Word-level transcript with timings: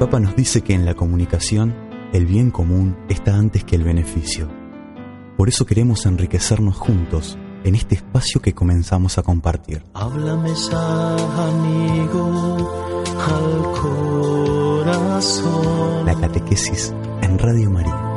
Papa 0.00 0.18
nos 0.18 0.34
dice 0.34 0.62
que 0.62 0.72
en 0.72 0.86
la 0.86 0.94
comunicación 0.94 1.76
el 2.14 2.24
bien 2.24 2.50
común 2.50 2.96
está 3.10 3.36
antes 3.36 3.64
que 3.64 3.76
el 3.76 3.84
beneficio. 3.84 4.48
Por 5.36 5.50
eso 5.50 5.66
queremos 5.66 6.06
enriquecernos 6.06 6.74
juntos 6.74 7.36
en 7.64 7.74
este 7.74 7.96
espacio 7.96 8.40
que 8.40 8.54
comenzamos 8.54 9.18
a 9.18 9.22
compartir. 9.22 9.84
Háblame, 9.92 10.52
amigo, 11.36 13.04
al 13.28 13.62
corazón. 14.88 16.06
La 16.06 16.14
catequesis 16.14 16.94
en 17.20 17.38
Radio 17.38 17.70
María. 17.70 18.09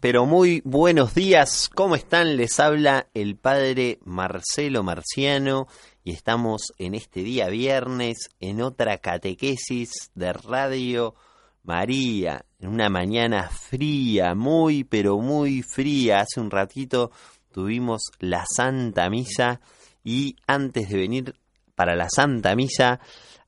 Pero 0.00 0.26
muy 0.26 0.62
buenos 0.64 1.14
días. 1.14 1.68
¿Cómo 1.74 1.94
están? 1.94 2.36
Les 2.36 2.60
habla 2.60 3.08
el 3.14 3.36
padre 3.36 3.98
Marcelo 4.04 4.82
Marciano 4.82 5.66
y 6.04 6.12
estamos 6.12 6.72
en 6.78 6.94
este 6.94 7.22
día 7.22 7.48
viernes 7.48 8.30
en 8.38 8.62
otra 8.62 8.98
catequesis 8.98 10.10
de 10.14 10.32
Radio 10.32 11.14
María, 11.64 12.44
en 12.60 12.68
una 12.68 12.88
mañana 12.88 13.48
fría, 13.48 14.34
muy, 14.34 14.84
pero 14.84 15.18
muy 15.18 15.62
fría. 15.62 16.20
Hace 16.20 16.40
un 16.40 16.50
ratito 16.50 17.10
tuvimos 17.50 18.02
la 18.20 18.44
Santa 18.46 19.10
Misa 19.10 19.60
y 20.04 20.36
antes 20.46 20.88
de 20.90 20.96
venir 20.96 21.34
para 21.74 21.96
la 21.96 22.08
Santa 22.08 22.54
Misa 22.54 23.00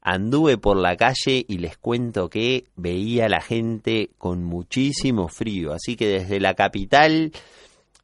anduve 0.03 0.59
por 0.59 0.77
la 0.77 0.97
calle 0.97 1.45
y 1.47 1.59
les 1.59 1.77
cuento 1.77 2.31
que 2.31 2.65
veía 2.77 3.27
a 3.27 3.29
la 3.29 3.41
gente 3.41 4.11
con 4.19 4.45
muchísimo 4.45 5.29
frío. 5.29 5.73
Así 5.73 5.97
que 5.97 6.09
desde 6.09 6.41
la 6.41 6.55
capital 6.55 7.33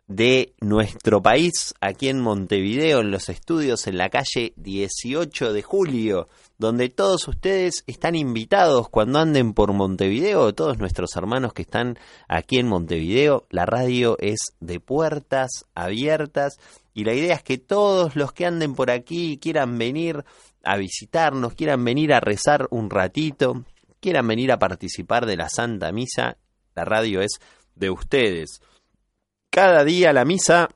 de 0.08 0.54
nuestro 0.60 1.20
país, 1.20 1.75
aquí 1.81 2.08
en 2.08 2.20
Montevideo, 2.20 3.00
en 3.00 3.10
los 3.10 3.28
estudios, 3.28 3.87
en 3.87 3.98
la 3.98 4.08
calle 4.08 4.52
18 4.56 5.52
de 5.52 5.62
julio, 5.62 6.28
donde 6.58 6.88
todos 6.88 7.26
ustedes 7.26 7.82
están 7.87 8.14
invitados 8.14 8.88
cuando 8.88 9.19
anden 9.19 9.52
por 9.52 9.72
Montevideo, 9.72 10.54
todos 10.54 10.78
nuestros 10.78 11.16
hermanos 11.16 11.52
que 11.52 11.62
están 11.62 11.98
aquí 12.28 12.58
en 12.58 12.69
Montevideo, 12.69 13.46
la 13.50 13.66
radio 13.66 14.16
es 14.20 14.38
de 14.60 14.78
puertas 14.78 15.66
abiertas 15.75 16.58
y 16.94 17.04
la 17.04 17.12
idea 17.12 17.34
es 17.34 17.43
que 17.43 17.58
todos 17.58 18.16
los 18.16 18.32
que 18.32 18.46
anden 18.46 18.75
por 18.75 18.90
aquí 18.90 19.38
quieran 19.38 19.76
venir 19.76 20.25
a 20.66 20.76
visitarnos, 20.76 21.54
quieran 21.54 21.84
venir 21.84 22.12
a 22.12 22.20
rezar 22.20 22.66
un 22.70 22.90
ratito, 22.90 23.64
quieran 24.00 24.26
venir 24.26 24.52
a 24.52 24.58
participar 24.58 25.24
de 25.24 25.36
la 25.36 25.48
Santa 25.48 25.92
Misa, 25.92 26.36
la 26.74 26.84
radio 26.84 27.22
es 27.22 27.38
de 27.74 27.90
ustedes. 27.90 28.60
Cada 29.50 29.84
día 29.84 30.12
la 30.12 30.24
misa 30.24 30.68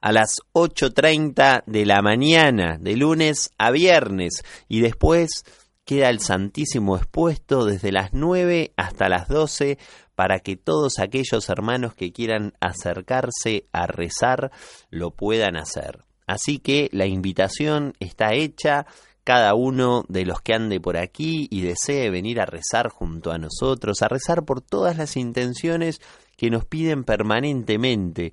a 0.00 0.12
las 0.12 0.38
8.30 0.52 1.64
de 1.66 1.84
la 1.84 2.00
mañana, 2.00 2.78
de 2.80 2.96
lunes 2.96 3.50
a 3.58 3.70
viernes, 3.70 4.42
y 4.68 4.80
después 4.80 5.44
queda 5.84 6.08
el 6.08 6.20
Santísimo 6.20 6.96
expuesto 6.96 7.64
desde 7.64 7.92
las 7.92 8.12
9 8.12 8.72
hasta 8.76 9.08
las 9.08 9.28
12 9.28 9.78
para 10.14 10.40
que 10.40 10.56
todos 10.56 10.98
aquellos 10.98 11.48
hermanos 11.48 11.94
que 11.94 12.12
quieran 12.12 12.54
acercarse 12.60 13.66
a 13.72 13.86
rezar 13.86 14.50
lo 14.90 15.10
puedan 15.10 15.56
hacer. 15.56 16.04
Así 16.32 16.60
que 16.60 16.88
la 16.92 17.04
invitación 17.04 17.92
está 18.00 18.32
hecha. 18.32 18.86
Cada 19.22 19.54
uno 19.54 20.06
de 20.08 20.24
los 20.24 20.40
que 20.40 20.54
ande 20.54 20.80
por 20.80 20.96
aquí 20.96 21.46
y 21.50 21.60
desee 21.60 22.08
venir 22.08 22.40
a 22.40 22.46
rezar 22.46 22.88
junto 22.88 23.30
a 23.30 23.38
nosotros, 23.38 24.00
a 24.00 24.08
rezar 24.08 24.46
por 24.46 24.62
todas 24.62 24.96
las 24.96 25.18
intenciones 25.18 26.00
que 26.38 26.48
nos 26.48 26.64
piden 26.64 27.04
permanentemente. 27.04 28.32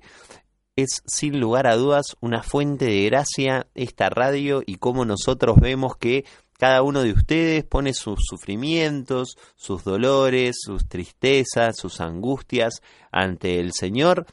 Es 0.76 1.02
sin 1.06 1.38
lugar 1.38 1.66
a 1.66 1.76
dudas 1.76 2.16
una 2.20 2.42
fuente 2.42 2.86
de 2.86 3.04
gracia 3.04 3.66
esta 3.74 4.08
radio 4.08 4.62
y 4.64 4.76
cómo 4.76 5.04
nosotros 5.04 5.58
vemos 5.60 5.96
que 5.96 6.24
cada 6.58 6.80
uno 6.82 7.02
de 7.02 7.12
ustedes 7.12 7.64
pone 7.64 7.92
sus 7.92 8.20
sufrimientos, 8.26 9.36
sus 9.56 9.84
dolores, 9.84 10.56
sus 10.58 10.88
tristezas, 10.88 11.76
sus 11.76 12.00
angustias 12.00 12.80
ante 13.12 13.60
el 13.60 13.72
Señor 13.74 14.26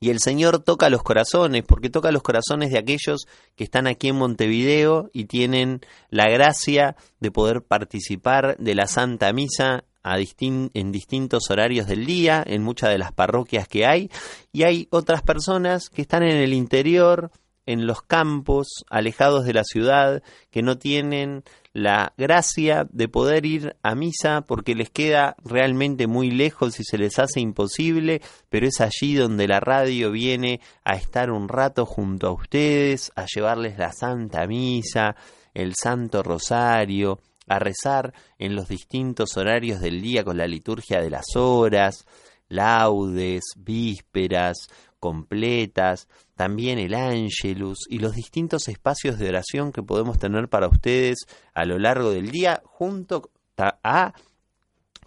y 0.00 0.10
el 0.10 0.20
Señor 0.20 0.62
toca 0.62 0.90
los 0.90 1.02
corazones, 1.02 1.64
porque 1.66 1.90
toca 1.90 2.12
los 2.12 2.22
corazones 2.22 2.70
de 2.70 2.78
aquellos 2.78 3.26
que 3.54 3.64
están 3.64 3.86
aquí 3.86 4.08
en 4.08 4.16
Montevideo 4.16 5.10
y 5.12 5.24
tienen 5.24 5.80
la 6.10 6.28
gracia 6.28 6.96
de 7.20 7.30
poder 7.30 7.62
participar 7.62 8.56
de 8.58 8.74
la 8.74 8.86
Santa 8.86 9.32
Misa 9.32 9.84
a 10.06 10.18
en 10.44 10.92
distintos 10.92 11.50
horarios 11.50 11.88
del 11.88 12.06
día, 12.06 12.42
en 12.46 12.62
muchas 12.62 12.90
de 12.90 12.98
las 12.98 13.10
parroquias 13.10 13.66
que 13.66 13.86
hay. 13.86 14.08
Y 14.52 14.62
hay 14.62 14.86
otras 14.90 15.22
personas 15.22 15.90
que 15.90 16.02
están 16.02 16.22
en 16.22 16.36
el 16.36 16.52
interior, 16.52 17.32
en 17.66 17.88
los 17.88 18.02
campos, 18.02 18.84
alejados 18.88 19.44
de 19.44 19.52
la 19.52 19.64
ciudad, 19.64 20.22
que 20.50 20.62
no 20.62 20.78
tienen 20.78 21.42
la 21.76 22.14
gracia 22.16 22.88
de 22.90 23.06
poder 23.06 23.44
ir 23.44 23.76
a 23.82 23.94
misa 23.94 24.40
porque 24.40 24.74
les 24.74 24.88
queda 24.88 25.36
realmente 25.44 26.06
muy 26.06 26.30
lejos 26.30 26.80
y 26.80 26.84
se 26.84 26.96
les 26.96 27.18
hace 27.18 27.40
imposible, 27.40 28.22
pero 28.48 28.66
es 28.66 28.80
allí 28.80 29.14
donde 29.14 29.46
la 29.46 29.60
radio 29.60 30.10
viene 30.10 30.62
a 30.84 30.94
estar 30.94 31.30
un 31.30 31.50
rato 31.50 31.84
junto 31.84 32.28
a 32.28 32.32
ustedes, 32.32 33.12
a 33.14 33.26
llevarles 33.26 33.76
la 33.76 33.92
Santa 33.92 34.46
Misa, 34.46 35.16
el 35.52 35.74
Santo 35.74 36.22
Rosario, 36.22 37.20
a 37.46 37.58
rezar 37.58 38.14
en 38.38 38.56
los 38.56 38.68
distintos 38.68 39.36
horarios 39.36 39.80
del 39.80 40.00
día 40.00 40.24
con 40.24 40.38
la 40.38 40.46
liturgia 40.46 41.02
de 41.02 41.10
las 41.10 41.36
horas, 41.36 42.06
laudes, 42.48 43.42
vísperas, 43.54 44.68
completas, 45.06 46.08
también 46.34 46.80
el 46.80 46.94
Angelus 46.94 47.86
y 47.88 48.00
los 48.00 48.14
distintos 48.14 48.66
espacios 48.66 49.20
de 49.20 49.28
oración 49.28 49.70
que 49.70 49.84
podemos 49.84 50.18
tener 50.18 50.48
para 50.48 50.66
ustedes 50.66 51.26
a 51.54 51.64
lo 51.64 51.78
largo 51.78 52.10
del 52.10 52.32
día, 52.32 52.60
junto 52.64 53.30
a 53.56 54.14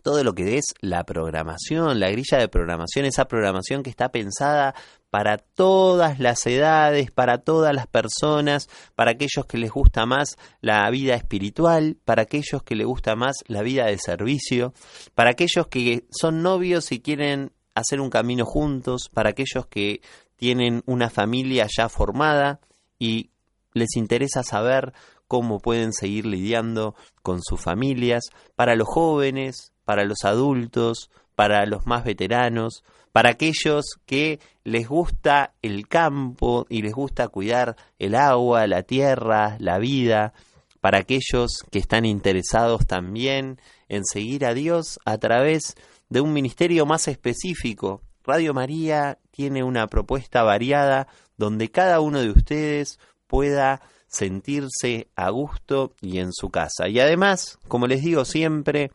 todo 0.02 0.24
lo 0.24 0.34
que 0.34 0.58
es 0.58 0.64
la 0.80 1.04
programación, 1.04 2.00
la 2.00 2.10
grilla 2.10 2.38
de 2.38 2.48
programación, 2.48 3.06
esa 3.06 3.26
programación 3.26 3.84
que 3.84 3.90
está 3.90 4.10
pensada 4.10 4.74
para 5.10 5.38
todas 5.38 6.20
las 6.20 6.48
edades, 6.48 7.12
para 7.12 7.40
todas 7.40 7.76
las 7.76 7.88
personas, 7.88 8.70
para 8.96 9.12
aquellos 9.12 9.46
que 9.46 9.58
les 9.58 9.72
gusta 9.72 10.06
más 10.06 10.38
la 10.62 10.90
vida 10.92 11.16
espiritual, 11.16 11.98
para 12.06 12.22
aquellos 12.22 12.64
que 12.64 12.76
les 12.76 12.88
gusta 12.88 13.18
más 13.18 13.36
la 13.48 13.62
vida 13.64 13.86
de 13.88 13.98
servicio, 13.98 14.74
para 15.14 15.32
aquellos 15.32 15.68
que 15.68 16.06
son 16.10 16.42
novios 16.42 16.94
y 16.94 17.02
quieren 17.02 17.52
hacer 17.80 18.00
un 18.02 18.10
camino 18.10 18.46
juntos, 18.46 19.10
para 19.14 19.32
aquellos 19.32 19.68
que 19.68 20.02
tienen 20.36 20.84
una 20.86 21.10
familia 21.10 21.68
ya 21.76 21.90
formada 21.90 22.60
y 22.98 23.30
les 23.74 23.96
interesa 23.96 24.44
saber 24.44 24.94
cómo 25.28 25.60
pueden 25.60 25.94
seguir 25.94 26.26
lidiando 26.26 26.96
con 27.22 27.42
sus 27.42 27.62
familias, 27.62 28.24
para 28.56 28.76
los 28.76 28.88
jóvenes, 28.88 29.74
para 29.86 30.04
los 30.04 30.24
adultos, 30.24 31.12
para 31.36 31.66
los 31.66 31.86
más 31.86 32.04
veteranos, 32.04 32.84
para 33.12 33.32
aquellos 33.32 33.86
que 34.06 34.40
les 34.64 34.88
gusta 34.88 35.54
el 35.62 35.88
campo 35.88 36.66
y 36.70 36.82
les 36.82 36.94
gusta 36.94 37.28
cuidar 37.28 37.76
el 37.98 38.16
agua, 38.16 38.68
la 38.68 38.84
tierra, 38.84 39.56
la 39.60 39.78
vida, 39.78 40.34
para 40.82 41.00
aquellos 41.00 41.64
que 41.72 41.80
están 41.80 42.06
interesados 42.06 42.88
también 42.88 43.60
en 43.88 44.06
seguir 44.06 44.46
a 44.46 44.54
Dios 44.54 45.00
a 45.06 45.18
través 45.18 45.76
de 45.76 45.84
un 46.18 46.34
ministerio 46.34 46.86
más 46.86 47.08
específico. 47.08 48.02
Radio 48.24 48.54
María 48.54 49.20
tiene 49.32 49.64
una 49.64 49.88
propuesta 49.88 50.44
variada 50.44 51.08
donde 51.38 51.70
cada 51.70 52.00
uno 52.00 52.20
de 52.20 52.32
ustedes 52.32 53.00
pueda 53.28 53.82
sentirse 54.08 55.08
a 55.16 55.30
gusto 55.30 55.94
y 56.02 56.18
en 56.18 56.34
su 56.34 56.50
casa. 56.50 56.90
Y 56.90 57.00
además, 57.00 57.60
como 57.68 57.88
les 57.88 58.04
digo 58.04 58.26
siempre, 58.26 58.92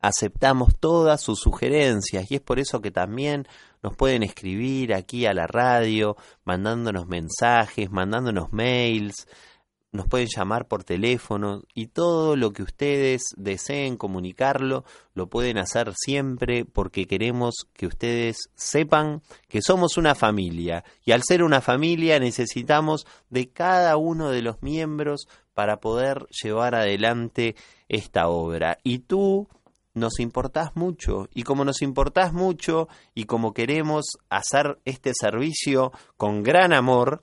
aceptamos 0.00 0.76
todas 0.78 1.20
sus 1.20 1.40
sugerencias 1.40 2.30
y 2.30 2.36
es 2.36 2.40
por 2.40 2.58
eso 2.58 2.80
que 2.80 2.90
también 2.90 3.46
nos 3.82 3.96
pueden 3.96 4.22
escribir 4.22 4.94
aquí 4.94 5.26
a 5.26 5.34
la 5.34 5.46
radio, 5.46 6.16
mandándonos 6.44 7.06
mensajes, 7.08 7.90
mandándonos 7.90 8.52
mails, 8.52 9.26
nos 9.94 10.08
pueden 10.08 10.26
llamar 10.26 10.66
por 10.66 10.82
teléfono 10.82 11.62
y 11.72 11.86
todo 11.86 12.34
lo 12.34 12.52
que 12.52 12.64
ustedes 12.64 13.22
deseen 13.36 13.96
comunicarlo 13.96 14.84
lo 15.14 15.28
pueden 15.28 15.56
hacer 15.56 15.92
siempre 15.94 16.64
porque 16.64 17.06
queremos 17.06 17.68
que 17.74 17.86
ustedes 17.86 18.50
sepan 18.56 19.22
que 19.48 19.62
somos 19.62 19.96
una 19.96 20.16
familia 20.16 20.82
y 21.04 21.12
al 21.12 21.22
ser 21.22 21.44
una 21.44 21.60
familia 21.60 22.18
necesitamos 22.18 23.06
de 23.30 23.48
cada 23.50 23.96
uno 23.96 24.30
de 24.30 24.42
los 24.42 24.60
miembros 24.64 25.28
para 25.54 25.78
poder 25.78 26.26
llevar 26.42 26.74
adelante 26.74 27.54
esta 27.88 28.26
obra. 28.26 28.78
Y 28.82 28.98
tú 28.98 29.46
nos 29.92 30.18
importás 30.18 30.74
mucho 30.74 31.28
y 31.32 31.44
como 31.44 31.64
nos 31.64 31.82
importás 31.82 32.32
mucho 32.32 32.88
y 33.14 33.26
como 33.26 33.54
queremos 33.54 34.18
hacer 34.28 34.80
este 34.84 35.12
servicio 35.14 35.92
con 36.16 36.42
gran 36.42 36.72
amor, 36.72 37.22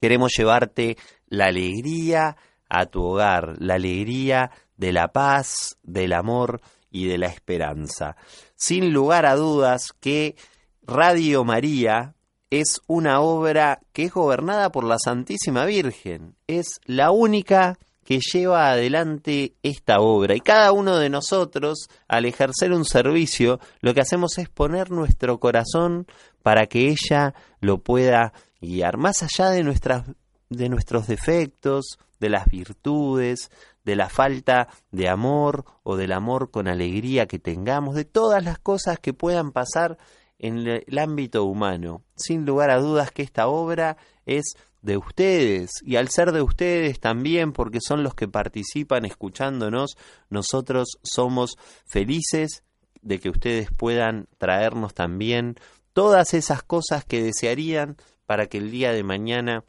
Queremos 0.00 0.32
llevarte 0.36 0.96
la 1.26 1.46
alegría 1.46 2.36
a 2.68 2.86
tu 2.86 3.02
hogar, 3.02 3.56
la 3.58 3.74
alegría 3.74 4.50
de 4.76 4.92
la 4.92 5.08
paz, 5.08 5.76
del 5.82 6.12
amor 6.12 6.60
y 6.90 7.06
de 7.06 7.18
la 7.18 7.26
esperanza. 7.26 8.16
Sin 8.54 8.92
lugar 8.92 9.26
a 9.26 9.34
dudas 9.34 9.92
que 10.00 10.36
Radio 10.82 11.44
María 11.44 12.14
es 12.50 12.80
una 12.86 13.20
obra 13.20 13.80
que 13.92 14.04
es 14.04 14.12
gobernada 14.12 14.70
por 14.72 14.84
la 14.84 14.98
Santísima 14.98 15.66
Virgen. 15.66 16.36
Es 16.46 16.80
la 16.84 17.10
única 17.10 17.78
que 18.04 18.20
lleva 18.20 18.70
adelante 18.70 19.52
esta 19.62 20.00
obra. 20.00 20.34
Y 20.34 20.40
cada 20.40 20.72
uno 20.72 20.96
de 20.96 21.10
nosotros, 21.10 21.88
al 22.08 22.24
ejercer 22.24 22.72
un 22.72 22.86
servicio, 22.86 23.60
lo 23.80 23.92
que 23.92 24.00
hacemos 24.00 24.38
es 24.38 24.48
poner 24.48 24.90
nuestro 24.90 25.38
corazón 25.38 26.06
para 26.42 26.66
que 26.68 26.88
ella 26.88 27.34
lo 27.60 27.82
pueda 27.82 28.32
guiar, 28.60 28.96
más 28.96 29.22
allá 29.22 29.50
de, 29.50 29.62
nuestras, 29.62 30.04
de 30.48 30.68
nuestros 30.68 31.06
defectos, 31.06 31.98
de 32.20 32.28
las 32.28 32.46
virtudes, 32.46 33.50
de 33.84 33.96
la 33.96 34.08
falta 34.08 34.68
de 34.90 35.08
amor 35.08 35.64
o 35.82 35.96
del 35.96 36.12
amor 36.12 36.50
con 36.50 36.68
alegría 36.68 37.26
que 37.26 37.38
tengamos, 37.38 37.94
de 37.94 38.04
todas 38.04 38.44
las 38.44 38.58
cosas 38.58 38.98
que 38.98 39.14
puedan 39.14 39.52
pasar 39.52 39.98
en 40.38 40.66
el 40.66 40.98
ámbito 40.98 41.44
humano. 41.44 42.02
Sin 42.16 42.44
lugar 42.44 42.70
a 42.70 42.78
dudas 42.78 43.10
que 43.10 43.22
esta 43.22 43.48
obra 43.48 43.96
es 44.26 44.54
de 44.82 44.96
ustedes 44.96 45.70
y 45.82 45.96
al 45.96 46.08
ser 46.08 46.32
de 46.32 46.42
ustedes 46.42 47.00
también 47.00 47.52
porque 47.52 47.78
son 47.80 48.02
los 48.02 48.14
que 48.14 48.28
participan 48.28 49.04
escuchándonos, 49.04 49.96
nosotros 50.30 50.98
somos 51.02 51.56
felices 51.86 52.62
de 53.02 53.18
que 53.18 53.30
ustedes 53.30 53.70
puedan 53.76 54.28
traernos 54.38 54.94
también 54.94 55.56
todas 55.92 56.34
esas 56.34 56.62
cosas 56.62 57.04
que 57.04 57.22
desearían 57.22 57.96
para 58.28 58.46
que 58.46 58.58
el 58.58 58.70
día 58.70 58.92
de 58.92 59.02
mañana 59.02 59.64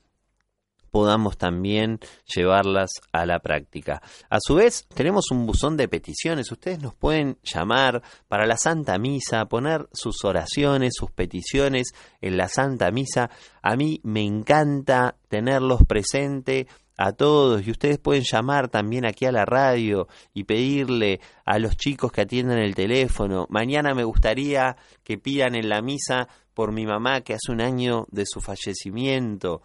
podamos 0.91 1.37
también 1.37 1.99
llevarlas 2.25 2.89
a 3.13 3.25
la 3.25 3.39
práctica. 3.39 4.01
A 4.29 4.39
su 4.41 4.55
vez, 4.55 4.85
tenemos 4.93 5.31
un 5.31 5.45
buzón 5.45 5.77
de 5.77 5.87
peticiones. 5.87 6.51
Ustedes 6.51 6.81
nos 6.81 6.93
pueden 6.93 7.37
llamar 7.41 8.01
para 8.27 8.45
la 8.45 8.57
Santa 8.57 8.97
Misa, 8.97 9.45
poner 9.45 9.87
sus 9.93 10.25
oraciones, 10.25 10.91
sus 10.97 11.09
peticiones 11.09 11.93
en 12.19 12.35
la 12.35 12.49
Santa 12.49 12.91
Misa. 12.91 13.29
A 13.61 13.77
mí 13.77 14.01
me 14.03 14.25
encanta 14.25 15.15
tenerlos 15.29 15.85
presente 15.87 16.67
a 16.97 17.13
todos 17.13 17.65
y 17.65 17.71
ustedes 17.71 17.97
pueden 17.97 18.23
llamar 18.29 18.67
también 18.67 19.05
aquí 19.05 19.23
a 19.23 19.31
la 19.31 19.45
radio 19.45 20.09
y 20.33 20.43
pedirle 20.43 21.21
a 21.45 21.57
los 21.59 21.77
chicos 21.77 22.11
que 22.11 22.21
atiendan 22.21 22.57
el 22.59 22.75
teléfono. 22.75 23.47
Mañana 23.49 23.93
me 23.93 24.03
gustaría 24.03 24.75
que 25.05 25.17
pidan 25.17 25.55
en 25.55 25.69
la 25.69 25.81
misa 25.81 26.27
por 26.59 26.73
mi 26.73 26.85
mamá 26.85 27.21
que 27.21 27.35
hace 27.35 27.53
un 27.53 27.61
año 27.61 28.05
de 28.11 28.25
su 28.25 28.41
fallecimiento 28.41 29.61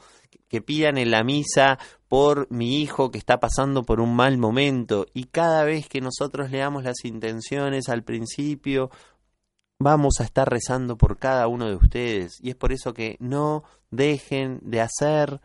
que 0.46 0.62
pidan 0.62 0.96
en 0.96 1.10
la 1.10 1.24
misa 1.24 1.76
por 2.06 2.48
mi 2.52 2.80
hijo 2.80 3.10
que 3.10 3.18
está 3.18 3.40
pasando 3.40 3.82
por 3.82 3.98
un 3.98 4.14
mal 4.14 4.38
momento 4.38 5.04
y 5.12 5.24
cada 5.24 5.64
vez 5.64 5.88
que 5.88 6.00
nosotros 6.00 6.52
leamos 6.52 6.84
las 6.84 7.04
intenciones 7.04 7.88
al 7.88 8.04
principio 8.04 8.92
vamos 9.80 10.20
a 10.20 10.22
estar 10.22 10.48
rezando 10.48 10.96
por 10.96 11.18
cada 11.18 11.48
uno 11.48 11.66
de 11.66 11.74
ustedes. 11.74 12.38
Y 12.40 12.50
es 12.50 12.54
por 12.54 12.70
eso 12.70 12.94
que 12.94 13.16
no 13.18 13.64
dejen 13.90 14.60
de 14.62 14.80
hacer 14.80 15.40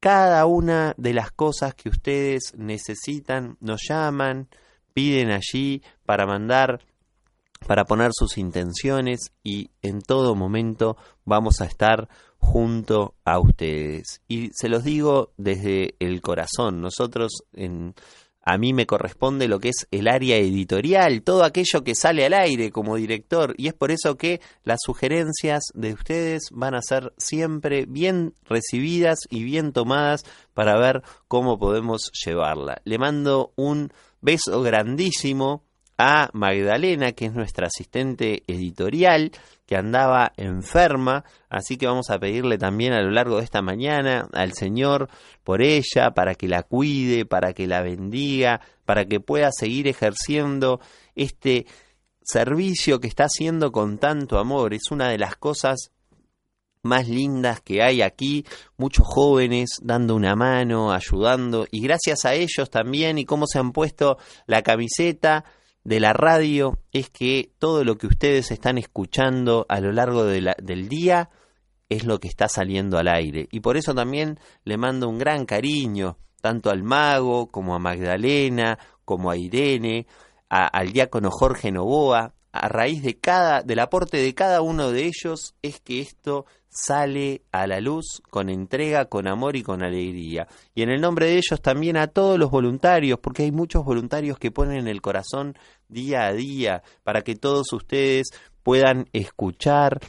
cada 0.00 0.46
una 0.46 0.94
de 0.96 1.12
las 1.12 1.32
cosas 1.32 1.74
que 1.74 1.90
ustedes 1.90 2.54
necesitan, 2.56 3.58
nos 3.60 3.82
llaman, 3.86 4.48
piden 4.94 5.32
allí 5.32 5.82
para 6.06 6.24
mandar 6.24 6.80
para 7.66 7.84
poner 7.84 8.10
sus 8.12 8.38
intenciones 8.38 9.32
y 9.42 9.70
en 9.82 10.02
todo 10.02 10.34
momento 10.34 10.96
vamos 11.24 11.60
a 11.60 11.66
estar 11.66 12.08
junto 12.38 13.14
a 13.24 13.38
ustedes. 13.38 14.22
Y 14.28 14.50
se 14.52 14.68
los 14.68 14.84
digo 14.84 15.32
desde 15.36 15.94
el 15.98 16.20
corazón. 16.20 16.80
Nosotros, 16.80 17.44
en, 17.52 17.94
a 18.42 18.58
mí 18.58 18.72
me 18.72 18.86
corresponde 18.86 19.48
lo 19.48 19.58
que 19.58 19.70
es 19.70 19.88
el 19.90 20.06
área 20.06 20.36
editorial, 20.36 21.22
todo 21.22 21.42
aquello 21.42 21.82
que 21.82 21.96
sale 21.96 22.24
al 22.24 22.34
aire 22.34 22.70
como 22.70 22.96
director. 22.96 23.54
Y 23.58 23.66
es 23.66 23.74
por 23.74 23.90
eso 23.90 24.16
que 24.16 24.40
las 24.62 24.78
sugerencias 24.84 25.64
de 25.74 25.92
ustedes 25.92 26.50
van 26.52 26.74
a 26.74 26.82
ser 26.82 27.12
siempre 27.16 27.86
bien 27.86 28.34
recibidas 28.44 29.18
y 29.28 29.42
bien 29.42 29.72
tomadas 29.72 30.24
para 30.54 30.78
ver 30.78 31.02
cómo 31.26 31.58
podemos 31.58 32.12
llevarla. 32.24 32.80
Le 32.84 32.98
mando 32.98 33.52
un 33.56 33.92
beso 34.20 34.62
grandísimo 34.62 35.65
a 35.98 36.28
Magdalena, 36.32 37.12
que 37.12 37.26
es 37.26 37.32
nuestra 37.32 37.68
asistente 37.68 38.42
editorial, 38.46 39.32
que 39.66 39.76
andaba 39.76 40.32
enferma, 40.36 41.24
así 41.48 41.76
que 41.76 41.86
vamos 41.86 42.10
a 42.10 42.18
pedirle 42.18 42.58
también 42.58 42.92
a 42.92 43.02
lo 43.02 43.10
largo 43.10 43.38
de 43.38 43.44
esta 43.44 43.62
mañana 43.62 44.28
al 44.32 44.52
Señor 44.52 45.08
por 45.42 45.62
ella, 45.62 46.12
para 46.14 46.34
que 46.34 46.48
la 46.48 46.62
cuide, 46.62 47.24
para 47.24 47.52
que 47.52 47.66
la 47.66 47.82
bendiga, 47.82 48.60
para 48.84 49.06
que 49.06 49.20
pueda 49.20 49.50
seguir 49.52 49.88
ejerciendo 49.88 50.80
este 51.14 51.66
servicio 52.22 53.00
que 53.00 53.08
está 53.08 53.24
haciendo 53.24 53.72
con 53.72 53.98
tanto 53.98 54.38
amor. 54.38 54.74
Es 54.74 54.90
una 54.90 55.08
de 55.08 55.18
las 55.18 55.36
cosas 55.36 55.90
más 56.82 57.08
lindas 57.08 57.60
que 57.60 57.82
hay 57.82 58.00
aquí, 58.00 58.44
muchos 58.76 59.04
jóvenes 59.06 59.70
dando 59.82 60.14
una 60.14 60.36
mano, 60.36 60.92
ayudando, 60.92 61.66
y 61.70 61.80
gracias 61.80 62.24
a 62.24 62.34
ellos 62.34 62.70
también 62.70 63.18
y 63.18 63.24
cómo 63.24 63.46
se 63.46 63.58
han 63.58 63.72
puesto 63.72 64.18
la 64.46 64.62
camiseta, 64.62 65.44
de 65.86 66.00
la 66.00 66.12
radio 66.12 66.80
es 66.90 67.10
que 67.10 67.52
todo 67.60 67.84
lo 67.84 67.96
que 67.96 68.08
ustedes 68.08 68.50
están 68.50 68.76
escuchando 68.76 69.66
a 69.68 69.80
lo 69.80 69.92
largo 69.92 70.24
del 70.24 70.88
día 70.88 71.30
es 71.88 72.04
lo 72.04 72.18
que 72.18 72.26
está 72.26 72.48
saliendo 72.48 72.98
al 72.98 73.06
aire. 73.06 73.46
Y 73.52 73.60
por 73.60 73.76
eso 73.76 73.94
también 73.94 74.40
le 74.64 74.78
mando 74.78 75.08
un 75.08 75.16
gran 75.16 75.46
cariño, 75.46 76.18
tanto 76.40 76.70
al 76.70 76.82
mago 76.82 77.52
como 77.52 77.76
a 77.76 77.78
Magdalena, 77.78 78.80
como 79.04 79.30
a 79.30 79.36
Irene, 79.36 80.08
al 80.48 80.90
diácono 80.90 81.30
Jorge 81.30 81.70
Novoa. 81.70 82.34
A 82.58 82.68
raíz 82.68 83.02
de 83.02 83.18
cada, 83.18 83.62
del 83.62 83.80
aporte 83.80 84.16
de 84.18 84.34
cada 84.34 84.62
uno 84.62 84.90
de 84.90 85.06
ellos 85.06 85.54
es 85.62 85.80
que 85.80 86.00
esto 86.00 86.46
sale 86.68 87.42
a 87.52 87.66
la 87.66 87.80
luz 87.80 88.22
con 88.30 88.50
entrega, 88.50 89.06
con 89.06 89.26
amor 89.26 89.56
y 89.56 89.62
con 89.62 89.82
alegría. 89.82 90.46
Y 90.74 90.82
en 90.82 90.90
el 90.90 91.00
nombre 91.00 91.26
de 91.26 91.36
ellos 91.36 91.60
también 91.62 91.96
a 91.96 92.08
todos 92.08 92.38
los 92.38 92.50
voluntarios, 92.50 93.18
porque 93.18 93.44
hay 93.44 93.52
muchos 93.52 93.84
voluntarios 93.84 94.38
que 94.38 94.50
ponen 94.50 94.86
el 94.86 95.00
corazón 95.00 95.56
día 95.88 96.26
a 96.26 96.32
día 96.32 96.82
para 97.02 97.22
que 97.22 97.34
todos 97.34 97.72
ustedes 97.72 98.28
puedan 98.62 99.08
escuchar 99.12 100.00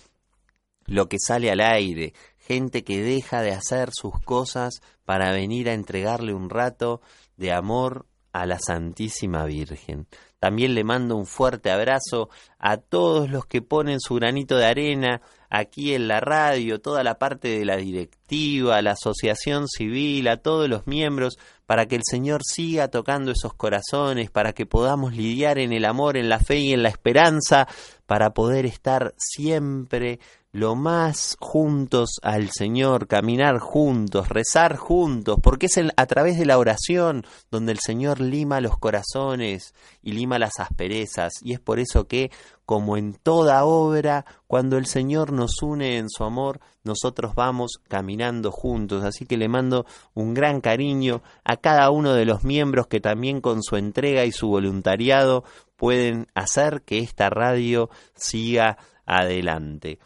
lo 0.85 1.07
que 1.07 1.17
sale 1.19 1.51
al 1.51 1.61
aire, 1.61 2.13
gente 2.37 2.83
que 2.83 3.01
deja 3.01 3.41
de 3.41 3.51
hacer 3.51 3.89
sus 3.91 4.19
cosas 4.21 4.81
para 5.05 5.31
venir 5.31 5.69
a 5.69 5.73
entregarle 5.73 6.33
un 6.33 6.49
rato 6.49 7.01
de 7.35 7.51
amor 7.51 8.05
a 8.41 8.45
la 8.45 8.59
Santísima 8.59 9.45
Virgen. 9.45 10.07
También 10.39 10.75
le 10.75 10.83
mando 10.83 11.15
un 11.15 11.25
fuerte 11.25 11.71
abrazo 11.71 12.29
a 12.59 12.77
todos 12.77 13.29
los 13.29 13.45
que 13.45 13.61
ponen 13.61 13.99
su 13.99 14.15
granito 14.15 14.55
de 14.55 14.65
arena 14.65 15.21
aquí 15.49 15.93
en 15.93 16.07
la 16.07 16.19
radio, 16.19 16.79
toda 16.79 17.03
la 17.03 17.17
parte 17.17 17.47
de 17.47 17.65
la 17.65 17.77
directiva, 17.77 18.81
la 18.81 18.91
asociación 18.91 19.67
civil, 19.67 20.27
a 20.27 20.37
todos 20.37 20.69
los 20.69 20.85
miembros, 20.85 21.37
para 21.65 21.87
que 21.87 21.95
el 21.95 22.03
Señor 22.03 22.41
siga 22.43 22.89
tocando 22.89 23.31
esos 23.31 23.53
corazones, 23.53 24.29
para 24.29 24.53
que 24.53 24.65
podamos 24.65 25.15
lidiar 25.15 25.57
en 25.57 25.73
el 25.73 25.85
amor, 25.85 26.17
en 26.17 26.29
la 26.29 26.39
fe 26.39 26.57
y 26.57 26.73
en 26.73 26.83
la 26.83 26.89
esperanza, 26.89 27.67
para 28.05 28.31
poder 28.33 28.65
estar 28.65 29.13
siempre 29.17 30.19
lo 30.51 30.75
más 30.75 31.35
juntos 31.39 32.19
al 32.23 32.49
Señor, 32.51 33.07
caminar 33.07 33.59
juntos, 33.59 34.29
rezar 34.29 34.77
juntos, 34.77 35.37
porque 35.43 35.65
es 35.67 35.79
a 35.95 36.05
través 36.05 36.39
de 36.39 36.45
la 36.45 36.57
oración 36.57 37.25
donde 37.51 37.73
el 37.73 37.79
Señor 37.79 38.21
lima 38.21 38.61
los 38.61 38.77
corazones 38.77 39.73
y 40.01 40.13
lima 40.13 40.39
las 40.39 40.59
asperezas, 40.59 41.33
y 41.41 41.53
es 41.53 41.59
por 41.59 41.79
eso 41.79 42.07
que, 42.07 42.31
como 42.65 42.97
en 42.97 43.13
toda 43.13 43.65
obra, 43.65 44.25
cuando 44.47 44.77
el 44.77 44.85
Señor 44.85 45.31
nos 45.33 45.61
une 45.61 45.97
en 45.97 46.09
su 46.09 46.23
amor, 46.23 46.59
nosotros 46.83 47.35
vamos 47.35 47.79
caminando 47.87 48.51
juntos, 48.51 49.03
así 49.03 49.25
que 49.25 49.37
le 49.37 49.49
mando 49.49 49.85
un 50.13 50.33
gran 50.33 50.61
cariño 50.61 51.21
a 51.43 51.57
cada 51.57 51.91
uno 51.91 52.13
de 52.13 52.25
los 52.25 52.43
miembros 52.43 52.87
que 52.87 53.01
también 53.01 53.41
con 53.41 53.61
su 53.61 53.75
entrega 53.75 54.23
y 54.25 54.31
su 54.31 54.47
voluntariado 54.47 55.43
pueden 55.75 56.27
hacer 56.33 56.81
que 56.83 56.99
esta 56.99 57.29
radio 57.29 57.89
siga 58.15 58.77
adelante. 59.05 59.99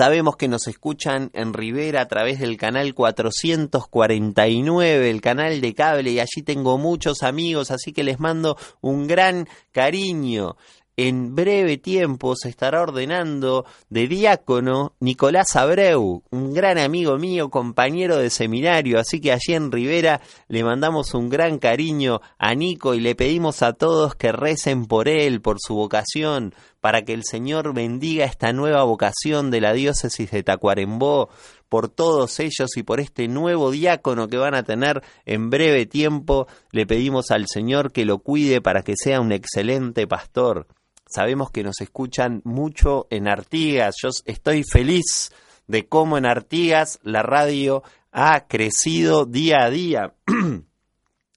Sabemos 0.00 0.36
que 0.36 0.48
nos 0.48 0.66
escuchan 0.66 1.30
en 1.34 1.52
Rivera 1.52 2.00
a 2.00 2.08
través 2.08 2.40
del 2.40 2.56
canal 2.56 2.94
449, 2.94 5.10
el 5.10 5.20
canal 5.20 5.60
de 5.60 5.74
cable, 5.74 6.12
y 6.12 6.20
allí 6.20 6.40
tengo 6.42 6.78
muchos 6.78 7.22
amigos, 7.22 7.70
así 7.70 7.92
que 7.92 8.02
les 8.02 8.18
mando 8.18 8.56
un 8.80 9.06
gran 9.06 9.46
cariño. 9.72 10.56
En 10.96 11.34
breve 11.34 11.78
tiempo 11.78 12.34
se 12.34 12.48
estará 12.48 12.82
ordenando 12.82 13.64
de 13.88 14.08
diácono 14.08 14.94
Nicolás 15.00 15.56
Abreu, 15.56 16.22
un 16.30 16.52
gran 16.52 16.78
amigo 16.78 17.16
mío, 17.18 17.48
compañero 17.48 18.16
de 18.16 18.28
seminario, 18.28 18.98
así 18.98 19.20
que 19.20 19.32
allí 19.32 19.54
en 19.54 19.72
Rivera 19.72 20.20
le 20.48 20.64
mandamos 20.64 21.14
un 21.14 21.28
gran 21.28 21.58
cariño 21.58 22.20
a 22.38 22.54
Nico 22.54 22.94
y 22.94 23.00
le 23.00 23.14
pedimos 23.14 23.62
a 23.62 23.74
todos 23.74 24.14
que 24.14 24.32
recen 24.32 24.86
por 24.86 25.08
él, 25.08 25.40
por 25.40 25.56
su 25.58 25.74
vocación, 25.74 26.54
para 26.80 27.02
que 27.02 27.12
el 27.12 27.24
Señor 27.24 27.74
bendiga 27.74 28.24
esta 28.24 28.52
nueva 28.52 28.82
vocación 28.84 29.50
de 29.50 29.60
la 29.60 29.72
diócesis 29.72 30.30
de 30.30 30.42
Tacuarembó, 30.42 31.28
por 31.68 31.88
todos 31.88 32.40
ellos 32.40 32.76
y 32.76 32.82
por 32.82 33.00
este 33.00 33.28
nuevo 33.28 33.70
diácono 33.70 34.28
que 34.28 34.36
van 34.36 34.54
a 34.54 34.64
tener 34.64 35.02
en 35.24 35.50
breve 35.50 35.86
tiempo, 35.86 36.48
le 36.72 36.86
pedimos 36.86 37.30
al 37.30 37.46
Señor 37.46 37.92
que 37.92 38.04
lo 38.04 38.18
cuide 38.18 38.60
para 38.60 38.82
que 38.82 38.94
sea 38.96 39.20
un 39.20 39.32
excelente 39.32 40.06
pastor. 40.06 40.66
Sabemos 41.06 41.50
que 41.50 41.62
nos 41.62 41.80
escuchan 41.80 42.40
mucho 42.44 43.06
en 43.10 43.28
Artigas. 43.28 43.96
Yo 44.02 44.10
estoy 44.24 44.62
feliz 44.64 45.32
de 45.66 45.86
cómo 45.86 46.18
en 46.18 46.26
Artigas 46.26 46.98
la 47.02 47.22
radio 47.22 47.82
ha 48.12 48.46
crecido 48.46 49.26
día 49.26 49.64
a 49.64 49.70
día. 49.70 50.14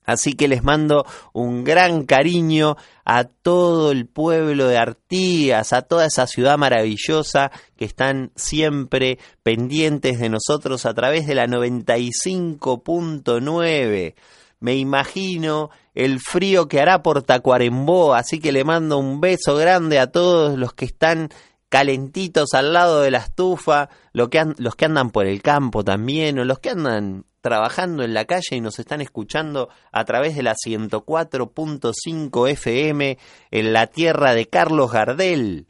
Así 0.06 0.34
que 0.34 0.48
les 0.48 0.64
mando 0.64 1.04
un 1.34 1.64
gran 1.64 2.06
cariño 2.06 2.78
a 3.06 3.24
todo 3.24 3.92
el 3.92 4.06
pueblo 4.08 4.68
de 4.68 4.78
Artigas, 4.78 5.74
a 5.74 5.82
toda 5.82 6.06
esa 6.06 6.28
ciudad 6.28 6.56
maravillosa 6.58 7.52
que 7.76 7.84
están 7.86 8.32
siempre 8.36 9.18
pendientes 9.44 10.20
de 10.20 10.30
nosotros 10.30 10.86
a 10.86 10.94
través 10.94 11.26
de 11.28 11.36
la 11.36 11.48
95.9. 11.48 14.16
Me 14.60 14.76
imagino 14.76 15.72
el 15.94 16.22
frío 16.22 16.70
que 16.70 16.80
hará 16.80 17.04
por 17.04 17.24
Tacuarembó, 17.24 18.16
así 18.16 18.40
que 18.40 18.54
le 18.54 18.64
mando 18.64 18.98
un 18.98 19.20
beso 19.20 19.58
grande 19.58 20.00
a 20.00 20.08
todos 20.08 20.58
los 20.58 20.74
que 20.74 20.86
están 20.86 21.28
calentitos 21.74 22.54
al 22.54 22.72
lado 22.72 23.02
de 23.02 23.10
la 23.10 23.18
estufa, 23.18 23.90
los 24.12 24.30
que, 24.30 24.46
los 24.60 24.76
que 24.76 24.86
andan 24.86 25.10
por 25.10 25.26
el 25.26 25.42
campo 25.42 25.84
también, 25.84 26.38
o 26.38 26.46
los 26.46 26.60
que 26.60 26.70
andan 26.70 27.26
trabajando 27.42 28.04
en 28.04 28.14
la 28.14 28.26
calle 28.26 28.58
y 28.58 28.62
nos 28.62 28.78
están 28.78 29.02
escuchando 29.02 29.70
a 29.92 30.06
través 30.06 30.36
de 30.36 30.44
la 30.44 30.54
104.5 30.54 32.50
FM 32.52 33.18
en 33.50 33.74
la 33.74 33.88
tierra 33.88 34.36
de 34.36 34.46
Carlos 34.46 34.92
Gardel. 34.92 35.66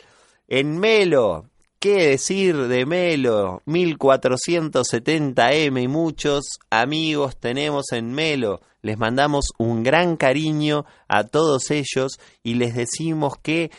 En 0.50 0.78
Melo, 0.78 1.46
¿qué 1.80 2.10
decir 2.10 2.68
de 2.68 2.86
Melo? 2.86 3.62
1470M 3.66 5.84
y 5.84 5.88
muchos 5.88 6.44
amigos 6.70 7.38
tenemos 7.38 7.94
en 7.94 8.12
Melo. 8.12 8.60
Les 8.82 8.98
mandamos 8.98 9.54
un 9.58 9.84
gran 9.84 10.18
cariño 10.18 10.84
a 11.08 11.24
todos 11.24 11.72
ellos 11.72 12.20
y 12.44 12.56
les 12.56 12.76
decimos 12.76 13.36
que 13.42 13.72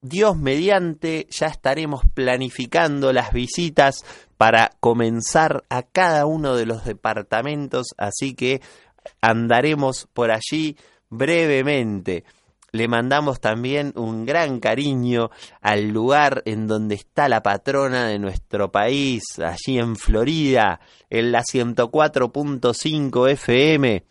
Dios 0.00 0.36
mediante 0.36 1.26
ya 1.28 1.48
estaremos 1.48 2.02
planificando 2.14 3.12
las 3.12 3.32
visitas 3.32 4.04
para 4.36 4.70
comenzar 4.78 5.64
a 5.68 5.82
cada 5.82 6.24
uno 6.24 6.54
de 6.54 6.66
los 6.66 6.84
departamentos, 6.84 7.88
así 7.98 8.34
que 8.34 8.60
andaremos 9.20 10.06
por 10.12 10.30
allí 10.30 10.76
brevemente. 11.10 12.24
Le 12.70 12.86
mandamos 12.86 13.40
también 13.40 13.92
un 13.96 14.24
gran 14.24 14.60
cariño 14.60 15.30
al 15.62 15.88
lugar 15.88 16.42
en 16.44 16.68
donde 16.68 16.94
está 16.94 17.28
la 17.28 17.42
patrona 17.42 18.06
de 18.06 18.20
nuestro 18.20 18.70
país, 18.70 19.24
allí 19.38 19.78
en 19.78 19.96
Florida, 19.96 20.78
en 21.10 21.32
la 21.32 21.42
104.5 21.42 23.30
FM. 23.30 24.04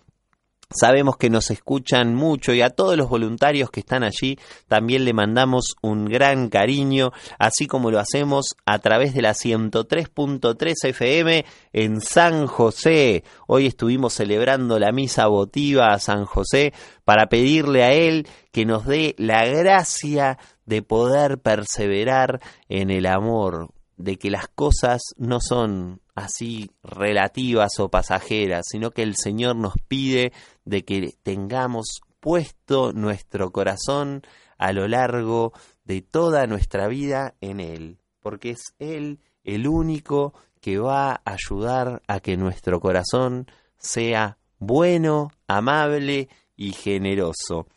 Sabemos 0.69 1.15
que 1.15 1.29
nos 1.29 1.50
escuchan 1.50 2.13
mucho 2.13 2.53
y 2.53 2.62
a 2.62 2.69
todos 2.69 2.97
los 2.97 3.07
voluntarios 3.07 3.69
que 3.69 3.79
están 3.79 4.03
allí 4.03 4.38
también 4.67 5.05
le 5.05 5.13
mandamos 5.13 5.77
un 5.81 6.03
gran 6.03 6.50
cariño, 6.50 7.12
así 7.39 7.67
como 7.67 7.89
lo 7.89 8.00
hacemos 8.00 8.57
a 8.65 8.77
través 8.79 9.13
de 9.13 9.21
la 9.21 9.31
103.3 9.31 10.89
FM 10.89 11.45
en 11.71 12.01
San 12.01 12.47
José. 12.47 13.24
Hoy 13.47 13.65
estuvimos 13.65 14.13
celebrando 14.13 14.77
la 14.77 14.91
misa 14.91 15.27
votiva 15.27 15.93
a 15.93 16.00
San 16.00 16.25
José 16.25 16.74
para 17.05 17.27
pedirle 17.27 17.86
a 17.86 17.93
él 17.93 18.27
que 18.51 18.65
nos 18.65 18.86
dé 18.86 19.15
la 19.17 19.45
gracia 19.45 20.38
de 20.65 20.81
poder 20.81 21.38
perseverar 21.38 22.41
en 22.67 22.91
el 22.91 23.05
amor, 23.05 23.69
de 23.97 24.17
que 24.17 24.29
las 24.29 24.47
cosas 24.47 25.01
no 25.17 25.39
son 25.41 26.01
así 26.15 26.71
relativas 26.83 27.79
o 27.79 27.89
pasajeras, 27.89 28.65
sino 28.69 28.91
que 28.91 29.03
el 29.03 29.15
Señor 29.15 29.55
nos 29.55 29.73
pide 29.87 30.31
de 30.65 30.85
que 30.85 31.15
tengamos 31.23 32.01
puesto 32.19 32.93
nuestro 32.93 33.51
corazón 33.51 34.21
a 34.57 34.71
lo 34.71 34.87
largo 34.87 35.53
de 35.83 36.01
toda 36.01 36.47
nuestra 36.47 36.87
vida 36.87 37.35
en 37.41 37.59
Él, 37.59 37.99
porque 38.21 38.51
es 38.51 38.73
Él 38.79 39.19
el 39.43 39.67
único 39.67 40.33
que 40.61 40.77
va 40.77 41.11
a 41.11 41.21
ayudar 41.25 42.01
a 42.07 42.19
que 42.19 42.37
nuestro 42.37 42.79
corazón 42.79 43.47
sea 43.77 44.37
bueno, 44.59 45.31
amable 45.47 46.29
y 46.55 46.73
generoso. 46.73 47.67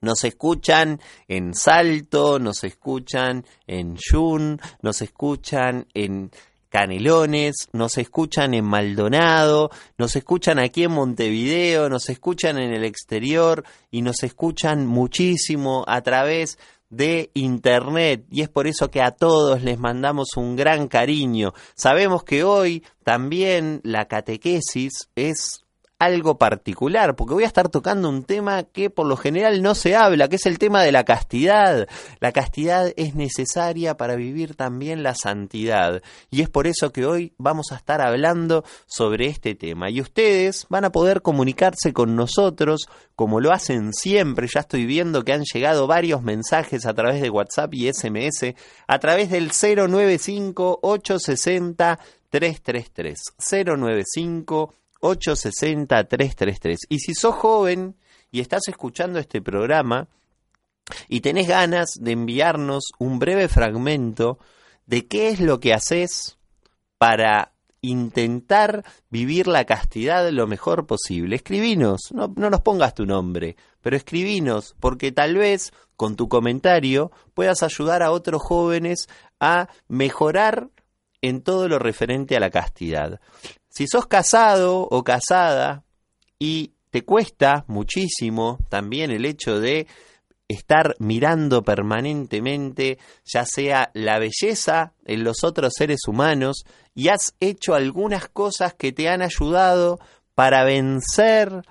Nos 0.00 0.24
escuchan 0.24 1.00
en 1.28 1.54
Salto, 1.54 2.38
nos 2.38 2.64
escuchan 2.64 3.44
en 3.66 3.96
Yun, 3.96 4.60
nos 4.82 5.02
escuchan 5.02 5.86
en 5.92 6.30
Canelones, 6.70 7.68
nos 7.72 7.98
escuchan 7.98 8.54
en 8.54 8.64
Maldonado, 8.64 9.70
nos 9.98 10.16
escuchan 10.16 10.58
aquí 10.58 10.84
en 10.84 10.92
Montevideo, 10.92 11.88
nos 11.88 12.08
escuchan 12.08 12.58
en 12.58 12.72
el 12.72 12.84
exterior 12.84 13.64
y 13.90 14.02
nos 14.02 14.22
escuchan 14.22 14.86
muchísimo 14.86 15.84
a 15.86 16.00
través 16.00 16.58
de 16.88 17.30
internet 17.34 18.24
y 18.30 18.42
es 18.42 18.48
por 18.48 18.66
eso 18.66 18.90
que 18.90 19.02
a 19.02 19.10
todos 19.10 19.62
les 19.62 19.78
mandamos 19.78 20.36
un 20.36 20.56
gran 20.56 20.88
cariño. 20.88 21.52
Sabemos 21.74 22.24
que 22.24 22.44
hoy 22.44 22.84
también 23.04 23.80
la 23.84 24.06
catequesis 24.06 25.08
es 25.14 25.64
algo 26.00 26.38
particular, 26.38 27.14
porque 27.14 27.34
voy 27.34 27.44
a 27.44 27.46
estar 27.46 27.68
tocando 27.68 28.08
un 28.08 28.24
tema 28.24 28.62
que 28.64 28.88
por 28.88 29.06
lo 29.06 29.18
general 29.18 29.62
no 29.62 29.74
se 29.74 29.94
habla, 29.94 30.28
que 30.28 30.36
es 30.36 30.46
el 30.46 30.58
tema 30.58 30.82
de 30.82 30.92
la 30.92 31.04
castidad. 31.04 31.86
La 32.20 32.32
castidad 32.32 32.92
es 32.96 33.14
necesaria 33.14 33.98
para 33.98 34.16
vivir 34.16 34.56
también 34.56 35.02
la 35.02 35.14
santidad, 35.14 36.02
y 36.30 36.40
es 36.40 36.48
por 36.48 36.66
eso 36.66 36.90
que 36.90 37.04
hoy 37.04 37.34
vamos 37.36 37.70
a 37.70 37.76
estar 37.76 38.00
hablando 38.00 38.64
sobre 38.86 39.26
este 39.26 39.54
tema. 39.54 39.90
Y 39.90 40.00
ustedes 40.00 40.66
van 40.70 40.86
a 40.86 40.90
poder 40.90 41.20
comunicarse 41.20 41.92
con 41.92 42.16
nosotros 42.16 42.88
como 43.14 43.38
lo 43.40 43.52
hacen 43.52 43.92
siempre. 43.92 44.48
Ya 44.52 44.60
estoy 44.60 44.86
viendo 44.86 45.22
que 45.22 45.34
han 45.34 45.44
llegado 45.44 45.86
varios 45.86 46.22
mensajes 46.22 46.86
a 46.86 46.94
través 46.94 47.20
de 47.20 47.28
WhatsApp 47.28 47.74
y 47.74 47.92
SMS, 47.92 48.54
a 48.86 48.98
través 48.98 49.28
del 49.28 49.50
095 49.50 50.78
860 50.80 51.98
333 52.30 53.18
095 53.66 54.74
860-333. 55.00 56.76
Y 56.88 56.98
si 57.00 57.14
sos 57.14 57.34
joven 57.34 57.96
y 58.30 58.40
estás 58.40 58.68
escuchando 58.68 59.18
este 59.18 59.40
programa 59.40 60.08
y 61.08 61.20
tenés 61.20 61.48
ganas 61.48 61.90
de 62.00 62.12
enviarnos 62.12 62.84
un 62.98 63.18
breve 63.18 63.48
fragmento 63.48 64.38
de 64.86 65.06
qué 65.06 65.28
es 65.28 65.40
lo 65.40 65.60
que 65.60 65.72
haces 65.72 66.38
para 66.98 67.52
intentar 67.82 68.84
vivir 69.08 69.46
la 69.46 69.64
castidad 69.64 70.28
lo 70.30 70.46
mejor 70.46 70.86
posible. 70.86 71.36
Escribinos, 71.36 72.12
no, 72.12 72.32
no, 72.36 72.50
nos 72.50 72.60
pongas 72.60 72.94
tu 72.94 73.06
nombre, 73.06 73.56
pero 73.80 73.96
escribinos, 73.96 74.74
porque 74.80 75.12
tal 75.12 75.36
vez 75.36 75.72
con 75.96 76.16
tu 76.16 76.28
comentario 76.28 77.10
puedas 77.34 77.62
ayudar 77.62 78.02
a 78.02 78.10
otros 78.10 78.42
jóvenes 78.42 79.08
a 79.38 79.68
mejorar 79.88 80.68
en 81.22 81.42
todo 81.42 81.68
lo 81.68 81.78
referente 81.78 82.36
a 82.36 82.40
la 82.40 82.50
castidad. 82.50 83.20
Si 83.70 83.86
sos 83.86 84.06
casado 84.06 84.82
o 84.82 85.02
casada 85.04 85.84
y 86.38 86.72
te 86.90 87.04
cuesta 87.04 87.64
muchísimo 87.68 88.58
también 88.68 89.10
el 89.10 89.24
hecho 89.24 89.60
de 89.60 89.86
estar 90.48 90.96
mirando 90.98 91.62
permanentemente 91.62 92.98
ya 93.24 93.46
sea 93.46 93.90
la 93.94 94.18
belleza 94.18 94.94
en 95.04 95.22
los 95.22 95.44
otros 95.44 95.74
seres 95.76 96.00
humanos 96.08 96.64
y 96.92 97.08
has 97.08 97.34
hecho 97.38 97.74
algunas 97.74 98.28
cosas 98.28 98.74
que 98.74 98.90
te 98.90 99.08
han 99.08 99.22
ayudado 99.22 100.00
para 100.34 100.64
vencer 100.64 101.62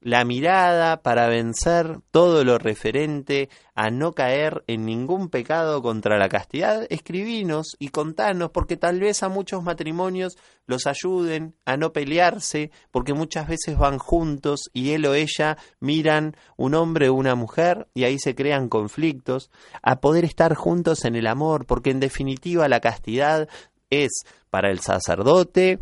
la 0.00 0.24
mirada 0.24 1.02
para 1.02 1.26
vencer 1.26 2.00
todo 2.12 2.44
lo 2.44 2.58
referente 2.58 3.48
a 3.74 3.90
no 3.90 4.12
caer 4.12 4.62
en 4.66 4.84
ningún 4.84 5.28
pecado 5.28 5.82
contra 5.82 6.18
la 6.18 6.28
castidad, 6.28 6.86
escribinos 6.88 7.76
y 7.78 7.88
contanos, 7.88 8.50
porque 8.50 8.76
tal 8.76 9.00
vez 9.00 9.22
a 9.22 9.28
muchos 9.28 9.62
matrimonios 9.62 10.36
los 10.66 10.86
ayuden 10.86 11.54
a 11.64 11.76
no 11.76 11.92
pelearse, 11.92 12.70
porque 12.90 13.12
muchas 13.12 13.48
veces 13.48 13.76
van 13.76 13.98
juntos 13.98 14.70
y 14.72 14.92
él 14.92 15.06
o 15.06 15.14
ella 15.14 15.58
miran 15.80 16.36
un 16.56 16.74
hombre 16.74 17.08
o 17.08 17.14
una 17.14 17.34
mujer 17.34 17.88
y 17.94 18.04
ahí 18.04 18.18
se 18.18 18.34
crean 18.34 18.68
conflictos, 18.68 19.50
a 19.82 20.00
poder 20.00 20.24
estar 20.24 20.54
juntos 20.54 21.04
en 21.04 21.16
el 21.16 21.26
amor, 21.26 21.66
porque 21.66 21.90
en 21.90 22.00
definitiva 22.00 22.68
la 22.68 22.80
castidad 22.80 23.48
es 23.90 24.22
para 24.50 24.70
el 24.70 24.80
sacerdote, 24.80 25.80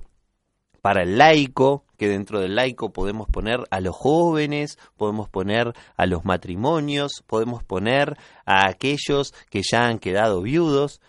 para 0.81 1.03
el 1.03 1.19
laico, 1.19 1.86
que 1.97 2.09
dentro 2.09 2.41
del 2.41 2.55
laico 2.55 2.93
podemos 2.93 3.29
poner 3.29 3.65
a 3.71 3.81
los 3.81 3.95
jóvenes, 3.95 4.79
podemos 4.97 5.29
poner 5.29 5.73
a 5.97 6.07
los 6.07 6.25
matrimonios, 6.25 7.23
podemos 7.27 7.65
poner 7.65 8.17
a 8.45 8.69
aquellos 8.69 9.35
que 9.51 9.63
ya 9.63 9.87
han 9.87 9.99
quedado 9.99 10.43
viudos. 10.43 11.01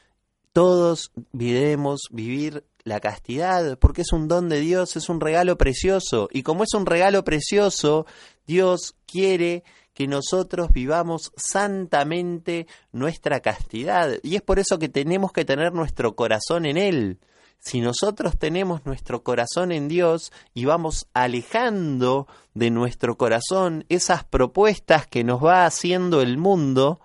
Todos 0.54 1.12
debemos 1.32 2.08
vivir 2.12 2.64
la 2.84 3.00
castidad, 3.00 3.78
porque 3.78 4.02
es 4.02 4.12
un 4.14 4.28
don 4.28 4.50
de 4.50 4.60
Dios, 4.60 4.96
es 4.96 5.10
un 5.10 5.20
regalo 5.20 5.58
precioso. 5.58 6.30
Y 6.32 6.44
como 6.44 6.64
es 6.64 6.74
un 6.74 6.86
regalo 6.86 7.24
precioso, 7.24 8.06
Dios 8.48 8.96
quiere 9.06 9.64
que 9.94 10.08
nosotros 10.08 10.70
vivamos 10.72 11.32
santamente 11.36 12.68
nuestra 12.92 13.40
castidad. 13.40 14.20
Y 14.24 14.36
es 14.36 14.42
por 14.42 14.60
eso 14.60 14.80
que 14.80 14.90
tenemos 14.90 15.32
que 15.32 15.44
tener 15.44 15.74
nuestro 15.74 16.16
corazón 16.16 16.66
en 16.66 16.78
Él 16.78 17.20
si 17.60 17.82
nosotros 17.82 18.38
tenemos 18.38 18.86
nuestro 18.86 19.24
corazón 19.24 19.72
en 19.72 19.88
Dios 19.88 20.32
y 20.54 20.66
vamos 20.66 21.08
alejando 21.14 22.28
de 22.54 22.70
nuestro 22.70 23.18
corazón 23.18 23.86
esas 23.90 24.24
propuestas 24.24 25.06
que 25.08 25.24
nos 25.24 25.44
va 25.44 25.66
haciendo 25.66 26.22
el 26.22 26.38
mundo, 26.38 27.02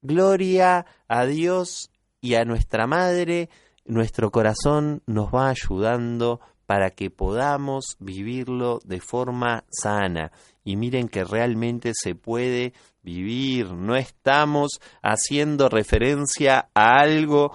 gloria 0.00 0.86
a 1.08 1.26
Dios 1.26 1.90
y 2.20 2.34
a 2.34 2.44
nuestra 2.44 2.86
Madre, 2.86 3.50
nuestro 3.84 4.30
corazón 4.30 5.02
nos 5.06 5.34
va 5.34 5.48
ayudando 5.48 6.40
para 6.66 6.90
que 6.90 7.10
podamos 7.10 7.96
vivirlo 7.98 8.80
de 8.84 9.00
forma 9.00 9.64
sana. 9.70 10.32
Y 10.64 10.76
miren 10.76 11.08
que 11.08 11.24
realmente 11.24 11.92
se 11.92 12.14
puede 12.14 12.72
vivir, 13.02 13.72
no 13.72 13.96
estamos 13.96 14.80
haciendo 15.02 15.68
referencia 15.68 16.70
a 16.72 17.00
algo 17.00 17.52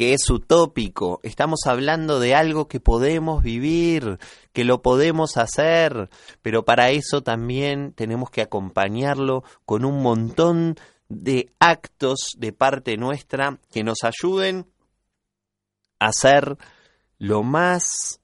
que 0.00 0.14
es 0.14 0.30
utópico, 0.30 1.20
estamos 1.22 1.66
hablando 1.66 2.20
de 2.20 2.34
algo 2.34 2.68
que 2.68 2.80
podemos 2.80 3.42
vivir, 3.42 4.18
que 4.54 4.64
lo 4.64 4.80
podemos 4.80 5.36
hacer, 5.36 6.08
pero 6.40 6.64
para 6.64 6.88
eso 6.88 7.22
también 7.22 7.92
tenemos 7.92 8.30
que 8.30 8.40
acompañarlo 8.40 9.44
con 9.66 9.84
un 9.84 10.02
montón 10.02 10.76
de 11.10 11.52
actos 11.58 12.30
de 12.38 12.54
parte 12.54 12.96
nuestra 12.96 13.58
que 13.70 13.84
nos 13.84 13.98
ayuden 14.02 14.64
a 15.98 16.12
ser 16.12 16.56
lo 17.18 17.42
más 17.42 18.19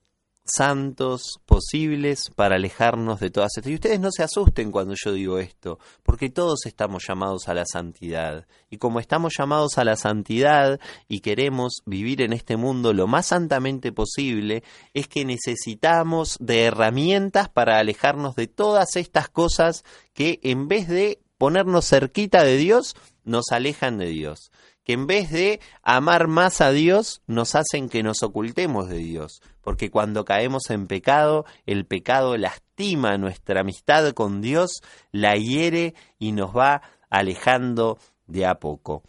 santos 0.46 1.40
posibles 1.44 2.30
para 2.34 2.56
alejarnos 2.56 3.20
de 3.20 3.30
todas 3.30 3.52
estas. 3.56 3.70
Y 3.70 3.74
ustedes 3.74 4.00
no 4.00 4.10
se 4.10 4.22
asusten 4.22 4.70
cuando 4.70 4.94
yo 4.96 5.12
digo 5.12 5.38
esto, 5.38 5.78
porque 6.02 6.30
todos 6.30 6.66
estamos 6.66 7.04
llamados 7.06 7.48
a 7.48 7.54
la 7.54 7.64
santidad. 7.66 8.46
Y 8.70 8.78
como 8.78 9.00
estamos 9.00 9.34
llamados 9.36 9.78
a 9.78 9.84
la 9.84 9.96
santidad 9.96 10.80
y 11.08 11.20
queremos 11.20 11.82
vivir 11.86 12.22
en 12.22 12.32
este 12.32 12.56
mundo 12.56 12.92
lo 12.92 13.06
más 13.06 13.26
santamente 13.26 13.92
posible, 13.92 14.62
es 14.94 15.08
que 15.08 15.24
necesitamos 15.24 16.36
de 16.40 16.64
herramientas 16.64 17.48
para 17.48 17.78
alejarnos 17.78 18.34
de 18.36 18.46
todas 18.46 18.96
estas 18.96 19.28
cosas 19.28 19.84
que 20.14 20.40
en 20.42 20.68
vez 20.68 20.88
de 20.88 21.20
ponernos 21.38 21.86
cerquita 21.86 22.44
de 22.44 22.56
Dios, 22.56 22.96
nos 23.24 23.50
alejan 23.50 23.98
de 23.98 24.06
Dios 24.06 24.50
que 24.86 24.92
en 24.92 25.08
vez 25.08 25.32
de 25.32 25.58
amar 25.82 26.28
más 26.28 26.60
a 26.60 26.70
Dios, 26.70 27.20
nos 27.26 27.56
hacen 27.56 27.88
que 27.88 28.04
nos 28.04 28.22
ocultemos 28.22 28.88
de 28.88 28.98
Dios. 28.98 29.42
Porque 29.60 29.90
cuando 29.90 30.24
caemos 30.24 30.70
en 30.70 30.86
pecado, 30.86 31.44
el 31.66 31.86
pecado 31.86 32.36
lastima 32.36 33.18
nuestra 33.18 33.62
amistad 33.62 34.12
con 34.12 34.40
Dios, 34.40 34.82
la 35.10 35.34
hiere 35.34 35.94
y 36.20 36.30
nos 36.30 36.56
va 36.56 36.82
alejando 37.10 37.98
de 38.28 38.46
a 38.46 38.60
poco. 38.60 39.02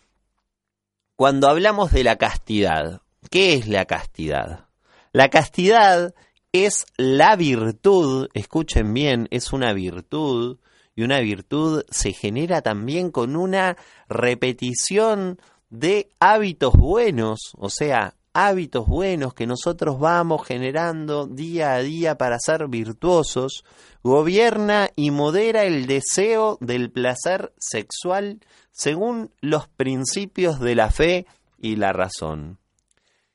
Cuando 1.16 1.48
hablamos 1.48 1.92
de 1.92 2.04
la 2.04 2.16
castidad, 2.16 3.04
¿qué 3.30 3.54
es 3.54 3.68
la 3.68 3.86
castidad? 3.86 4.66
La 5.12 5.30
castidad 5.30 6.16
es 6.54 6.88
la 6.98 7.36
virtud, 7.36 8.30
escuchen 8.34 8.96
bien, 8.96 9.28
es 9.30 9.54
una 9.54 9.74
virtud, 9.74 10.58
y 10.96 11.04
una 11.04 11.20
virtud 11.20 11.84
se 11.92 12.14
genera 12.14 12.64
también 12.64 13.12
con 13.12 13.36
una 13.36 13.78
repetición 14.10 15.40
de 15.70 16.10
hábitos 16.20 16.74
buenos, 16.74 17.40
o 17.58 17.70
sea, 17.70 18.16
hábitos 18.34 18.86
buenos 18.86 19.34
que 19.34 19.48
nosotros 19.48 20.00
vamos 20.00 20.46
generando 20.46 21.26
día 21.26 21.74
a 21.74 21.80
día 21.80 22.18
para 22.18 22.38
ser 22.40 22.68
virtuosos, 22.68 23.64
gobierna 24.04 24.90
y 24.96 25.12
modera 25.12 25.64
el 25.64 25.88
deseo 25.88 26.58
del 26.62 26.92
placer 26.92 27.52
sexual 27.58 28.40
según 28.72 29.32
los 29.42 29.68
principios 29.68 30.60
de 30.60 30.76
la 30.76 30.92
fe 30.92 31.26
y 31.58 31.78
la 31.78 31.94
razón. 31.94 32.60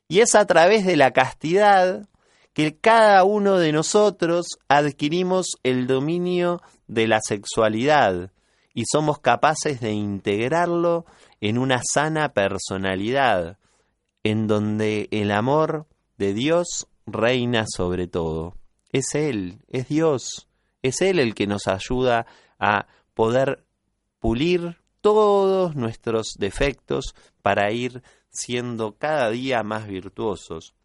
Y 0.06 0.20
es 0.20 0.34
a 0.34 0.46
través 0.46 0.86
de 0.86 0.96
la 0.96 1.10
castidad 1.10 2.08
que 2.52 2.76
cada 2.76 3.24
uno 3.24 3.58
de 3.58 3.72
nosotros 3.72 4.46
adquirimos 4.68 5.56
el 5.64 5.86
dominio 5.86 6.60
de 6.86 7.08
la 7.08 7.20
sexualidad 7.20 8.30
y 8.74 8.84
somos 8.90 9.18
capaces 9.18 9.80
de 9.80 9.92
integrarlo 9.92 11.06
en 11.42 11.58
una 11.58 11.82
sana 11.82 12.32
personalidad, 12.32 13.58
en 14.22 14.46
donde 14.46 15.08
el 15.10 15.32
amor 15.32 15.88
de 16.16 16.34
Dios 16.34 16.86
reina 17.04 17.64
sobre 17.66 18.06
todo. 18.06 18.54
Es 18.92 19.16
Él, 19.16 19.58
es 19.66 19.88
Dios, 19.88 20.46
es 20.82 21.02
Él 21.02 21.18
el 21.18 21.34
que 21.34 21.48
nos 21.48 21.66
ayuda 21.66 22.26
a 22.60 22.86
poder 23.14 23.66
pulir 24.20 24.78
todos 25.00 25.74
nuestros 25.74 26.34
defectos 26.38 27.12
para 27.42 27.72
ir 27.72 28.04
siendo 28.30 28.96
cada 28.96 29.28
día 29.30 29.64
más 29.64 29.88
virtuosos. 29.88 30.76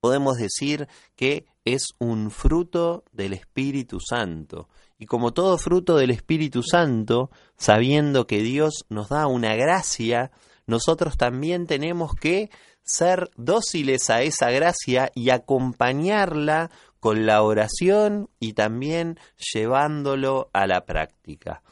Podemos 0.00 0.38
decir 0.38 0.88
que 1.16 1.44
es 1.66 1.88
un 1.98 2.30
fruto 2.30 3.04
del 3.12 3.34
Espíritu 3.34 4.00
Santo 4.00 4.70
y 4.98 5.06
como 5.06 5.32
todo 5.32 5.58
fruto 5.58 5.96
del 5.96 6.10
Espíritu 6.10 6.62
Santo, 6.62 7.30
sabiendo 7.56 8.26
que 8.26 8.42
Dios 8.42 8.86
nos 8.88 9.08
da 9.08 9.26
una 9.26 9.54
gracia, 9.54 10.30
nosotros 10.66 11.16
también 11.16 11.66
tenemos 11.66 12.14
que 12.14 12.50
ser 12.82 13.30
dóciles 13.36 14.10
a 14.10 14.22
esa 14.22 14.50
gracia 14.50 15.10
y 15.14 15.30
acompañarla 15.30 16.70
con 17.00 17.26
la 17.26 17.42
oración 17.42 18.30
y 18.40 18.54
también 18.54 19.18
llevándolo 19.52 20.50
a 20.52 20.66
la 20.66 20.86
práctica. 20.86 21.62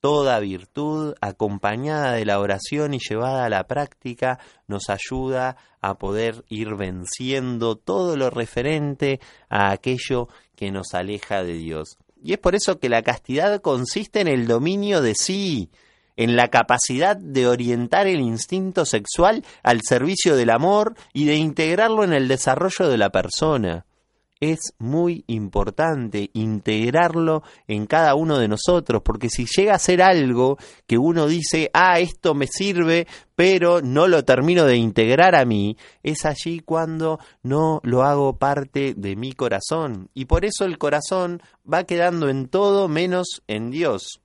Toda 0.00 0.38
virtud 0.38 1.14
acompañada 1.22 2.12
de 2.12 2.26
la 2.26 2.38
oración 2.38 2.92
y 2.92 2.98
llevada 2.98 3.46
a 3.46 3.48
la 3.48 3.66
práctica 3.66 4.38
nos 4.66 4.90
ayuda 4.90 5.56
a 5.80 5.96
poder 5.96 6.44
ir 6.48 6.74
venciendo 6.74 7.76
todo 7.76 8.16
lo 8.16 8.28
referente 8.28 9.18
a 9.48 9.70
aquello 9.70 10.28
que 10.54 10.70
nos 10.70 10.92
aleja 10.92 11.42
de 11.42 11.54
Dios. 11.54 11.96
Y 12.24 12.32
es 12.32 12.38
por 12.38 12.54
eso 12.54 12.80
que 12.80 12.88
la 12.88 13.02
castidad 13.02 13.60
consiste 13.60 14.22
en 14.22 14.28
el 14.28 14.46
dominio 14.46 15.02
de 15.02 15.14
sí, 15.14 15.70
en 16.16 16.36
la 16.36 16.48
capacidad 16.48 17.18
de 17.18 17.46
orientar 17.46 18.06
el 18.06 18.20
instinto 18.20 18.86
sexual 18.86 19.44
al 19.62 19.82
servicio 19.82 20.34
del 20.34 20.48
amor 20.48 20.94
y 21.12 21.26
de 21.26 21.36
integrarlo 21.36 22.02
en 22.02 22.14
el 22.14 22.26
desarrollo 22.26 22.88
de 22.88 22.96
la 22.96 23.10
persona 23.10 23.84
es 24.52 24.74
muy 24.78 25.24
importante 25.26 26.30
integrarlo 26.32 27.42
en 27.68 27.86
cada 27.86 28.14
uno 28.14 28.38
de 28.38 28.48
nosotros, 28.48 29.02
porque 29.04 29.28
si 29.28 29.46
llega 29.46 29.74
a 29.74 29.78
ser 29.78 30.02
algo 30.02 30.58
que 30.86 30.98
uno 30.98 31.26
dice, 31.26 31.70
ah, 31.72 31.98
esto 32.00 32.34
me 32.34 32.46
sirve, 32.46 33.06
pero 33.36 33.80
no 33.80 34.08
lo 34.08 34.24
termino 34.24 34.64
de 34.64 34.76
integrar 34.76 35.34
a 35.34 35.44
mí, 35.44 35.76
es 36.02 36.24
allí 36.24 36.60
cuando 36.60 37.18
no 37.42 37.80
lo 37.82 38.02
hago 38.02 38.38
parte 38.38 38.94
de 38.96 39.16
mi 39.16 39.32
corazón. 39.32 40.08
Y 40.14 40.26
por 40.26 40.44
eso 40.44 40.64
el 40.64 40.78
corazón 40.78 41.42
va 41.70 41.84
quedando 41.84 42.28
en 42.28 42.48
todo 42.48 42.88
menos 42.88 43.42
en 43.46 43.70
Dios. 43.70 44.23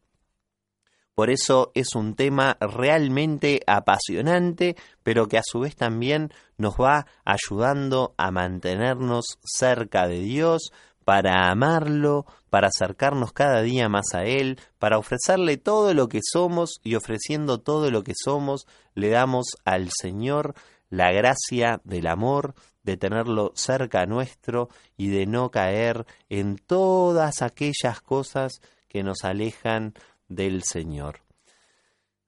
Por 1.20 1.32
eso 1.32 1.74
es 1.76 1.96
un 1.96 2.16
tema 2.16 2.56
realmente 2.62 3.60
apasionante, 3.68 4.78
pero 5.04 5.28
que 5.28 5.38
a 5.38 5.44
su 5.44 5.60
vez 5.60 5.76
también 5.76 6.32
nos 6.58 6.76
va 6.76 7.08
ayudando 7.26 8.14
a 8.16 8.32
mantenernos 8.32 9.38
cerca 9.44 10.08
de 10.08 10.22
Dios, 10.22 10.72
para 11.04 11.52
amarlo, 11.52 12.26
para 12.50 12.70
acercarnos 12.70 13.34
cada 13.34 13.62
día 13.64 13.90
más 13.90 14.14
a 14.14 14.24
Él, 14.24 14.62
para 14.78 14.98
ofrecerle 14.98 15.58
todo 15.58 15.94
lo 15.94 16.08
que 16.08 16.22
somos 16.24 16.80
y 16.86 16.96
ofreciendo 16.96 17.60
todo 17.60 17.92
lo 17.92 18.02
que 18.02 18.14
somos, 18.16 18.66
le 18.96 19.10
damos 19.10 19.58
al 19.66 19.90
Señor 19.92 20.54
la 20.90 21.12
gracia 21.12 21.82
del 21.84 22.08
amor, 22.08 22.54
de 22.84 22.96
tenerlo 22.96 23.52
cerca 23.56 24.06
nuestro 24.06 24.70
y 24.96 25.10
de 25.10 25.26
no 25.26 25.52
caer 25.52 26.06
en 26.30 26.56
todas 26.56 27.42
aquellas 27.42 28.00
cosas 28.00 28.62
que 28.88 29.04
nos 29.04 29.24
alejan 29.24 29.94
del 30.30 30.64
Señor. 30.64 31.22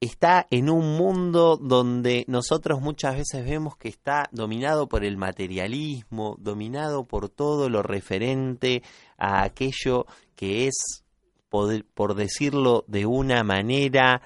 está 0.01 0.47
en 0.51 0.71
un 0.71 0.97
mundo 0.97 1.59
donde 1.59 2.25
nosotros 2.27 2.81
muchas 2.81 3.17
veces 3.17 3.45
vemos 3.45 3.77
que 3.77 3.89
está 3.89 4.29
dominado 4.33 4.89
por 4.89 5.05
el 5.05 5.19
materialismo, 5.19 6.37
dominado 6.41 7.05
por 7.05 7.29
todo 7.29 7.69
lo 7.69 7.83
referente 7.83 8.83
a 9.19 9.43
aquello 9.43 10.07
que 10.35 10.67
es, 10.67 11.05
por, 11.51 12.15
decirlo 12.15 12.85
de 12.89 13.05
una 13.05 13.45
manera, 13.45 14.23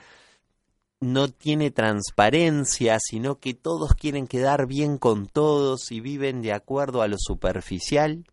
no 1.01 1.29
tiene 1.29 1.73
transparencia, 1.73 2.99
sino 3.01 3.41
que 3.41 3.53
todos 3.53 3.95
quieren 3.95 4.29
quedar 4.29 4.69
bien 4.69 4.97
con 4.97 5.27
todos 5.27 5.91
y 5.91 5.99
viven 5.99 6.41
de 6.41 6.53
acuerdo 6.53 7.03
a 7.03 7.09
lo 7.09 7.17
superficial, 7.19 8.25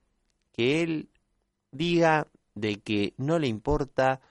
que 0.51 0.83
él 0.83 1.09
diga 1.71 2.27
de 2.53 2.79
que 2.79 3.15
no 3.17 3.39
le 3.39 3.47
importa 3.47 4.21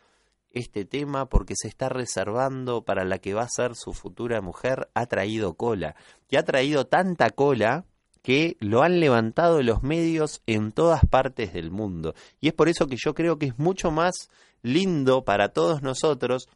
este 0.53 0.85
tema 0.85 1.29
porque 1.29 1.55
se 1.57 1.69
está 1.69 1.89
reservando 1.89 2.85
para 2.85 3.05
la 3.05 3.19
que 3.19 3.35
va 3.35 3.43
a 3.43 3.49
ser 3.49 3.75
su 3.75 3.93
futura 3.93 4.41
mujer, 4.41 4.89
ha 4.95 5.07
traído 5.07 5.55
cola. 5.55 5.97
Y 6.29 6.37
ha 6.37 6.45
traído 6.45 6.87
tanta 6.87 7.31
cola 7.31 7.85
que 8.23 8.57
lo 8.61 8.83
han 8.83 9.01
levantado 9.01 9.63
los 9.63 9.83
medios 9.83 10.43
en 10.47 10.73
todas 10.73 11.05
partes 11.07 11.53
del 11.53 11.71
mundo. 11.71 12.15
Y 12.41 12.49
es 12.49 12.55
por 12.55 12.69
eso 12.69 12.87
que 12.87 12.97
yo 13.03 13.15
creo 13.15 13.39
que 13.39 13.47
es 13.47 13.59
mucho 13.59 13.91
más 13.91 14.29
lindo 14.63 15.25
para 15.25 15.51
todos 15.51 15.83
nosotros 15.83 16.49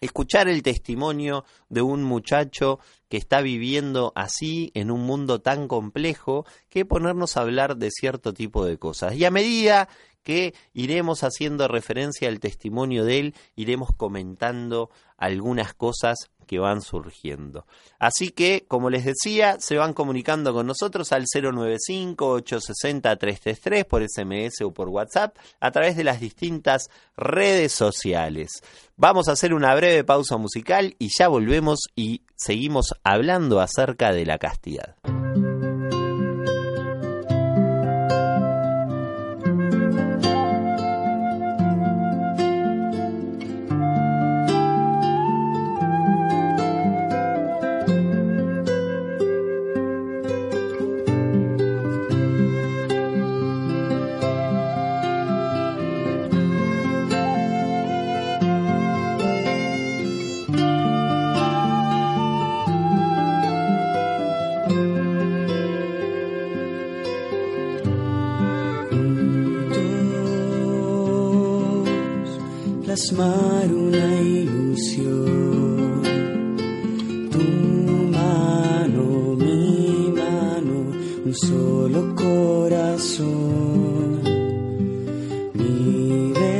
escuchar 0.00 0.48
el 0.48 0.62
testimonio 0.62 1.44
de 1.68 1.82
un 1.82 2.02
muchacho 2.02 2.78
que 3.08 3.16
está 3.16 3.40
viviendo 3.40 4.12
así 4.14 4.70
en 4.74 4.90
un 4.90 5.00
mundo 5.00 5.40
tan 5.40 5.66
complejo 5.66 6.44
que 6.68 6.84
ponernos 6.84 7.36
a 7.36 7.40
hablar 7.40 7.76
de 7.76 7.90
cierto 7.90 8.34
tipo 8.34 8.64
de 8.66 8.76
cosas. 8.76 9.14
Y 9.14 9.24
a 9.24 9.30
medida 9.30 9.88
que 10.24 10.54
iremos 10.72 11.22
haciendo 11.22 11.68
referencia 11.68 12.28
al 12.28 12.40
testimonio 12.40 13.04
de 13.04 13.20
él, 13.20 13.34
iremos 13.54 13.90
comentando 13.96 14.90
algunas 15.16 15.74
cosas 15.74 16.16
que 16.46 16.58
van 16.58 16.82
surgiendo. 16.82 17.66
Así 17.98 18.28
que, 18.30 18.64
como 18.68 18.90
les 18.90 19.04
decía, 19.04 19.56
se 19.60 19.76
van 19.76 19.94
comunicando 19.94 20.52
con 20.52 20.66
nosotros 20.66 21.12
al 21.12 21.24
095-860-333 21.24 23.86
por 23.86 24.04
SMS 24.06 24.60
o 24.62 24.72
por 24.72 24.88
WhatsApp 24.88 25.36
a 25.60 25.70
través 25.70 25.96
de 25.96 26.02
las 26.04 26.20
distintas 26.20 26.90
redes 27.16 27.72
sociales. 27.72 28.62
Vamos 28.96 29.28
a 29.28 29.32
hacer 29.32 29.54
una 29.54 29.74
breve 29.74 30.04
pausa 30.04 30.36
musical 30.36 30.94
y 30.98 31.08
ya 31.16 31.28
volvemos 31.28 31.84
y 31.96 32.20
seguimos 32.36 32.94
hablando 33.02 33.60
acerca 33.60 34.12
de 34.12 34.26
la 34.26 34.36
castidad. 34.38 34.96
Una 72.96 74.20
ilusión. 74.20 76.00
Tu 77.28 77.42
mano, 78.12 79.34
mi 79.34 80.12
mano, 80.14 80.92
un 81.24 81.34
solo 81.34 82.14
corazón. 82.14 83.32
Vive 85.54 86.56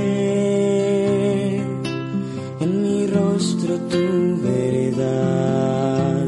en 2.61 2.83
mi 2.83 3.07
rostro 3.07 3.79
tu 3.89 4.37
verdad, 4.43 6.27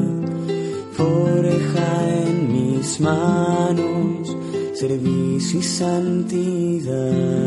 forja 0.93 1.89
en 2.23 2.53
mis 2.53 3.01
manos 3.01 4.37
servicio 4.73 5.59
y 5.59 5.63
santidad. 5.63 7.46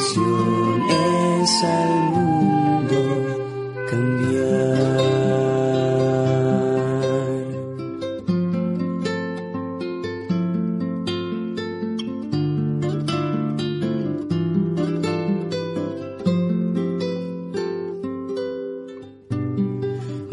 misión 0.00 0.80
es 0.90 1.62
al 1.62 1.92
mundo 2.14 3.00
cambiar. 3.90 5.00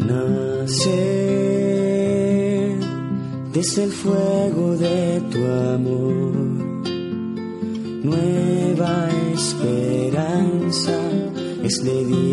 Nacer 0.08 1.08
desde 3.52 3.84
el 3.84 3.92
fuego. 3.92 4.27
It's 11.70 11.82
Lady 11.82 12.27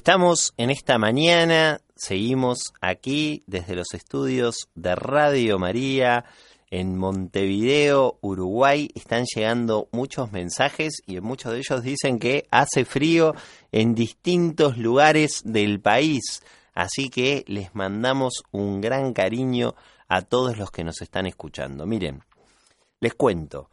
Estamos 0.00 0.54
en 0.56 0.70
esta 0.70 0.96
mañana, 0.96 1.82
seguimos 1.94 2.72
aquí 2.80 3.44
desde 3.46 3.74
los 3.74 3.92
estudios 3.92 4.70
de 4.74 4.94
Radio 4.94 5.58
María 5.58 6.24
en 6.70 6.96
Montevideo, 6.96 8.18
Uruguay. 8.22 8.88
Están 8.94 9.26
llegando 9.26 9.90
muchos 9.92 10.32
mensajes 10.32 11.02
y 11.06 11.20
muchos 11.20 11.52
de 11.52 11.58
ellos 11.58 11.82
dicen 11.82 12.18
que 12.18 12.48
hace 12.50 12.86
frío 12.86 13.34
en 13.72 13.94
distintos 13.94 14.78
lugares 14.78 15.42
del 15.44 15.82
país. 15.82 16.42
Así 16.72 17.10
que 17.10 17.44
les 17.46 17.74
mandamos 17.74 18.42
un 18.52 18.80
gran 18.80 19.12
cariño 19.12 19.74
a 20.08 20.22
todos 20.22 20.56
los 20.56 20.70
que 20.70 20.82
nos 20.82 21.02
están 21.02 21.26
escuchando. 21.26 21.84
Miren, 21.84 22.24
les 23.00 23.12
cuento. 23.12 23.68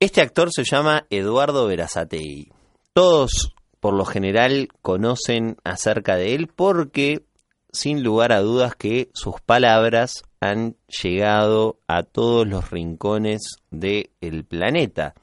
Este 0.00 0.22
actor 0.22 0.48
se 0.50 0.64
llama 0.64 1.04
Eduardo 1.10 1.66
Verazategui. 1.66 2.50
Todos 2.94 3.54
por 3.80 3.94
lo 3.94 4.04
general 4.04 4.68
conocen 4.82 5.56
acerca 5.64 6.16
de 6.16 6.34
él 6.34 6.48
porque 6.48 7.24
sin 7.72 8.02
lugar 8.02 8.32
a 8.32 8.40
dudas 8.40 8.76
que 8.76 9.10
sus 9.14 9.40
palabras 9.40 10.24
han 10.40 10.76
llegado 11.02 11.78
a 11.86 12.02
todos 12.02 12.46
los 12.46 12.70
rincones 12.70 13.40
del 13.70 14.44
planeta. 14.48 15.14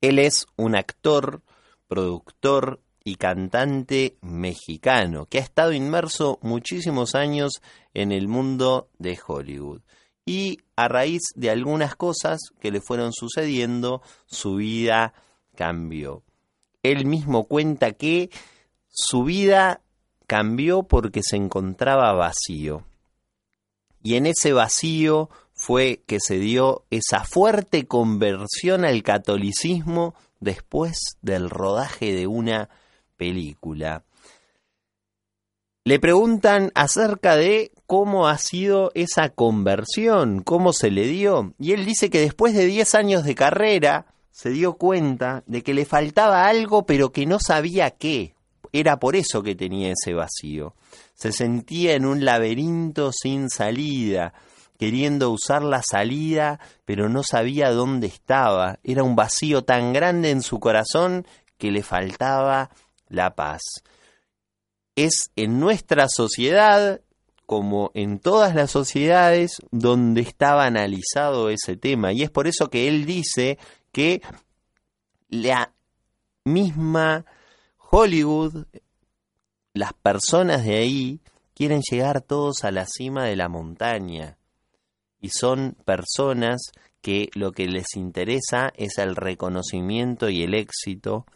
Él 0.00 0.18
es 0.18 0.46
un 0.56 0.76
actor, 0.76 1.42
productor 1.86 2.80
y 3.04 3.16
cantante 3.16 4.16
mexicano 4.20 5.26
que 5.26 5.38
ha 5.38 5.42
estado 5.42 5.72
inmerso 5.72 6.38
muchísimos 6.42 7.14
años 7.14 7.52
en 7.94 8.12
el 8.12 8.28
mundo 8.28 8.90
de 8.98 9.18
Hollywood. 9.26 9.80
Y 10.24 10.58
a 10.76 10.88
raíz 10.88 11.22
de 11.34 11.50
algunas 11.50 11.96
cosas 11.96 12.38
que 12.60 12.70
le 12.70 12.82
fueron 12.82 13.12
sucediendo, 13.12 14.02
su 14.26 14.56
vida 14.56 15.14
cambió. 15.54 16.22
Él 16.90 17.06
mismo 17.06 17.44
cuenta 17.44 17.92
que 17.92 18.30
su 18.88 19.24
vida 19.24 19.80
cambió 20.26 20.82
porque 20.82 21.22
se 21.22 21.36
encontraba 21.36 22.12
vacío. 22.12 22.84
Y 24.02 24.14
en 24.14 24.26
ese 24.26 24.52
vacío 24.52 25.30
fue 25.54 26.02
que 26.06 26.18
se 26.20 26.38
dio 26.38 26.84
esa 26.90 27.24
fuerte 27.24 27.86
conversión 27.86 28.84
al 28.84 29.02
catolicismo 29.02 30.14
después 30.40 30.98
del 31.20 31.50
rodaje 31.50 32.14
de 32.14 32.26
una 32.26 32.68
película. 33.16 34.04
Le 35.84 35.98
preguntan 35.98 36.70
acerca 36.74 37.36
de 37.36 37.72
cómo 37.86 38.28
ha 38.28 38.38
sido 38.38 38.92
esa 38.94 39.30
conversión, 39.30 40.42
cómo 40.42 40.72
se 40.72 40.90
le 40.90 41.06
dio, 41.06 41.54
y 41.58 41.72
él 41.72 41.86
dice 41.86 42.10
que 42.10 42.20
después 42.20 42.54
de 42.54 42.66
10 42.66 42.94
años 42.94 43.24
de 43.24 43.34
carrera 43.34 44.06
se 44.30 44.50
dio 44.50 44.74
cuenta 44.74 45.42
de 45.46 45.62
que 45.62 45.74
le 45.74 45.84
faltaba 45.84 46.46
algo 46.46 46.86
pero 46.86 47.12
que 47.12 47.26
no 47.26 47.38
sabía 47.40 47.90
qué. 47.90 48.34
Era 48.72 48.98
por 48.98 49.16
eso 49.16 49.42
que 49.42 49.54
tenía 49.54 49.92
ese 49.92 50.14
vacío. 50.14 50.74
Se 51.14 51.32
sentía 51.32 51.94
en 51.94 52.04
un 52.04 52.24
laberinto 52.24 53.10
sin 53.12 53.48
salida, 53.48 54.34
queriendo 54.78 55.30
usar 55.30 55.62
la 55.62 55.82
salida, 55.82 56.60
pero 56.84 57.08
no 57.08 57.22
sabía 57.22 57.70
dónde 57.72 58.06
estaba. 58.06 58.78
Era 58.84 59.02
un 59.02 59.16
vacío 59.16 59.64
tan 59.64 59.92
grande 59.92 60.30
en 60.30 60.42
su 60.42 60.60
corazón 60.60 61.26
que 61.56 61.70
le 61.70 61.82
faltaba 61.82 62.70
la 63.08 63.34
paz. 63.34 63.62
Es 64.94 65.30
en 65.36 65.58
nuestra 65.60 66.08
sociedad, 66.08 67.00
como 67.46 67.90
en 67.94 68.18
todas 68.18 68.54
las 68.54 68.70
sociedades, 68.70 69.56
donde 69.70 70.20
estaba 70.20 70.66
analizado 70.66 71.50
ese 71.50 71.76
tema. 71.76 72.12
Y 72.12 72.22
es 72.22 72.30
por 72.30 72.46
eso 72.46 72.68
que 72.68 72.88
él 72.88 73.06
dice 73.06 73.58
que 73.92 74.22
la 75.28 75.72
misma 76.44 77.24
Hollywood, 77.90 78.66
las 79.72 79.92
personas 79.94 80.64
de 80.64 80.76
ahí, 80.76 81.20
quieren 81.54 81.82
llegar 81.90 82.20
todos 82.20 82.64
a 82.64 82.70
la 82.70 82.86
cima 82.86 83.24
de 83.24 83.36
la 83.36 83.48
montaña. 83.48 84.38
Y 85.20 85.30
son 85.30 85.76
personas 85.84 86.60
que 87.00 87.30
lo 87.34 87.52
que 87.52 87.66
les 87.66 87.96
interesa 87.96 88.72
es 88.76 88.98
el 88.98 89.16
reconocimiento 89.16 90.28
y 90.28 90.42
el 90.42 90.54
éxito, 90.54 91.26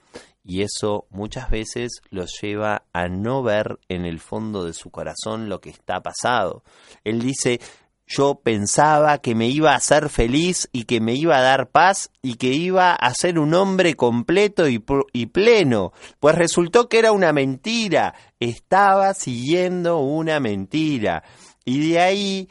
y 0.44 0.62
eso 0.62 1.06
muchas 1.10 1.50
veces 1.50 2.02
los 2.10 2.32
lleva 2.40 2.84
a 2.92 3.08
no 3.08 3.42
ver 3.42 3.78
en 3.88 4.04
el 4.04 4.18
fondo 4.18 4.64
de 4.64 4.74
su 4.74 4.90
corazón 4.90 5.48
lo 5.48 5.60
que 5.60 5.70
está 5.70 6.00
pasado. 6.00 6.64
Él 7.04 7.20
dice, 7.20 7.60
yo 8.06 8.40
pensaba 8.42 9.18
que 9.18 9.34
me 9.34 9.48
iba 9.48 9.72
a 9.72 9.76
hacer 9.76 10.08
feliz 10.08 10.68
y 10.72 10.84
que 10.84 11.00
me 11.00 11.14
iba 11.14 11.38
a 11.38 11.42
dar 11.42 11.70
paz 11.70 12.10
y 12.20 12.34
que 12.34 12.48
iba 12.48 12.92
a 12.92 13.14
ser 13.14 13.38
un 13.38 13.54
hombre 13.54 13.94
completo 13.94 14.68
y, 14.68 14.84
y, 15.12 15.26
pleno. 15.26 15.92
Pues 16.20 16.34
resultó 16.34 16.88
que 16.88 16.98
era 16.98 17.12
una 17.12 17.32
mentira. 17.32 18.14
Estaba 18.38 19.14
siguiendo 19.14 19.98
una 19.98 20.40
mentira. 20.40 21.22
Y 21.64 21.90
de 21.90 22.00
ahí 22.00 22.48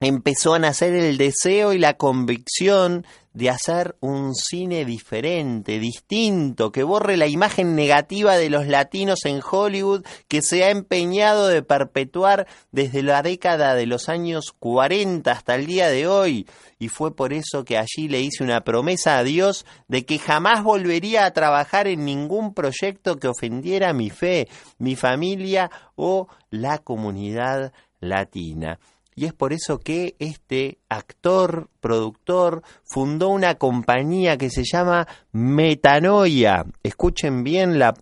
empezó 0.00 0.54
a 0.54 0.58
nacer 0.58 0.94
el 0.94 1.18
deseo 1.18 1.72
y 1.72 1.78
la 1.78 1.94
convicción 1.94 3.06
de 3.38 3.50
hacer 3.50 3.94
un 4.00 4.34
cine 4.34 4.84
diferente, 4.84 5.78
distinto, 5.78 6.72
que 6.72 6.82
borre 6.82 7.16
la 7.16 7.28
imagen 7.28 7.76
negativa 7.76 8.36
de 8.36 8.50
los 8.50 8.66
latinos 8.66 9.24
en 9.26 9.40
Hollywood 9.48 10.04
que 10.26 10.42
se 10.42 10.64
ha 10.64 10.70
empeñado 10.70 11.46
de 11.46 11.62
perpetuar 11.62 12.48
desde 12.72 13.04
la 13.04 13.22
década 13.22 13.76
de 13.76 13.86
los 13.86 14.08
años 14.08 14.52
40 14.58 15.30
hasta 15.30 15.54
el 15.54 15.66
día 15.66 15.88
de 15.88 16.08
hoy. 16.08 16.48
Y 16.80 16.88
fue 16.88 17.14
por 17.14 17.32
eso 17.32 17.64
que 17.64 17.78
allí 17.78 18.08
le 18.08 18.20
hice 18.22 18.42
una 18.42 18.62
promesa 18.62 19.18
a 19.18 19.22
Dios 19.22 19.64
de 19.86 20.04
que 20.04 20.18
jamás 20.18 20.64
volvería 20.64 21.24
a 21.24 21.30
trabajar 21.30 21.86
en 21.86 22.04
ningún 22.04 22.54
proyecto 22.54 23.20
que 23.20 23.28
ofendiera 23.28 23.92
mi 23.92 24.10
fe, 24.10 24.48
mi 24.78 24.96
familia 24.96 25.70
o 25.94 26.26
la 26.50 26.78
comunidad 26.78 27.72
latina. 28.00 28.80
Y 29.18 29.24
es 29.24 29.32
por 29.32 29.52
eso 29.52 29.80
que 29.80 30.14
este 30.20 30.78
actor, 30.88 31.70
productor, 31.80 32.62
fundó 32.84 33.30
una 33.30 33.56
compañía 33.56 34.38
que 34.38 34.48
se 34.48 34.62
llama 34.62 35.08
Metanoia. 35.32 36.64
Escuchen 36.84 37.42
bien 37.42 37.80
la, 37.80 37.94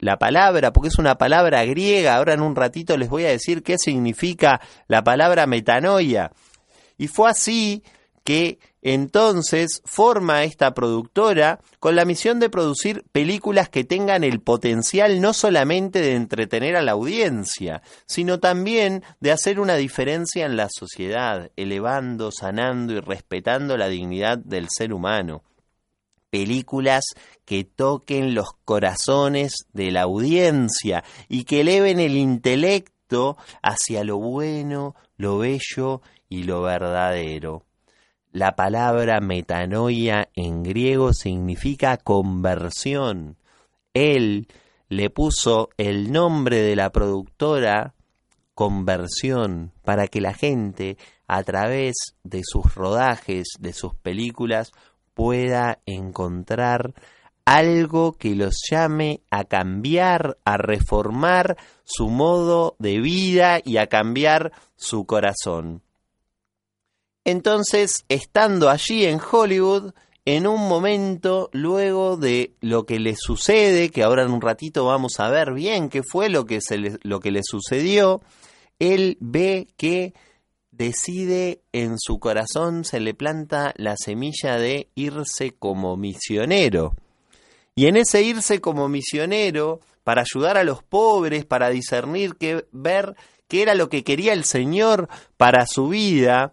la 0.00 0.18
palabra, 0.18 0.72
porque 0.72 0.88
es 0.88 0.98
una 0.98 1.18
palabra 1.18 1.64
griega. 1.64 2.16
Ahora 2.16 2.34
en 2.34 2.40
un 2.40 2.56
ratito 2.56 2.96
les 2.96 3.08
voy 3.08 3.26
a 3.26 3.28
decir 3.28 3.62
qué 3.62 3.78
significa 3.78 4.60
la 4.88 5.04
palabra 5.04 5.46
metanoia. 5.46 6.32
Y 6.98 7.06
fue 7.06 7.30
así 7.30 7.84
que 8.24 8.58
entonces 8.88 9.82
forma 9.84 10.44
esta 10.44 10.72
productora 10.72 11.58
con 11.80 11.96
la 11.96 12.04
misión 12.04 12.38
de 12.38 12.48
producir 12.48 13.02
películas 13.10 13.68
que 13.68 13.82
tengan 13.82 14.22
el 14.22 14.40
potencial 14.40 15.20
no 15.20 15.32
solamente 15.32 16.00
de 16.00 16.14
entretener 16.14 16.76
a 16.76 16.82
la 16.82 16.92
audiencia, 16.92 17.82
sino 18.06 18.38
también 18.38 19.02
de 19.18 19.32
hacer 19.32 19.58
una 19.58 19.74
diferencia 19.74 20.46
en 20.46 20.56
la 20.56 20.68
sociedad, 20.70 21.50
elevando, 21.56 22.30
sanando 22.30 22.92
y 22.92 23.00
respetando 23.00 23.76
la 23.76 23.88
dignidad 23.88 24.38
del 24.38 24.68
ser 24.70 24.92
humano. 24.92 25.42
Películas 26.30 27.06
que 27.44 27.64
toquen 27.64 28.36
los 28.36 28.50
corazones 28.64 29.66
de 29.72 29.90
la 29.90 30.02
audiencia 30.02 31.02
y 31.28 31.42
que 31.42 31.62
eleven 31.62 31.98
el 31.98 32.16
intelecto 32.16 33.36
hacia 33.62 34.04
lo 34.04 34.18
bueno, 34.18 34.94
lo 35.16 35.38
bello 35.38 36.02
y 36.28 36.44
lo 36.44 36.62
verdadero. 36.62 37.66
La 38.36 38.54
palabra 38.54 39.20
metanoia 39.20 40.28
en 40.34 40.62
griego 40.62 41.14
significa 41.14 41.96
conversión. 41.96 43.38
Él 43.94 44.48
le 44.90 45.08
puso 45.08 45.70
el 45.78 46.12
nombre 46.12 46.60
de 46.60 46.76
la 46.76 46.90
productora 46.92 47.94
conversión 48.52 49.72
para 49.86 50.06
que 50.08 50.20
la 50.20 50.34
gente 50.34 50.98
a 51.26 51.42
través 51.44 51.94
de 52.24 52.42
sus 52.44 52.74
rodajes, 52.74 53.46
de 53.58 53.72
sus 53.72 53.94
películas, 53.94 54.72
pueda 55.14 55.78
encontrar 55.86 56.92
algo 57.46 58.12
que 58.18 58.34
los 58.34 58.60
llame 58.70 59.22
a 59.30 59.44
cambiar, 59.44 60.36
a 60.44 60.58
reformar 60.58 61.56
su 61.84 62.10
modo 62.10 62.76
de 62.78 63.00
vida 63.00 63.60
y 63.64 63.78
a 63.78 63.86
cambiar 63.86 64.52
su 64.76 65.06
corazón. 65.06 65.85
Entonces, 67.26 68.04
estando 68.08 68.70
allí 68.70 69.04
en 69.04 69.18
Hollywood, 69.20 69.94
en 70.24 70.46
un 70.46 70.68
momento, 70.68 71.50
luego 71.52 72.16
de 72.16 72.54
lo 72.60 72.86
que 72.86 73.00
le 73.00 73.16
sucede, 73.16 73.90
que 73.90 74.04
ahora 74.04 74.22
en 74.22 74.30
un 74.30 74.40
ratito 74.40 74.86
vamos 74.86 75.18
a 75.18 75.28
ver 75.28 75.52
bien 75.52 75.88
qué 75.88 76.04
fue 76.04 76.28
lo 76.28 76.46
que, 76.46 76.60
se 76.60 76.78
le, 76.78 76.98
lo 77.02 77.18
que 77.18 77.32
le 77.32 77.40
sucedió, 77.42 78.22
él 78.78 79.16
ve 79.18 79.66
que 79.76 80.14
decide 80.70 81.62
en 81.72 81.98
su 81.98 82.20
corazón, 82.20 82.84
se 82.84 83.00
le 83.00 83.12
planta 83.12 83.74
la 83.76 83.96
semilla 83.96 84.56
de 84.56 84.88
irse 84.94 85.50
como 85.50 85.96
misionero. 85.96 86.94
Y 87.74 87.86
en 87.86 87.96
ese 87.96 88.22
irse 88.22 88.60
como 88.60 88.88
misionero, 88.88 89.80
para 90.04 90.22
ayudar 90.22 90.56
a 90.56 90.62
los 90.62 90.84
pobres, 90.84 91.44
para 91.44 91.70
discernir, 91.70 92.36
que, 92.36 92.66
ver 92.70 93.16
qué 93.48 93.62
era 93.62 93.74
lo 93.74 93.88
que 93.88 94.04
quería 94.04 94.32
el 94.32 94.44
Señor 94.44 95.08
para 95.36 95.66
su 95.66 95.88
vida, 95.88 96.52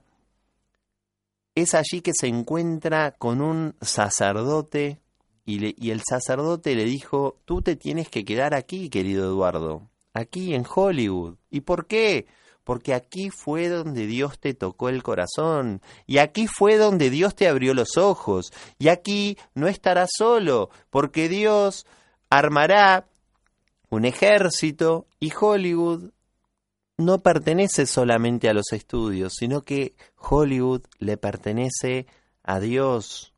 es 1.55 1.73
allí 1.73 2.01
que 2.01 2.13
se 2.13 2.27
encuentra 2.27 3.11
con 3.11 3.41
un 3.41 3.75
sacerdote 3.81 4.99
y, 5.45 5.91
el 5.91 6.01
sacerdote 6.07 6.75
le 6.75 6.85
dijo, 6.85 7.37
tú 7.45 7.61
te 7.61 7.75
tienes 7.75 8.09
que 8.09 8.23
quedar 8.23 8.53
aquí, 8.53 8.89
querido 8.89 9.25
Eduardo, 9.25 9.89
aquí 10.13 10.53
en 10.55 10.65
Hollywood. 10.73 11.35
¿Y 11.49 11.61
por 11.61 11.85
qué? 11.85 12.27
Porque 12.63 12.93
aquí 12.93 13.29
fue 13.29 13.67
donde 13.67 14.07
Dios 14.07 14.39
te 14.39 14.53
tocó 14.53 14.87
el 14.87 15.03
corazón, 15.03 15.81
y 16.07 16.19
aquí 16.19 16.47
fue 16.47 16.77
donde 16.77 17.09
Dios 17.09 17.35
te 17.35 17.49
abrió 17.49 17.73
los 17.73 17.97
ojos, 17.97 18.53
y 18.79 18.87
aquí 18.87 19.37
no 19.53 19.67
estarás 19.67 20.11
solo, 20.17 20.69
porque 20.89 21.27
Dios 21.27 21.85
armará 22.29 23.05
un 23.89 24.05
ejército 24.05 25.05
y 25.19 25.31
Hollywood 25.37 26.12
no 26.97 27.19
pertenece 27.19 27.85
solamente 27.85 28.49
a 28.49 28.53
los 28.53 28.71
estudios, 28.71 29.33
sino 29.37 29.61
que 29.61 29.95
Hollywood 30.17 30.83
le 30.99 31.17
pertenece 31.17 32.07
a 32.43 32.59
Dios 32.59 33.33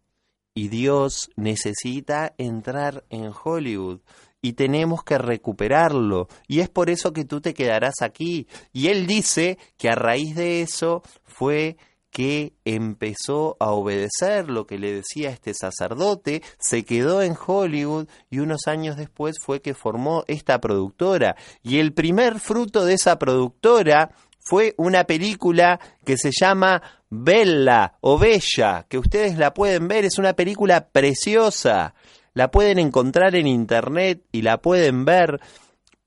y 0.54 0.70
Dios 0.70 1.30
necesita 1.36 2.34
entrar 2.38 3.04
en 3.10 3.32
Hollywood 3.44 4.00
y 4.42 4.54
tenemos 4.54 5.04
que 5.04 5.18
recuperarlo. 5.18 6.28
Y 6.48 6.60
es 6.60 6.70
por 6.70 6.90
eso 6.90 7.14
que 7.14 7.26
tú 7.26 7.42
te 7.42 7.54
quedarás 7.54 8.02
aquí. 8.02 8.48
Y 8.72 8.88
él 8.88 9.08
dice 9.08 9.58
que 9.78 9.90
a 9.90 9.96
raíz 9.96 10.36
de 10.36 10.62
eso 10.62 11.02
fue 11.24 11.78
que 12.16 12.54
empezó 12.64 13.58
a 13.60 13.72
obedecer 13.72 14.50
lo 14.50 14.66
que 14.66 14.80
le 14.80 14.94
decía 14.94 15.32
este 15.32 15.54
sacerdote, 15.54 16.44
se 16.58 16.86
quedó 16.86 17.22
en 17.22 17.36
Hollywood 17.36 18.08
y 18.30 18.40
unos 18.40 18.68
años 18.68 18.96
después 18.96 19.36
fue 19.38 19.62
que 19.62 19.74
formó 19.74 20.24
esta 20.28 20.62
productora. 20.62 21.36
Y 21.62 21.80
el 21.80 21.92
primer 21.92 22.40
fruto 22.40 22.86
de 22.86 22.94
esa 22.94 23.20
productora 23.20 24.12
fue 24.40 24.76
una 24.78 25.04
película 25.04 25.78
que 26.06 26.16
se 26.16 26.32
llama 26.32 26.82
Bella 27.10 27.98
o 28.00 28.18
Bella, 28.18 28.86
que 28.88 28.98
ustedes 28.98 29.38
la 29.38 29.54
pueden 29.54 29.90
ver, 29.90 30.06
es 30.06 30.18
una 30.18 30.32
película 30.32 30.88
preciosa. 30.88 31.96
La 32.34 32.50
pueden 32.50 32.80
encontrar 32.80 33.36
en 33.36 33.46
internet 33.46 34.24
y 34.32 34.42
la 34.42 34.62
pueden 34.62 35.04
ver. 35.04 35.42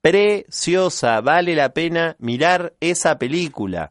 Preciosa, 0.01 1.21
vale 1.21 1.55
la 1.55 1.75
pena 1.75 2.17
mirar 2.19 2.73
esa 2.81 3.19
película. 3.19 3.91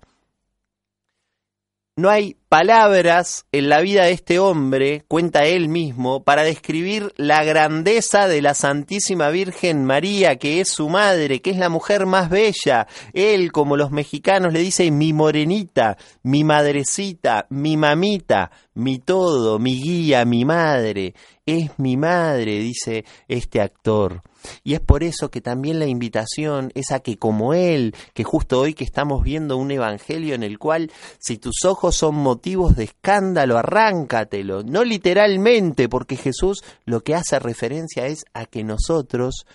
No 1.98 2.12
hay 2.12 2.38
palabras 2.48 3.48
en 3.52 3.70
la 3.70 3.82
vida 3.82 4.04
de 4.04 4.12
este 4.12 4.38
hombre, 4.38 5.04
cuenta 5.08 5.46
él 5.46 5.68
mismo, 5.68 6.24
para 6.24 6.44
describir 6.44 7.12
la 7.18 7.44
grandeza 7.44 8.28
de 8.28 8.44
la 8.44 8.54
Santísima 8.54 9.30
Virgen 9.30 9.84
María, 9.84 10.36
que 10.36 10.62
es 10.62 10.70
su 10.70 10.90
madre, 10.90 11.42
que 11.42 11.50
es 11.50 11.58
la 11.58 11.70
mujer 11.70 12.06
más 12.06 12.30
bella. 12.30 12.86
Él, 13.14 13.52
como 13.52 13.78
los 13.78 13.90
mexicanos, 13.90 14.54
le 14.54 14.60
dice 14.60 14.92
mi 14.92 15.12
morenita, 15.12 15.98
mi 16.22 16.44
madrecita, 16.44 17.48
mi 17.50 17.78
mamita, 17.78 18.52
mi 18.76 19.00
todo, 19.00 19.58
mi 19.58 19.82
guía, 19.82 20.24
mi 20.24 20.46
madre. 20.46 21.16
Es 21.48 21.72
mi 21.80 21.98
madre, 21.98 22.60
dice 22.60 23.06
este 23.28 23.60
actor. 23.60 24.22
Y 24.64 24.74
es 24.74 24.80
por 24.80 25.04
eso 25.04 25.30
que 25.30 25.42
también 25.42 25.80
la 25.80 25.86
invitación 25.86 26.72
es 26.76 26.92
a 26.92 27.00
que 27.00 27.18
como 27.18 27.54
Él, 27.54 27.96
que 28.14 28.24
justo 28.24 28.60
hoy 28.60 28.74
que 28.74 28.84
estamos 28.84 29.24
viendo 29.24 29.58
un 29.58 29.72
evangelio 29.72 30.36
en 30.36 30.44
el 30.44 30.60
cual 30.60 30.92
si 31.20 31.38
tus 31.38 31.66
ojos 31.66 31.96
son 31.96 32.16
motivos 32.16 32.76
de 32.76 32.86
escándalo, 32.86 33.58
arráncatelo, 33.58 34.64
no 34.64 34.84
literalmente, 34.84 35.90
porque 35.90 36.16
Jesús 36.16 36.64
lo 36.86 37.02
que 37.02 37.16
hace 37.16 37.40
referencia 37.40 38.08
es 38.08 38.26
a 38.34 38.46
que 38.46 38.64
nosotros, 38.64 39.46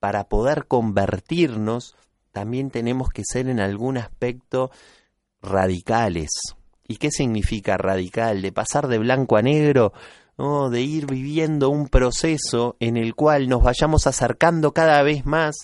para 0.00 0.24
poder 0.24 0.66
convertirnos, 0.66 1.96
también 2.32 2.70
tenemos 2.70 3.08
que 3.10 3.22
ser 3.24 3.48
en 3.48 3.60
algún 3.60 3.96
aspecto 3.96 4.70
radicales. 5.40 6.30
¿Y 6.86 6.96
qué 6.96 7.10
significa 7.10 7.76
radical? 7.76 8.42
De 8.42 8.52
pasar 8.52 8.88
de 8.88 8.98
blanco 8.98 9.36
a 9.36 9.42
negro 9.42 9.92
de 10.36 10.82
ir 10.82 11.06
viviendo 11.06 11.70
un 11.70 11.88
proceso 11.88 12.76
en 12.80 12.96
el 12.96 13.14
cual 13.14 13.48
nos 13.48 13.62
vayamos 13.62 14.06
acercando 14.06 14.72
cada 14.72 15.02
vez 15.02 15.24
más 15.24 15.54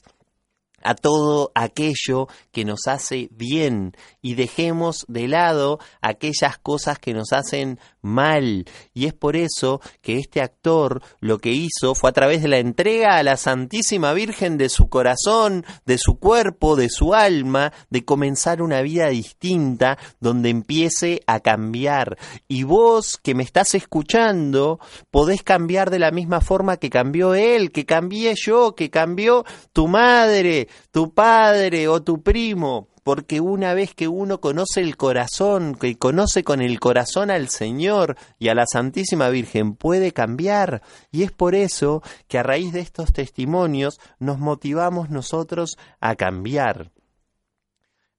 a 0.82 0.94
todo 0.94 1.50
aquello 1.54 2.28
que 2.52 2.64
nos 2.64 2.86
hace 2.86 3.28
bien 3.32 3.96
y 4.22 4.34
dejemos 4.34 5.04
de 5.08 5.28
lado 5.28 5.78
aquellas 6.00 6.56
cosas 6.58 6.98
que 6.98 7.12
nos 7.12 7.32
hacen 7.32 7.78
mal. 8.02 8.64
Y 8.94 9.06
es 9.06 9.14
por 9.14 9.36
eso 9.36 9.80
que 10.02 10.18
este 10.18 10.40
actor 10.40 11.02
lo 11.20 11.38
que 11.38 11.52
hizo 11.52 11.94
fue 11.94 12.10
a 12.10 12.12
través 12.12 12.42
de 12.42 12.48
la 12.48 12.58
entrega 12.58 13.16
a 13.16 13.22
la 13.22 13.36
Santísima 13.36 14.12
Virgen 14.12 14.58
de 14.58 14.68
su 14.68 14.88
corazón, 14.88 15.64
de 15.86 15.98
su 15.98 16.18
cuerpo, 16.18 16.76
de 16.76 16.88
su 16.88 17.14
alma, 17.14 17.72
de 17.90 18.04
comenzar 18.04 18.62
una 18.62 18.82
vida 18.82 19.08
distinta 19.08 19.98
donde 20.20 20.50
empiece 20.50 21.22
a 21.26 21.40
cambiar. 21.40 22.18
Y 22.48 22.64
vos 22.64 23.18
que 23.22 23.34
me 23.34 23.42
estás 23.42 23.74
escuchando, 23.74 24.80
podés 25.10 25.42
cambiar 25.42 25.90
de 25.90 25.98
la 25.98 26.10
misma 26.10 26.40
forma 26.40 26.76
que 26.76 26.90
cambió 26.90 27.34
él, 27.34 27.72
que 27.72 27.86
cambié 27.86 28.34
yo, 28.36 28.74
que 28.74 28.90
cambió 28.90 29.44
tu 29.72 29.88
madre, 29.88 30.68
tu 30.90 31.12
padre 31.12 31.88
o 31.88 32.02
tu 32.02 32.22
primo, 32.22 32.88
porque 33.10 33.40
una 33.40 33.74
vez 33.74 33.92
que 33.92 34.06
uno 34.06 34.40
conoce 34.40 34.80
el 34.80 34.96
corazón, 34.96 35.74
que 35.74 35.98
conoce 35.98 36.44
con 36.44 36.60
el 36.60 36.78
corazón 36.78 37.32
al 37.32 37.48
Señor 37.48 38.16
y 38.38 38.50
a 38.50 38.54
la 38.54 38.66
Santísima 38.72 39.30
Virgen, 39.30 39.74
puede 39.74 40.12
cambiar. 40.12 40.80
Y 41.10 41.24
es 41.24 41.32
por 41.32 41.56
eso 41.56 42.04
que 42.28 42.38
a 42.38 42.44
raíz 42.44 42.72
de 42.72 42.78
estos 42.78 43.12
testimonios 43.12 43.98
nos 44.20 44.38
motivamos 44.38 45.10
nosotros 45.10 45.76
a 45.98 46.14
cambiar. 46.14 46.92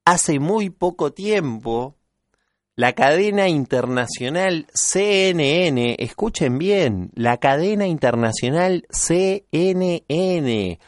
Hace 0.03 0.39
muy 0.39 0.69
poco 0.69 1.13
tiempo, 1.13 1.95
la 2.75 2.91
cadena 2.91 3.47
internacional 3.47 4.67
CNN, 4.73 5.95
escuchen 5.99 6.57
bien, 6.57 7.11
la 7.15 7.37
cadena 7.37 7.87
internacional 7.87 8.85
CNN, 8.89 10.79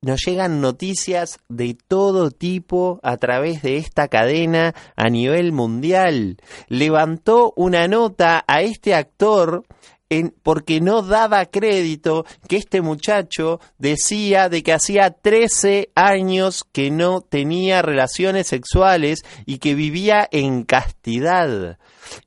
nos 0.00 0.24
llegan 0.24 0.60
noticias 0.60 1.38
de 1.48 1.76
todo 1.88 2.30
tipo 2.30 3.00
a 3.02 3.16
través 3.16 3.62
de 3.62 3.78
esta 3.78 4.08
cadena 4.08 4.74
a 4.96 5.08
nivel 5.08 5.52
mundial. 5.52 6.36
Levantó 6.68 7.52
una 7.56 7.88
nota 7.88 8.44
a 8.46 8.62
este 8.62 8.94
actor 8.94 9.64
en, 10.10 10.34
porque 10.42 10.80
no 10.80 11.02
daba 11.02 11.46
crédito 11.46 12.24
que 12.48 12.56
este 12.56 12.80
muchacho 12.80 13.60
decía 13.76 14.48
de 14.48 14.62
que 14.62 14.72
hacía 14.72 15.10
13 15.10 15.90
años 15.94 16.64
que 16.70 16.90
no 16.90 17.20
tenía 17.20 17.82
relaciones 17.82 18.46
sexuales 18.46 19.24
y 19.46 19.58
que 19.58 19.74
vivía 19.74 20.28
en 20.30 20.62
castidad. 20.62 21.78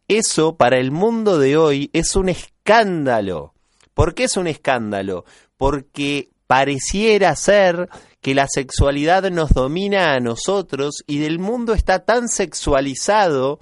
Eso 0.07 0.57
para 0.57 0.77
el 0.77 0.91
mundo 0.91 1.39
de 1.39 1.57
hoy 1.57 1.89
es 1.93 2.15
un 2.15 2.29
escándalo. 2.29 3.53
¿Por 3.93 4.13
qué 4.13 4.25
es 4.25 4.37
un 4.37 4.47
escándalo? 4.47 5.25
Porque 5.57 6.30
pareciera 6.51 7.33
ser 7.37 7.87
que 8.19 8.35
la 8.35 8.45
sexualidad 8.45 9.31
nos 9.31 9.51
domina 9.51 10.15
a 10.15 10.19
nosotros 10.19 11.01
y 11.07 11.19
del 11.19 11.39
mundo 11.39 11.71
está 11.71 11.99
tan 11.99 12.27
sexualizado 12.27 13.61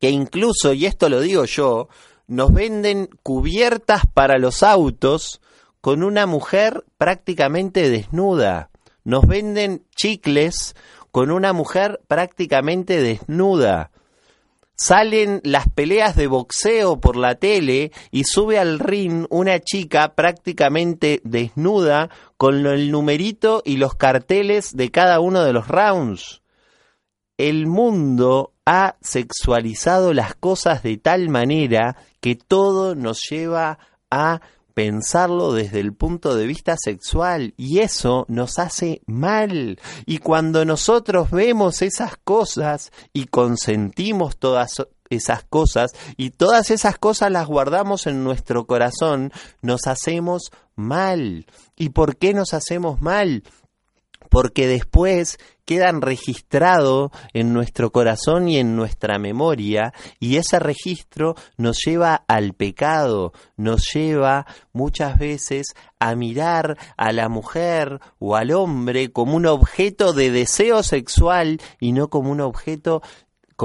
que 0.00 0.08
incluso, 0.08 0.72
y 0.72 0.86
esto 0.86 1.10
lo 1.10 1.20
digo 1.20 1.44
yo, 1.44 1.90
nos 2.26 2.50
venden 2.50 3.10
cubiertas 3.22 4.06
para 4.06 4.38
los 4.38 4.62
autos 4.62 5.42
con 5.82 6.02
una 6.02 6.24
mujer 6.24 6.82
prácticamente 6.96 7.90
desnuda. 7.90 8.70
Nos 9.04 9.26
venden 9.26 9.84
chicles 9.94 10.76
con 11.10 11.30
una 11.30 11.52
mujer 11.52 12.00
prácticamente 12.08 13.02
desnuda. 13.02 13.90
Salen 14.80 15.40
las 15.42 15.68
peleas 15.68 16.14
de 16.14 16.28
boxeo 16.28 17.00
por 17.00 17.16
la 17.16 17.34
tele 17.34 17.90
y 18.12 18.22
sube 18.22 18.60
al 18.60 18.78
ring 18.78 19.26
una 19.28 19.58
chica 19.58 20.14
prácticamente 20.14 21.20
desnuda 21.24 22.10
con 22.36 22.64
el 22.64 22.92
numerito 22.92 23.60
y 23.64 23.78
los 23.78 23.96
carteles 23.96 24.76
de 24.76 24.92
cada 24.92 25.18
uno 25.18 25.42
de 25.42 25.52
los 25.52 25.66
rounds. 25.66 26.42
El 27.38 27.66
mundo 27.66 28.52
ha 28.66 28.94
sexualizado 29.00 30.14
las 30.14 30.36
cosas 30.36 30.84
de 30.84 30.96
tal 30.96 31.28
manera 31.28 31.96
que 32.20 32.36
todo 32.36 32.94
nos 32.94 33.28
lleva 33.28 33.80
a 34.12 34.40
pensarlo 34.78 35.54
desde 35.54 35.80
el 35.80 35.92
punto 35.92 36.36
de 36.36 36.46
vista 36.46 36.76
sexual 36.78 37.52
y 37.56 37.80
eso 37.80 38.24
nos 38.28 38.60
hace 38.60 39.02
mal. 39.06 39.80
Y 40.06 40.18
cuando 40.18 40.64
nosotros 40.64 41.32
vemos 41.32 41.82
esas 41.82 42.16
cosas 42.16 42.92
y 43.12 43.24
consentimos 43.24 44.36
todas 44.36 44.74
esas 45.10 45.42
cosas 45.42 45.90
y 46.16 46.30
todas 46.30 46.70
esas 46.70 46.96
cosas 46.96 47.32
las 47.32 47.48
guardamos 47.48 48.06
en 48.06 48.22
nuestro 48.22 48.68
corazón, 48.68 49.32
nos 49.62 49.88
hacemos 49.88 50.52
mal. 50.76 51.46
¿Y 51.74 51.88
por 51.88 52.16
qué 52.16 52.32
nos 52.32 52.54
hacemos 52.54 53.00
mal? 53.00 53.42
Porque 54.28 54.66
después 54.66 55.38
quedan 55.64 56.00
registrados 56.00 57.10
en 57.34 57.52
nuestro 57.52 57.92
corazón 57.92 58.48
y 58.48 58.56
en 58.56 58.74
nuestra 58.74 59.18
memoria 59.18 59.92
y 60.18 60.36
ese 60.36 60.58
registro 60.58 61.34
nos 61.58 61.84
lleva 61.84 62.24
al 62.26 62.54
pecado, 62.54 63.32
nos 63.56 63.92
lleva 63.92 64.46
muchas 64.72 65.18
veces 65.18 65.74
a 66.00 66.14
mirar 66.14 66.78
a 66.96 67.12
la 67.12 67.28
mujer 67.28 68.00
o 68.18 68.34
al 68.36 68.52
hombre 68.52 69.12
como 69.12 69.36
un 69.36 69.44
objeto 69.44 70.14
de 70.14 70.30
deseo 70.30 70.82
sexual 70.82 71.60
y 71.80 71.92
no 71.92 72.08
como 72.08 72.30
un 72.30 72.40
objeto 72.40 73.02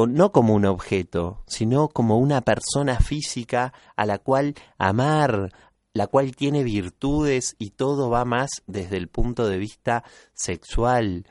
no 0.07 0.31
como 0.31 0.55
un 0.55 0.65
objeto, 0.65 1.43
sino 1.45 1.87
como 1.87 2.17
una 2.17 2.41
persona 2.41 2.97
física 2.97 3.73
a 3.95 4.05
la 4.05 4.17
cual 4.17 4.55
amar, 4.79 5.51
la 5.93 6.07
cual 6.07 6.35
tiene 6.35 6.63
virtudes 6.63 7.55
y 7.59 7.71
todo 7.71 8.09
va 8.09 8.25
más 8.25 8.49
desde 8.65 8.97
el 8.97 9.07
punto 9.07 9.47
de 9.47 9.59
vista 9.59 10.03
sexual. 10.33 11.27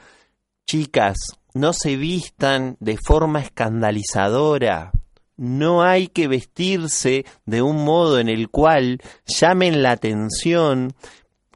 Chicas, 0.66 1.16
no 1.54 1.72
se 1.72 1.96
vistan 1.96 2.76
de 2.78 2.96
forma 2.96 3.40
escandalizadora. 3.40 4.92
No 5.36 5.82
hay 5.82 6.06
que 6.06 6.28
vestirse 6.28 7.24
de 7.44 7.62
un 7.62 7.84
modo 7.84 8.20
en 8.20 8.28
el 8.28 8.48
cual 8.50 9.00
llamen 9.26 9.82
la 9.82 9.92
atención 9.92 10.94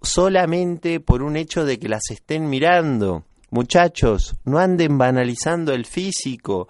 solamente 0.03 0.99
por 0.99 1.23
un 1.23 1.37
hecho 1.37 1.65
de 1.65 1.79
que 1.79 1.89
las 1.89 2.11
estén 2.11 2.49
mirando. 2.49 3.25
Muchachos, 3.51 4.35
no 4.45 4.59
anden 4.59 4.99
banalizando 4.99 5.73
el 5.73 5.87
físico. 5.87 6.69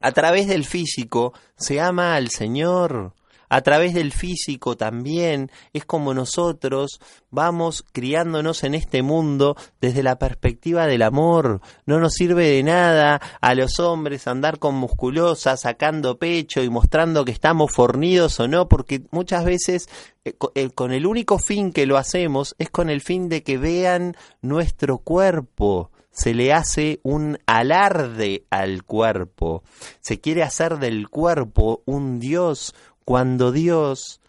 A 0.00 0.12
través 0.12 0.46
del 0.48 0.64
físico 0.64 1.32
se 1.56 1.80
ama 1.80 2.14
al 2.14 2.28
Señor 2.28 3.14
a 3.50 3.60
través 3.62 3.92
del 3.92 4.12
físico 4.12 4.76
también, 4.76 5.50
es 5.72 5.84
como 5.84 6.14
nosotros 6.14 7.00
vamos 7.30 7.84
criándonos 7.92 8.64
en 8.64 8.74
este 8.74 9.02
mundo 9.02 9.56
desde 9.80 10.02
la 10.02 10.18
perspectiva 10.18 10.86
del 10.86 11.02
amor. 11.02 11.60
No 11.84 11.98
nos 11.98 12.14
sirve 12.14 12.48
de 12.48 12.62
nada 12.62 13.20
a 13.40 13.54
los 13.54 13.80
hombres 13.80 14.28
andar 14.28 14.58
con 14.60 14.76
musculosas, 14.76 15.60
sacando 15.60 16.18
pecho 16.18 16.62
y 16.62 16.70
mostrando 16.70 17.24
que 17.24 17.32
estamos 17.32 17.72
fornidos 17.72 18.38
o 18.40 18.46
no, 18.46 18.68
porque 18.68 19.02
muchas 19.10 19.44
veces 19.44 19.88
eh, 20.24 20.34
eh, 20.54 20.70
con 20.70 20.92
el 20.92 21.04
único 21.04 21.38
fin 21.38 21.72
que 21.72 21.86
lo 21.86 21.96
hacemos 21.98 22.54
es 22.58 22.70
con 22.70 22.88
el 22.88 23.00
fin 23.00 23.28
de 23.28 23.42
que 23.42 23.58
vean 23.58 24.16
nuestro 24.40 24.98
cuerpo 24.98 25.90
se 26.10 26.34
le 26.34 26.52
hace 26.52 27.00
un 27.02 27.38
alarde 27.46 28.44
al 28.50 28.84
cuerpo, 28.84 29.62
se 30.00 30.20
quiere 30.20 30.42
hacer 30.42 30.78
del 30.78 31.08
cuerpo 31.08 31.82
un 31.86 32.18
dios, 32.18 32.74
cuando 33.10 33.50
Dios 33.50 34.20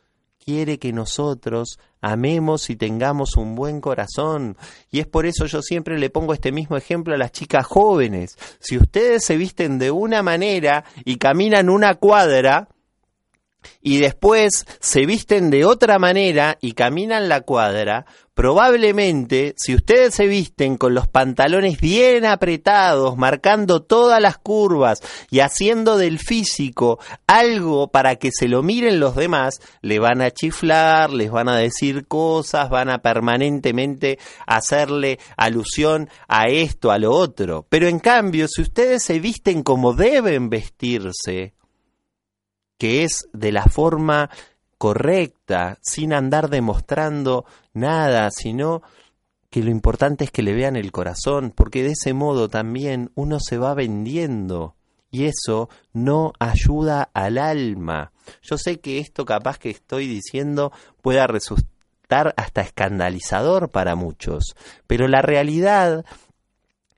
quiere 0.44 0.80
que 0.80 0.92
nosotros 0.92 1.78
amemos 2.02 2.72
y 2.72 2.76
tengamos 2.76 3.38
un 3.38 3.54
buen 3.54 3.80
corazón. 3.80 4.58
Y 4.90 5.02
es 5.02 5.06
por 5.06 5.28
eso 5.28 5.46
yo 5.46 5.62
siempre 5.62 6.00
le 6.00 6.10
pongo 6.10 6.34
este 6.34 6.52
mismo 6.52 6.78
ejemplo 6.78 7.14
a 7.14 7.18
las 7.20 7.32
chicas 7.32 7.64
jóvenes. 7.64 8.40
Si 8.60 8.80
ustedes 8.80 9.24
se 9.24 9.38
visten 9.38 9.78
de 9.78 9.92
una 9.92 10.24
manera 10.24 10.84
y 11.06 11.18
caminan 11.18 11.70
una 11.70 11.94
cuadra, 11.94 12.70
y 13.82 13.98
después 13.98 14.66
se 14.80 15.06
visten 15.06 15.50
de 15.50 15.66
otra 15.66 16.00
manera 16.00 16.58
y 16.62 16.74
caminan 16.74 17.30
la 17.30 17.42
cuadra, 17.42 18.06
probablemente 18.34 19.54
si 19.58 19.76
ustedes 19.76 20.16
se 20.16 20.26
visten 20.26 20.78
con 20.78 20.94
los 20.94 21.08
pantalones 21.08 21.80
bien 21.80 22.26
apretados, 22.26 23.18
marcando 23.18 23.84
todas 23.84 24.22
las 24.22 24.38
curvas 24.38 25.00
y 25.30 25.40
haciendo 25.40 25.98
del 25.98 26.18
físico 26.20 27.00
algo 27.28 27.90
para 27.90 28.16
que 28.16 28.32
se 28.32 28.48
lo 28.48 28.64
miren 28.64 29.00
los 29.00 29.16
demás, 29.16 29.60
le 29.82 30.00
van 30.00 30.22
a 30.22 30.32
chiflar, 30.32 31.12
les 31.12 31.30
van 31.30 31.50
a 31.50 31.58
decir 31.58 32.08
cosas, 32.08 32.70
van 32.70 32.90
a 32.90 33.00
permanentemente 33.00 34.18
hacerle 34.48 35.20
alusión 35.38 36.10
a 36.28 36.48
esto, 36.48 36.92
a 36.92 36.98
lo 36.98 37.12
otro. 37.12 37.66
Pero 37.70 37.88
en 37.88 38.00
cambio, 38.00 38.48
si 38.48 38.62
ustedes 38.62 39.04
se 39.04 39.20
visten 39.20 39.64
como 39.64 39.94
deben 39.94 40.50
vestirse, 40.50 41.54
que 42.82 43.04
es 43.04 43.30
de 43.32 43.52
la 43.52 43.66
forma 43.66 44.32
correcta, 44.80 45.78
sin 45.84 46.14
andar 46.14 46.50
demostrando 46.50 47.46
nada, 47.74 48.32
sino 48.32 48.82
que 49.52 49.62
lo 49.62 49.70
importante 49.70 50.24
es 50.24 50.32
que 50.32 50.42
le 50.42 50.56
vean 50.56 50.76
el 50.76 50.92
corazón, 50.92 51.54
porque 51.56 51.84
de 51.84 51.92
ese 51.92 52.16
modo 52.16 52.50
también 52.50 53.12
uno 53.14 53.38
se 53.40 53.60
va 53.60 53.76
vendiendo 53.76 54.74
y 55.12 55.26
eso 55.26 55.70
no 55.94 56.34
ayuda 56.40 57.12
al 57.14 57.38
alma. 57.38 58.14
Yo 58.42 58.58
sé 58.58 58.80
que 58.80 58.98
esto 58.98 59.26
capaz 59.26 59.60
que 59.60 59.70
estoy 59.70 60.08
diciendo 60.08 60.72
pueda 61.04 61.28
resultar 61.28 62.34
hasta 62.36 62.62
escandalizador 62.62 63.70
para 63.70 63.94
muchos, 63.94 64.56
pero 64.88 65.08
la 65.08 65.22
realidad 65.22 66.04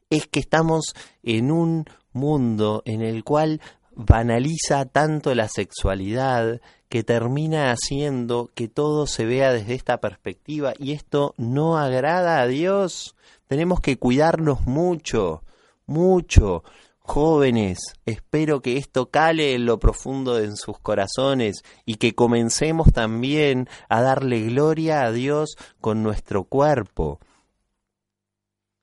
es 0.10 0.28
que 0.28 0.40
estamos 0.40 0.94
en 1.24 1.52
un 1.52 1.84
mundo 2.14 2.84
en 2.86 3.02
el 3.02 3.26
cual 3.26 3.60
banaliza 3.96 4.86
tanto 4.86 5.36
la 5.36 5.48
sexualidad 5.48 6.62
que 6.90 7.04
termina 7.04 7.72
haciendo 7.72 8.52
que 8.54 8.68
todo 8.68 9.08
se 9.08 9.26
vea 9.26 9.52
desde 9.52 9.74
esta 9.74 10.00
perspectiva 10.00 10.74
y 10.78 10.92
esto 10.92 11.34
no 11.38 11.78
agrada 11.78 12.40
a 12.42 12.48
Dios. 12.48 13.16
Tenemos 13.48 13.80
que 13.80 13.98
cuidarnos 13.98 14.62
mucho, 14.68 15.44
mucho. 15.86 16.64
Jóvenes, 17.00 17.80
espero 18.06 18.62
que 18.62 18.78
esto 18.78 19.10
cale 19.10 19.56
en 19.56 19.66
lo 19.66 19.78
profundo 19.78 20.36
de 20.36 20.56
sus 20.56 20.80
corazones 20.80 21.64
y 21.86 21.96
que 21.96 22.16
comencemos 22.16 22.94
también 22.94 23.68
a 23.90 24.02
darle 24.02 24.42
gloria 24.42 25.02
a 25.02 25.12
Dios 25.12 25.58
con 25.82 26.02
nuestro 26.02 26.46
cuerpo. 26.46 27.20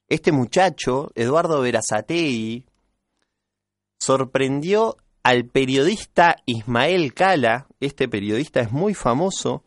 Este 0.08 0.32
muchacho, 0.32 1.12
Eduardo 1.14 1.60
Verazategui, 1.60 2.66
sorprendió 4.00 4.96
al 5.22 5.44
periodista 5.44 6.36
Ismael 6.46 7.14
Cala, 7.14 7.66
este 7.78 8.08
periodista 8.08 8.60
es 8.60 8.72
muy 8.72 8.94
famoso 8.94 9.62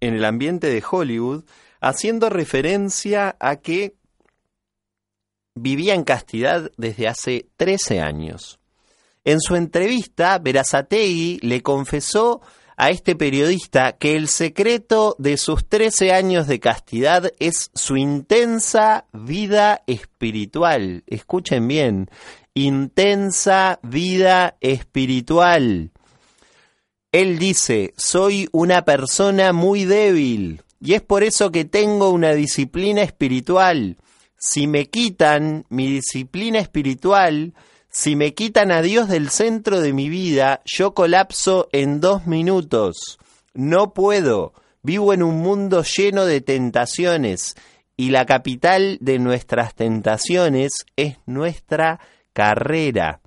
en 0.00 0.14
el 0.14 0.24
ambiente 0.24 0.68
de 0.68 0.82
Hollywood, 0.88 1.44
haciendo 1.80 2.30
referencia 2.30 3.36
a 3.40 3.56
que 3.56 3.94
vivía 5.54 5.94
en 5.94 6.04
castidad 6.04 6.70
desde 6.76 7.08
hace 7.08 7.48
13 7.56 8.00
años. 8.00 8.60
En 9.24 9.40
su 9.40 9.56
entrevista, 9.56 10.38
Verazategui 10.38 11.38
le 11.42 11.62
confesó 11.62 12.40
a 12.80 12.88
este 12.88 13.14
periodista 13.14 13.92
que 13.92 14.16
el 14.16 14.28
secreto 14.28 15.14
de 15.18 15.36
sus 15.36 15.68
13 15.68 16.12
años 16.12 16.46
de 16.46 16.60
castidad 16.60 17.30
es 17.38 17.70
su 17.74 17.98
intensa 17.98 19.04
vida 19.12 19.82
espiritual. 19.86 21.04
Escuchen 21.06 21.68
bien, 21.68 22.08
intensa 22.54 23.78
vida 23.82 24.56
espiritual. 24.60 25.90
Él 27.12 27.38
dice, 27.38 27.92
soy 27.96 28.48
una 28.52 28.84
persona 28.84 29.52
muy 29.52 29.84
débil 29.84 30.62
y 30.80 30.94
es 30.94 31.02
por 31.02 31.22
eso 31.22 31.50
que 31.50 31.64
tengo 31.64 32.10
una 32.10 32.32
disciplina 32.32 33.02
espiritual. 33.02 33.96
Si 34.38 34.66
me 34.66 34.86
quitan 34.86 35.66
mi 35.68 35.86
disciplina 35.88 36.60
espiritual, 36.60 37.54
si 37.90 38.14
me 38.14 38.34
quitan 38.34 38.70
a 38.70 38.80
Dios 38.80 39.08
del 39.08 39.30
centro 39.30 39.80
de 39.80 39.92
mi 39.92 40.08
vida, 40.08 40.62
yo 40.64 40.94
colapso 40.94 41.68
en 41.72 42.00
dos 42.00 42.26
minutos. 42.26 43.18
No 43.52 43.92
puedo. 43.92 44.54
Vivo 44.82 45.12
en 45.12 45.22
un 45.22 45.38
mundo 45.38 45.82
lleno 45.82 46.24
de 46.24 46.40
tentaciones 46.40 47.56
y 47.96 48.10
la 48.10 48.24
capital 48.24 48.96
de 49.02 49.18
nuestras 49.18 49.74
tentaciones 49.74 50.86
es 50.96 51.18
nuestra 51.26 52.00
carrera. 52.40 53.20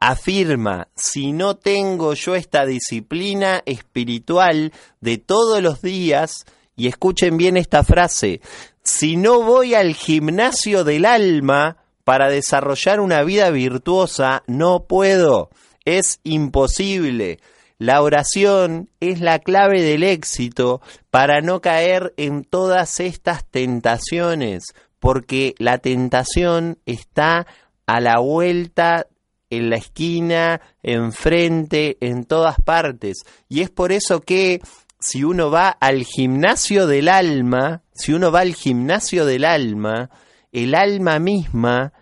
Afirma, 0.00 0.88
si 0.96 1.30
no 1.30 1.54
tengo 1.54 2.14
yo 2.14 2.34
esta 2.34 2.66
disciplina 2.66 3.62
espiritual 3.66 4.72
de 5.00 5.18
todos 5.18 5.62
los 5.62 5.80
días, 5.80 6.44
y 6.74 6.88
escuchen 6.88 7.36
bien 7.36 7.56
esta 7.56 7.84
frase, 7.84 8.40
si 8.82 9.16
no 9.16 9.42
voy 9.42 9.74
al 9.74 9.94
gimnasio 9.94 10.82
del 10.82 11.04
alma, 11.04 11.76
para 12.02 12.28
desarrollar 12.28 12.98
una 12.98 13.22
vida 13.22 13.50
virtuosa 13.50 14.42
no 14.48 14.86
puedo, 14.88 15.50
es 15.84 16.18
imposible. 16.24 17.38
La 17.78 18.02
oración 18.02 18.90
es 18.98 19.20
la 19.20 19.38
clave 19.38 19.82
del 19.82 20.02
éxito 20.02 20.80
para 21.12 21.42
no 21.42 21.60
caer 21.60 22.12
en 22.16 22.42
todas 22.42 22.98
estas 22.98 23.44
tentaciones, 23.44 24.74
porque 24.98 25.54
la 25.58 25.76
tentación 25.76 26.78
está 26.86 27.46
a 27.86 28.00
la 28.00 28.18
vuelta, 28.18 29.06
en 29.50 29.70
la 29.70 29.76
esquina, 29.76 30.60
enfrente, 30.82 31.96
en 32.00 32.24
todas 32.24 32.56
partes. 32.60 33.24
Y 33.48 33.60
es 33.60 33.70
por 33.70 33.92
eso 33.92 34.20
que 34.20 34.60
si 34.98 35.24
uno 35.24 35.50
va 35.50 35.68
al 35.68 36.04
gimnasio 36.04 36.86
del 36.86 37.08
alma, 37.08 37.82
si 37.94 38.12
uno 38.12 38.32
va 38.32 38.40
al 38.40 38.54
gimnasio 38.54 39.26
del 39.26 39.44
alma, 39.44 40.10
el 40.52 40.74
alma 40.74 41.18
misma 41.18 41.92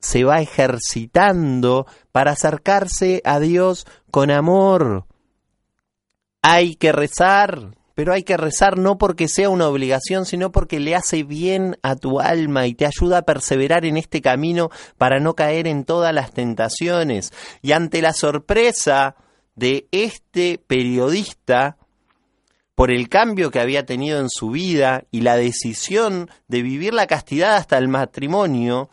se 0.00 0.24
va 0.24 0.40
ejercitando 0.40 1.86
para 2.12 2.32
acercarse 2.32 3.20
a 3.24 3.40
Dios 3.40 3.86
con 4.10 4.30
amor. 4.30 5.06
Hay 6.42 6.76
que 6.76 6.92
rezar, 6.92 7.74
pero 7.94 8.12
hay 8.12 8.22
que 8.24 8.36
rezar 8.36 8.78
no 8.78 8.98
porque 8.98 9.28
sea 9.28 9.48
una 9.48 9.68
obligación, 9.68 10.26
sino 10.26 10.52
porque 10.52 10.80
le 10.80 10.94
hace 10.94 11.22
bien 11.22 11.76
a 11.82 11.96
tu 11.96 12.20
alma 12.20 12.66
y 12.66 12.74
te 12.74 12.86
ayuda 12.86 13.18
a 13.18 13.22
perseverar 13.22 13.84
en 13.84 13.96
este 13.96 14.20
camino 14.20 14.70
para 14.98 15.20
no 15.20 15.34
caer 15.34 15.66
en 15.66 15.84
todas 15.84 16.12
las 16.12 16.32
tentaciones. 16.32 17.32
Y 17.62 17.72
ante 17.72 18.02
la 18.02 18.12
sorpresa 18.12 19.16
de 19.54 19.86
este 19.92 20.60
periodista, 20.66 21.76
por 22.74 22.90
el 22.90 23.08
cambio 23.08 23.50
que 23.50 23.60
había 23.60 23.86
tenido 23.86 24.18
en 24.18 24.28
su 24.28 24.50
vida 24.50 25.04
y 25.10 25.20
la 25.20 25.36
decisión 25.36 26.28
de 26.48 26.62
vivir 26.62 26.92
la 26.92 27.06
castidad 27.06 27.56
hasta 27.56 27.78
el 27.78 27.88
matrimonio, 27.88 28.90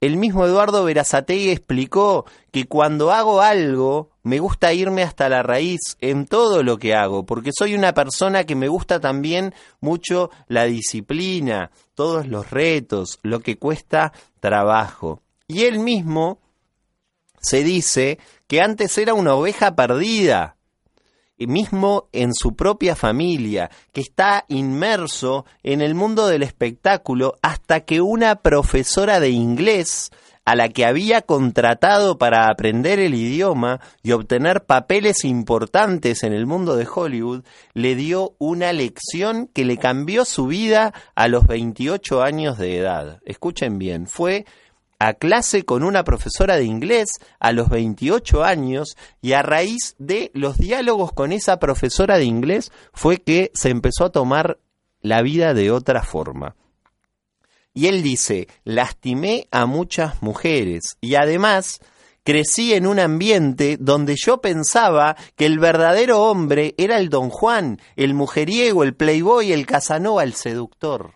el 0.00 0.16
mismo 0.16 0.44
Eduardo 0.44 0.84
Verazategui 0.84 1.50
explicó 1.50 2.26
que 2.52 2.66
cuando 2.66 3.12
hago 3.12 3.40
algo 3.40 4.10
me 4.22 4.40
gusta 4.40 4.72
irme 4.72 5.02
hasta 5.02 5.28
la 5.28 5.42
raíz 5.42 5.80
en 6.00 6.26
todo 6.26 6.62
lo 6.62 6.78
que 6.78 6.94
hago, 6.94 7.24
porque 7.24 7.50
soy 7.56 7.74
una 7.74 7.94
persona 7.94 8.44
que 8.44 8.56
me 8.56 8.68
gusta 8.68 9.00
también 9.00 9.54
mucho 9.80 10.30
la 10.48 10.64
disciplina, 10.64 11.70
todos 11.94 12.26
los 12.26 12.50
retos, 12.50 13.18
lo 13.22 13.40
que 13.40 13.56
cuesta 13.56 14.12
trabajo. 14.40 15.22
Y 15.48 15.64
él 15.64 15.78
mismo 15.78 16.40
se 17.40 17.62
dice 17.62 18.18
que 18.46 18.60
antes 18.60 18.98
era 18.98 19.14
una 19.14 19.34
oveja 19.34 19.76
perdida, 19.76 20.55
mismo 21.38 22.08
en 22.12 22.32
su 22.34 22.56
propia 22.56 22.96
familia, 22.96 23.70
que 23.92 24.00
está 24.00 24.44
inmerso 24.48 25.44
en 25.62 25.82
el 25.82 25.94
mundo 25.94 26.28
del 26.28 26.42
espectáculo 26.42 27.34
hasta 27.42 27.80
que 27.80 28.00
una 28.00 28.36
profesora 28.36 29.20
de 29.20 29.30
inglés 29.30 30.10
a 30.46 30.54
la 30.54 30.68
que 30.68 30.86
había 30.86 31.22
contratado 31.22 32.18
para 32.18 32.48
aprender 32.48 33.00
el 33.00 33.14
idioma 33.14 33.80
y 34.04 34.12
obtener 34.12 34.64
papeles 34.64 35.24
importantes 35.24 36.22
en 36.22 36.32
el 36.32 36.46
mundo 36.46 36.76
de 36.76 36.86
Hollywood, 36.86 37.42
le 37.74 37.96
dio 37.96 38.36
una 38.38 38.72
lección 38.72 39.48
que 39.52 39.64
le 39.64 39.76
cambió 39.76 40.24
su 40.24 40.46
vida 40.46 40.94
a 41.16 41.26
los 41.26 41.48
28 41.48 42.22
años 42.22 42.58
de 42.58 42.78
edad. 42.78 43.20
Escuchen 43.26 43.78
bien, 43.78 44.06
fue 44.06 44.46
a 44.98 45.14
clase 45.14 45.64
con 45.64 45.82
una 45.82 46.04
profesora 46.04 46.56
de 46.56 46.64
inglés 46.64 47.10
a 47.38 47.52
los 47.52 47.68
28 47.68 48.44
años 48.44 48.96
y 49.20 49.32
a 49.32 49.42
raíz 49.42 49.94
de 49.98 50.30
los 50.34 50.58
diálogos 50.58 51.12
con 51.12 51.32
esa 51.32 51.58
profesora 51.58 52.18
de 52.18 52.24
inglés 52.24 52.72
fue 52.92 53.18
que 53.18 53.50
se 53.54 53.70
empezó 53.70 54.06
a 54.06 54.12
tomar 54.12 54.58
la 55.00 55.22
vida 55.22 55.54
de 55.54 55.70
otra 55.70 56.02
forma. 56.02 56.56
Y 57.74 57.88
él 57.88 58.02
dice, 58.02 58.48
lastimé 58.64 59.48
a 59.50 59.66
muchas 59.66 60.22
mujeres 60.22 60.96
y 61.02 61.16
además 61.16 61.80
crecí 62.24 62.72
en 62.72 62.86
un 62.86 62.98
ambiente 62.98 63.76
donde 63.78 64.16
yo 64.16 64.40
pensaba 64.40 65.14
que 65.36 65.46
el 65.46 65.58
verdadero 65.58 66.22
hombre 66.22 66.74
era 66.78 66.98
el 66.98 67.10
don 67.10 67.28
Juan, 67.28 67.80
el 67.94 68.14
mujeriego, 68.14 68.82
el 68.82 68.96
playboy, 68.96 69.52
el 69.52 69.66
casanova, 69.66 70.24
el 70.24 70.34
seductor. 70.34 71.14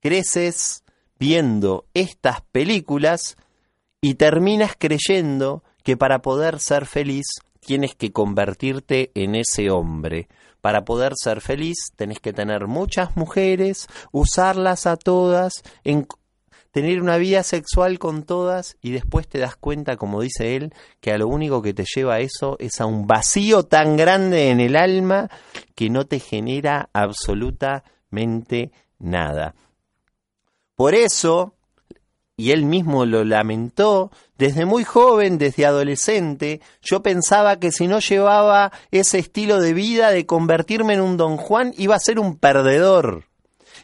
Creces 0.00 0.81
viendo 1.22 1.84
estas 1.94 2.40
películas 2.50 3.36
y 4.00 4.14
terminas 4.14 4.72
creyendo 4.76 5.62
que 5.84 5.96
para 5.96 6.20
poder 6.20 6.58
ser 6.58 6.84
feliz 6.84 7.26
tienes 7.60 7.94
que 7.94 8.10
convertirte 8.10 9.12
en 9.14 9.36
ese 9.36 9.70
hombre. 9.70 10.26
Para 10.60 10.84
poder 10.84 11.12
ser 11.14 11.40
feliz 11.40 11.76
tenés 11.94 12.18
que 12.18 12.32
tener 12.32 12.66
muchas 12.66 13.16
mujeres, 13.16 13.86
usarlas 14.10 14.88
a 14.88 14.96
todas, 14.96 15.62
tener 16.72 17.00
una 17.00 17.18
vida 17.18 17.44
sexual 17.44 18.00
con 18.00 18.24
todas 18.24 18.76
y 18.82 18.90
después 18.90 19.28
te 19.28 19.38
das 19.38 19.54
cuenta, 19.54 19.96
como 19.96 20.22
dice 20.22 20.56
él, 20.56 20.74
que 21.00 21.12
a 21.12 21.18
lo 21.18 21.28
único 21.28 21.62
que 21.62 21.72
te 21.72 21.84
lleva 21.84 22.14
a 22.14 22.20
eso 22.20 22.56
es 22.58 22.80
a 22.80 22.86
un 22.86 23.06
vacío 23.06 23.62
tan 23.62 23.96
grande 23.96 24.50
en 24.50 24.58
el 24.58 24.74
alma 24.74 25.30
que 25.76 25.88
no 25.88 26.04
te 26.04 26.18
genera 26.18 26.90
absolutamente 26.92 28.72
nada. 28.98 29.54
Por 30.82 30.96
eso, 30.96 31.54
y 32.36 32.50
él 32.50 32.64
mismo 32.64 33.06
lo 33.06 33.22
lamentó, 33.22 34.10
desde 34.36 34.66
muy 34.66 34.82
joven, 34.82 35.38
desde 35.38 35.64
adolescente, 35.64 36.60
yo 36.82 37.04
pensaba 37.04 37.60
que 37.60 37.70
si 37.70 37.86
no 37.86 38.00
llevaba 38.00 38.72
ese 38.90 39.20
estilo 39.20 39.60
de 39.60 39.74
vida 39.74 40.10
de 40.10 40.26
convertirme 40.26 40.94
en 40.94 41.02
un 41.02 41.16
don 41.16 41.36
Juan, 41.36 41.72
iba 41.78 41.94
a 41.94 42.00
ser 42.00 42.18
un 42.18 42.36
perdedor. 42.36 43.26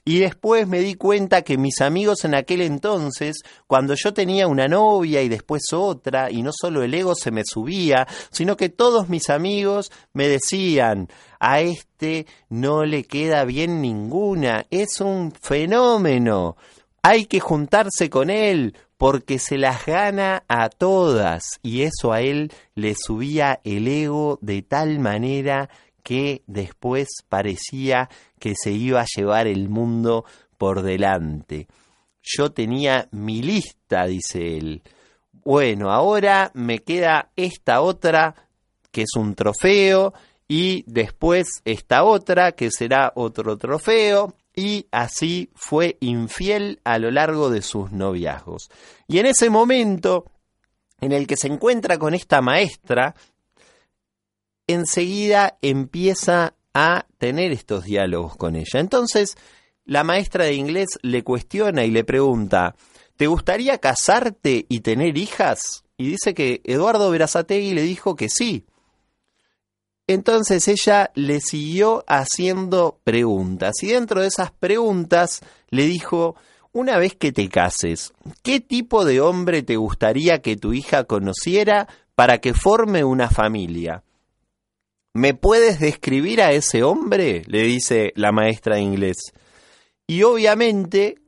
Y 0.05 0.19
después 0.19 0.67
me 0.67 0.81
di 0.81 0.97
cuenta 0.97 1.43
que 1.43 1.57
mis 1.57 1.81
amigos 1.81 2.25
en 2.25 2.35
aquel 2.35 2.63
entonces, 2.63 3.43
cuando 3.69 3.95
yo 3.95 4.13
tenía 4.13 4.49
una 4.49 4.67
novia 4.67 5.23
y 5.23 5.29
después 5.29 5.73
otra, 5.73 6.33
y 6.33 6.43
no 6.43 6.51
solo 6.53 6.83
el 6.83 6.95
ego 6.95 7.15
se 7.15 7.31
me 7.31 7.45
subía, 7.45 8.09
sino 8.33 8.57
que 8.57 8.71
todos 8.71 9.09
mis 9.09 9.31
amigos 9.31 9.93
me 10.15 10.27
decían, 10.27 11.09
a 11.39 11.61
este 11.61 12.27
no 12.49 12.85
le 12.85 13.05
queda 13.05 13.45
bien 13.45 13.81
ninguna, 13.81 14.67
es 14.71 15.01
un 15.01 15.31
fenómeno 15.31 16.57
hay 17.03 17.27
que 17.27 17.41
juntarse 17.41 18.11
con 18.11 18.31
él 18.31 18.77
porque 18.97 19.39
se 19.39 19.59
las 19.59 19.87
gana 19.87 20.45
a 20.49 20.69
todas 20.69 21.61
y 21.63 21.83
eso 21.83 22.13
a 22.13 22.21
él 22.21 22.53
le 22.75 22.95
subía 22.95 23.61
el 23.65 23.87
ego 23.87 24.39
de 24.43 24.63
tal 24.63 24.99
manera 24.99 25.71
que 26.03 26.43
después 26.47 27.09
parecía 27.29 28.09
que 28.39 28.55
se 28.57 28.73
iba 28.73 29.03
a 29.03 29.07
llevar 29.17 29.47
el 29.47 29.69
mundo 29.69 30.25
por 30.57 30.83
delante. 30.83 31.69
Yo 32.23 32.51
tenía 32.51 33.09
mi 33.13 33.43
lista, 33.43 34.07
dice 34.07 34.57
él. 34.57 34.83
Bueno, 35.33 35.91
ahora 35.93 36.51
me 36.55 36.81
queda 36.81 37.31
esta 37.37 37.81
otra 37.81 38.35
que 38.91 39.03
es 39.03 39.15
un 39.17 39.35
trofeo 39.35 40.13
y 40.49 40.83
después 40.87 41.49
esta 41.65 42.05
otra 42.05 42.53
que 42.53 42.71
será 42.71 43.13
otro 43.15 43.57
trofeo 43.57 44.35
y 44.59 44.89
así 44.91 45.51
fue 45.55 45.99
infiel 46.01 46.81
a 46.83 46.99
lo 46.99 47.13
largo 47.13 47.49
de 47.49 47.63
sus 47.63 47.93
noviazgos. 47.93 48.71
Y 49.07 49.21
en 49.21 49.27
ese 49.27 49.51
momento 49.51 50.25
en 51.01 51.13
el 51.13 51.29
que 51.29 51.37
se 51.37 51.47
encuentra 51.47 51.97
con 51.97 52.13
esta 52.13 52.43
maestra, 52.43 53.15
enseguida 54.67 55.59
empieza 55.63 56.57
a 56.75 57.07
tener 57.19 57.53
estos 57.53 57.85
diálogos 57.85 58.37
con 58.37 58.57
ella. 58.57 58.81
Entonces, 58.81 59.37
la 59.85 60.03
maestra 60.03 60.47
de 60.47 60.55
inglés 60.55 60.89
le 61.03 61.23
cuestiona 61.23 61.85
y 61.85 61.93
le 61.93 62.03
pregunta, 62.03 62.75
¿te 63.17 63.29
gustaría 63.29 63.79
casarte 63.79 64.67
y 64.69 64.81
tener 64.81 65.19
hijas? 65.19 65.85
Y 65.97 66.09
dice 66.09 66.35
que 66.35 66.63
Eduardo 66.65 67.13
Verazategui 67.13 67.75
le 67.75 67.83
dijo 67.83 68.17
que 68.17 68.29
sí. 68.29 68.67
Entonces 70.09 70.67
ella 70.67 71.13
le 71.15 71.41
siguió 71.41 72.03
haciendo 72.09 72.99
preguntas 73.05 73.75
y 73.83 73.89
dentro 73.89 74.23
de 74.23 74.27
esas 74.27 74.51
preguntas 74.51 75.41
le 75.71 75.85
dijo, 75.87 76.35
una 76.73 76.99
vez 76.99 77.15
que 77.15 77.31
te 77.31 77.49
cases, 77.49 78.13
¿qué 78.43 78.59
tipo 78.59 79.05
de 79.05 79.21
hombre 79.21 79.63
te 79.63 79.77
gustaría 79.77 80.43
que 80.43 80.57
tu 80.57 80.73
hija 80.73 81.05
conociera 81.05 81.87
para 82.19 82.39
que 82.39 82.53
forme 82.53 83.05
una 83.05 83.31
familia. 83.31 84.03
¿Me 85.15 85.35
puedes 85.35 85.79
describir 85.79 86.43
a 86.43 86.51
ese 86.51 86.83
hombre? 86.83 87.45
le 87.47 87.63
dice 87.63 88.13
la 88.17 88.33
maestra 88.33 88.75
de 88.75 88.83
inglés. 88.83 89.19
Y 90.05 90.25
obviamente, 90.25 91.21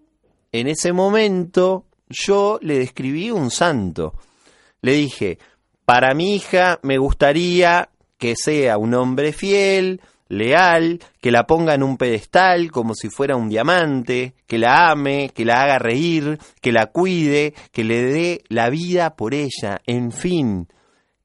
en 0.51 0.67
ese 0.67 0.93
momento, 0.93 1.85
yo 2.09 2.59
le 2.61 2.77
describí 2.77 3.31
un 3.31 3.53
santo. 3.53 4.15
Le 4.83 4.95
dije, 4.95 5.39
para 5.85 6.13
mi 6.13 6.35
hija 6.35 6.81
me 6.83 6.99
gustaría 6.99 7.90
que 8.21 8.35
sea 8.37 8.77
un 8.77 8.93
hombre 8.95 9.33
fiel, 9.33 10.03
leal, 10.29 11.01
que 11.21 11.31
la 11.33 11.47
ponga 11.47 11.75
en 11.75 11.83
un 11.83 11.97
pedestal 11.97 12.71
como 12.71 12.95
si 12.95 13.09
fuera 13.09 13.35
un 13.35 13.49
diamante, 13.49 14.35
que 14.47 14.59
la 14.59 14.91
ame, 14.91 15.31
que 15.35 15.47
la 15.47 15.63
haga 15.63 15.79
reír, 15.79 16.39
que 16.61 16.71
la 16.71 16.87
cuide, 16.87 17.55
que 17.73 17.83
le 17.83 18.03
dé 18.03 18.45
la 18.49 18.69
vida 18.69 19.17
por 19.17 19.35
ella, 19.35 19.81
en 19.87 20.13
fin. 20.13 20.69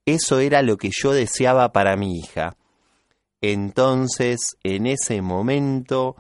Eso 0.06 0.40
era 0.40 0.62
lo 0.62 0.78
que 0.78 0.90
yo 0.90 1.12
deseaba 1.12 1.74
para 1.74 1.98
mi 1.98 2.18
hija. 2.18 2.56
Entonces, 3.42 4.56
en 4.64 4.88
ese 4.88 5.22
momento, 5.22 6.16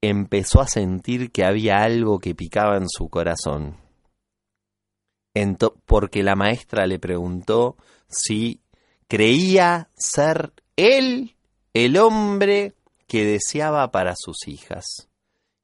empezó 0.00 0.62
a 0.62 0.66
sentir 0.68 1.30
que 1.30 1.44
había 1.44 1.82
algo 1.82 2.18
que 2.18 2.34
picaba 2.34 2.78
en 2.78 2.88
su 2.88 3.10
corazón. 3.10 3.76
porque 5.86 6.22
la 6.22 6.34
maestra 6.34 6.86
le 6.86 6.98
preguntó 6.98 7.76
si 8.08 8.61
creía 9.12 9.90
ser 9.94 10.54
él 10.74 11.36
el 11.74 11.98
hombre 11.98 12.72
que 13.06 13.26
deseaba 13.26 13.92
para 13.92 14.14
sus 14.16 14.48
hijas. 14.48 15.10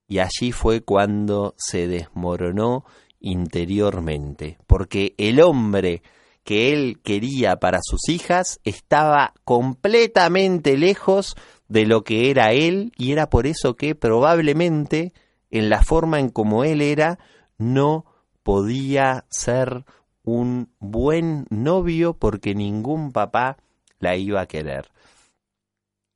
Y 0.07 0.19
allí 0.19 0.53
fue 0.53 0.83
cuando 0.83 1.55
se 1.57 1.87
desmoronó 1.87 2.85
interiormente, 3.21 4.59
porque 4.67 5.15
el 5.17 5.41
hombre 5.41 6.03
que 6.45 6.75
él 6.75 7.01
quería 7.03 7.57
para 7.57 7.79
sus 7.81 8.11
hijas 8.11 8.61
estaba 8.65 9.33
completamente 9.47 10.77
lejos 10.77 11.35
de 11.69 11.87
lo 11.87 12.05
que 12.05 12.31
era 12.31 12.53
él 12.53 12.93
y 12.99 13.13
era 13.13 13.31
por 13.31 13.47
eso 13.47 13.77
que 13.77 13.95
probablemente 13.95 15.15
en 15.51 15.71
la 15.71 15.83
forma 15.83 16.21
en 16.21 16.29
como 16.29 16.65
él 16.65 16.83
era 16.83 17.19
no 17.57 18.05
podía 18.43 19.25
ser 19.31 19.87
un 20.29 20.71
buen 20.79 21.47
novio 21.51 22.15
porque 22.15 22.55
ningún 22.55 23.13
papá 23.13 23.57
la 23.99 24.17
iba 24.17 24.41
a 24.41 24.47
querer. 24.47 24.91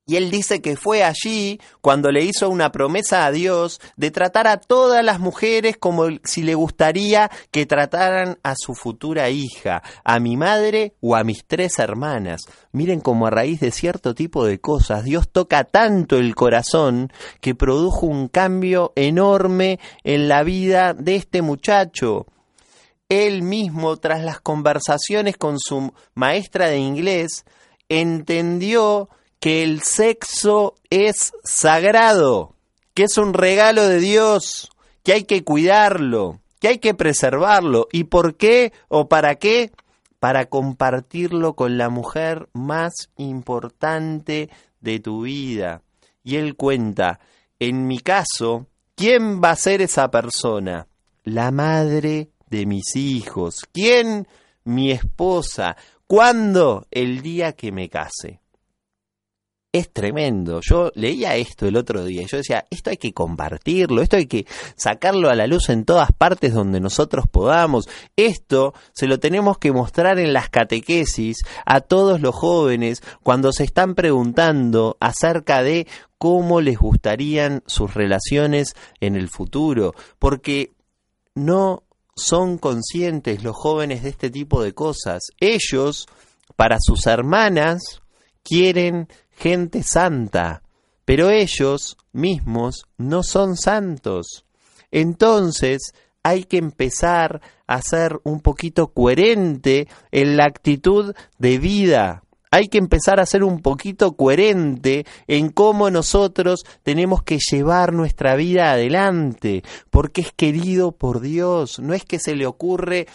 Y 0.05 0.17
él 0.17 0.33
dice 0.33 0.61
que 0.61 0.77
fue 0.77 1.05
allí 1.05 1.61
cuando 1.81 2.11
le 2.11 2.25
hizo 2.25 2.51
una 2.51 2.73
promesa 2.73 3.25
a 3.25 3.31
Dios 3.31 3.81
de 3.97 4.11
tratar 4.11 4.49
a 4.49 4.57
todas 4.57 5.05
las 5.05 5.21
mujeres 5.21 5.77
como 5.79 6.07
si 6.25 6.43
le 6.43 6.57
gustaría 6.57 7.31
que 7.53 7.67
trataran 7.67 8.37
a 8.43 8.55
su 8.57 8.75
futura 8.75 9.31
hija, 9.31 9.85
a 10.03 10.19
mi 10.19 10.37
madre 10.37 10.97
o 11.01 11.15
a 11.15 11.23
mis 11.23 11.45
tres 11.47 11.79
hermanas. 11.79 12.43
Miren 12.73 13.01
cómo 13.01 13.29
a 13.29 13.31
raíz 13.31 13.61
de 13.61 13.71
cierto 13.71 14.13
tipo 14.13 14.45
de 14.45 14.61
cosas 14.61 15.05
Dios 15.05 15.29
toca 15.31 15.63
tanto 15.63 16.19
el 16.19 16.35
corazón 16.35 17.13
que 17.41 17.55
produjo 17.55 18.07
un 18.07 18.27
cambio 18.27 18.93
enorme 18.97 19.79
en 20.03 20.29
la 20.29 20.43
vida 20.43 20.95
de 20.95 21.15
este 21.15 21.43
muchacho. 21.43 22.27
Él 23.13 23.43
mismo, 23.43 23.99
tras 23.99 24.25
las 24.25 24.41
conversaciones 24.41 25.37
con 25.37 25.59
su 25.59 25.93
maestra 26.15 26.69
de 26.69 26.79
inglés, 26.79 27.45
entendió 27.91 29.11
que 29.39 29.63
el 29.63 29.83
sexo 29.83 30.77
es 30.89 31.35
sagrado, 31.45 32.55
que 32.95 33.03
es 33.03 33.19
un 33.19 33.35
regalo 33.35 33.87
de 33.87 34.01
Dios, 34.01 34.71
que 35.03 35.13
hay 35.13 35.25
que 35.25 35.45
cuidarlo, 35.45 36.41
que 36.59 36.69
hay 36.69 36.79
que 36.79 36.95
preservarlo. 36.95 37.87
¿Y 37.93 38.05
por 38.05 38.35
qué 38.37 38.73
o 38.89 39.11
para 39.11 39.35
qué? 39.35 39.73
Para 40.19 40.47
compartirlo 40.47 41.53
con 41.53 41.77
la 41.77 41.91
mujer 41.91 42.49
más 42.55 43.11
importante 43.19 44.49
de 44.81 45.01
tu 45.01 45.25
vida. 45.25 45.83
Y 46.25 46.37
él 46.37 46.57
cuenta, 46.57 47.21
en 47.59 47.87
mi 47.87 47.99
caso, 47.99 48.69
¿quién 48.95 49.43
va 49.43 49.51
a 49.51 49.57
ser 49.57 49.83
esa 49.83 50.11
persona? 50.11 50.87
La 51.25 51.51
madre 51.51 52.32
de 52.53 52.67
mis 52.67 52.95
hijos. 52.97 53.65
¿Quién? 53.73 54.29
Mi 54.63 54.93
esposa. 54.93 55.75
¿Cuándo? 56.07 56.87
El 56.91 57.23
día 57.23 57.55
que 57.55 57.73
me 57.73 57.89
case 57.89 58.43
es 59.73 59.91
tremendo. 59.91 60.61
Yo 60.61 60.93
leía 60.95 61.37
esto 61.37 61.67
el 61.67 61.77
otro 61.77 62.05
día 62.05 62.27
yo 62.27 62.37
decía, 62.37 62.67
esto 62.71 62.91
hay 62.91 62.99
que 62.99 63.15
compartirlo, 63.15 64.03
esto 64.03 64.19
hay 64.19 64.27
que 64.27 64.47
sacarlo 64.77 65.31
a 65.31 65.35
la 65.35 65.47
luz 65.47 65.71
en 65.71 65.87
todas 65.87 66.13
partes 66.13 66.53
donde 66.53 66.79
nosotros 66.79 67.25
podamos. 67.27 67.89
Esto 68.17 68.75
se 68.93 69.07
lo 69.07 69.19
tenemos 69.19 69.57
que 69.57 69.73
mostrar 69.73 70.19
en 70.19 70.35
las 70.35 70.51
catequesis 70.51 71.39
a 71.65 71.81
todos 71.81 72.21
los 72.21 72.35
jóvenes 72.35 73.03
cuando 73.23 73.51
se 73.51 73.65
están 73.65 73.95
preguntando 73.95 74.99
acerca 75.01 75.63
de 75.63 75.87
cómo 76.19 76.61
les 76.61 76.79
gustarían 76.79 77.63
sus 77.67 77.95
relaciones 77.95 78.75
en 79.01 79.17
el 79.17 79.31
futuro, 79.31 79.95
porque 80.19 80.73
no 81.35 81.83
son 82.15 82.59
conscientes 82.59 83.43
los 83.43 83.57
jóvenes 83.57 84.03
de 84.03 84.11
este 84.11 84.31
tipo 84.31 84.63
de 84.63 84.73
cosas. 84.75 85.23
Ellos, 85.39 86.07
para 86.57 86.79
sus 86.81 87.07
hermanas, 87.07 88.03
quieren 88.43 89.09
gente 89.31 89.83
santa, 89.83 90.63
pero 91.05 91.31
ellos 91.31 91.97
mismos 92.13 92.87
no 92.97 93.23
son 93.23 93.57
santos. 93.57 94.45
Entonces 94.91 95.93
hay 96.23 96.45
que 96.45 96.59
empezar 96.59 97.41
a 97.67 97.83
ser 97.83 98.21
un 98.25 98.41
poquito 98.41 98.93
coherente 98.93 99.89
en 100.11 100.37
la 100.37 100.45
actitud 100.45 101.15
de 101.39 101.59
vida. 101.59 102.25
Hay 102.53 102.69
que 102.69 102.77
empezar 102.77 103.19
a 103.19 103.25
ser 103.25 103.45
un 103.45 103.63
poquito 103.63 104.15
coherente 104.15 105.07
en 105.27 105.49
cómo 105.49 105.89
nosotros 105.91 106.65
tenemos 106.83 107.23
que 107.23 107.39
llevar 107.39 107.95
nuestra 107.95 108.37
vida 108.37 108.73
adelante, 108.73 109.63
porque 109.89 110.21
es 110.21 110.33
querido 110.33 110.93
por 110.93 111.23
Dios, 111.23 111.79
no 111.79 111.95
es 111.95 112.05
que 112.05 112.19
se 112.19 112.37
le 112.37 112.45
ocurre 112.45 113.07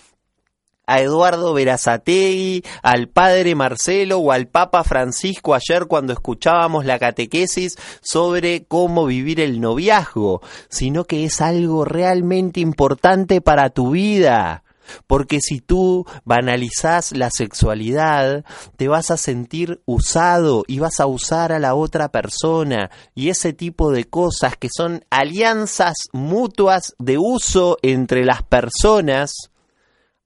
a 0.88 1.02
Eduardo 1.02 1.54
Verazategui, 1.54 2.64
al 2.82 3.10
padre 3.10 3.54
Marcelo 3.54 4.18
o 4.18 4.32
al 4.32 4.48
Papa 4.48 4.84
Francisco 4.84 5.54
ayer 5.54 5.86
cuando 5.86 6.14
escuchábamos 6.14 6.86
la 6.86 6.98
catequesis 6.98 7.76
sobre 8.02 8.66
cómo 8.66 9.06
vivir 9.06 9.40
el 9.40 9.62
noviazgo, 9.62 10.42
sino 10.68 11.04
que 11.04 11.26
es 11.26 11.42
algo 11.42 11.86
realmente 11.86 12.60
importante 12.60 13.40
para 13.40 13.70
tu 13.70 13.92
vida. 13.92 14.64
Porque 15.08 15.40
si 15.42 15.60
tú 15.60 16.06
banalizás 16.26 17.16
la 17.16 17.30
sexualidad, 17.30 18.46
te 18.76 18.88
vas 18.88 19.12
a 19.12 19.18
sentir 19.18 19.82
usado 19.86 20.64
y 20.68 20.80
vas 20.80 21.00
a 21.00 21.06
usar 21.06 21.52
a 21.52 21.60
la 21.60 21.76
otra 21.76 22.10
persona 22.10 22.90
y 23.16 23.30
ese 23.30 23.54
tipo 23.54 23.92
de 23.92 24.06
cosas 24.06 24.58
que 24.58 24.70
son 24.76 25.04
alianzas 25.10 25.96
mutuas 26.14 26.96
de 27.00 27.18
uso 27.18 27.78
entre 27.82 28.26
las 28.26 28.44
personas, 28.44 29.32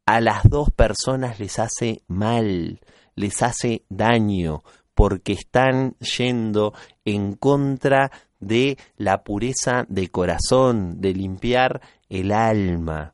a 0.05 0.19
las 0.19 0.43
dos 0.49 0.71
personas 0.71 1.39
les 1.39 1.59
hace 1.59 2.03
mal, 2.07 2.79
les 3.15 3.41
hace 3.41 3.83
daño, 3.89 4.63
porque 4.93 5.33
están 5.33 5.95
yendo 5.99 6.73
en 7.05 7.35
contra 7.35 8.11
de 8.39 8.77
la 8.97 9.23
pureza 9.23 9.85
de 9.87 10.09
corazón, 10.09 10.99
de 10.99 11.13
limpiar 11.13 11.81
el 12.09 12.31
alma. 12.31 13.13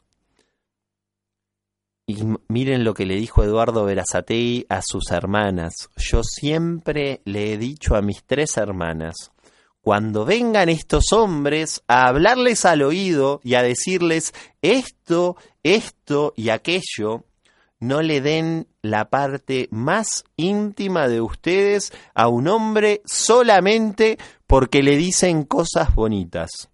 Y 2.10 2.24
miren 2.47 2.86
lo 2.86 2.93
que 2.93 3.05
le 3.05 3.16
dijo 3.18 3.43
Eduardo 3.43 3.84
Verazatei 3.84 4.66
a 4.70 4.82
sus 4.82 5.12
hermanas. 5.12 5.89
Yo 5.97 6.24
siempre 6.24 7.22
le 7.26 7.51
he 7.51 7.58
dicho 7.58 7.97
a 7.97 8.01
mis 8.01 8.24
tres 8.24 8.55
hermanas, 8.55 9.34
cuando 9.82 10.24
vengan 10.24 10.70
estos 10.70 11.12
hombres 11.12 11.84
a 11.86 12.08
hablarles 12.08 12.64
al 12.64 12.84
oído 12.84 13.41
y 13.43 13.55
a 13.55 13.62
decirles 13.62 14.34
esto, 14.62 15.36
esto 15.64 16.34
y 16.38 16.47
aquello, 16.47 17.26
no 17.82 18.01
le 18.01 18.22
den 18.22 18.68
la 18.82 19.10
parte 19.10 19.68
más 19.70 20.24
íntima 20.38 21.10
de 21.10 21.20
ustedes 21.20 21.91
a 22.16 22.30
un 22.30 22.47
hombre 22.47 23.01
solamente 23.03 24.18
porque 24.47 24.82
le 24.82 24.95
dicen 24.95 25.43
cosas 25.43 25.93
bonitas. 25.93 26.70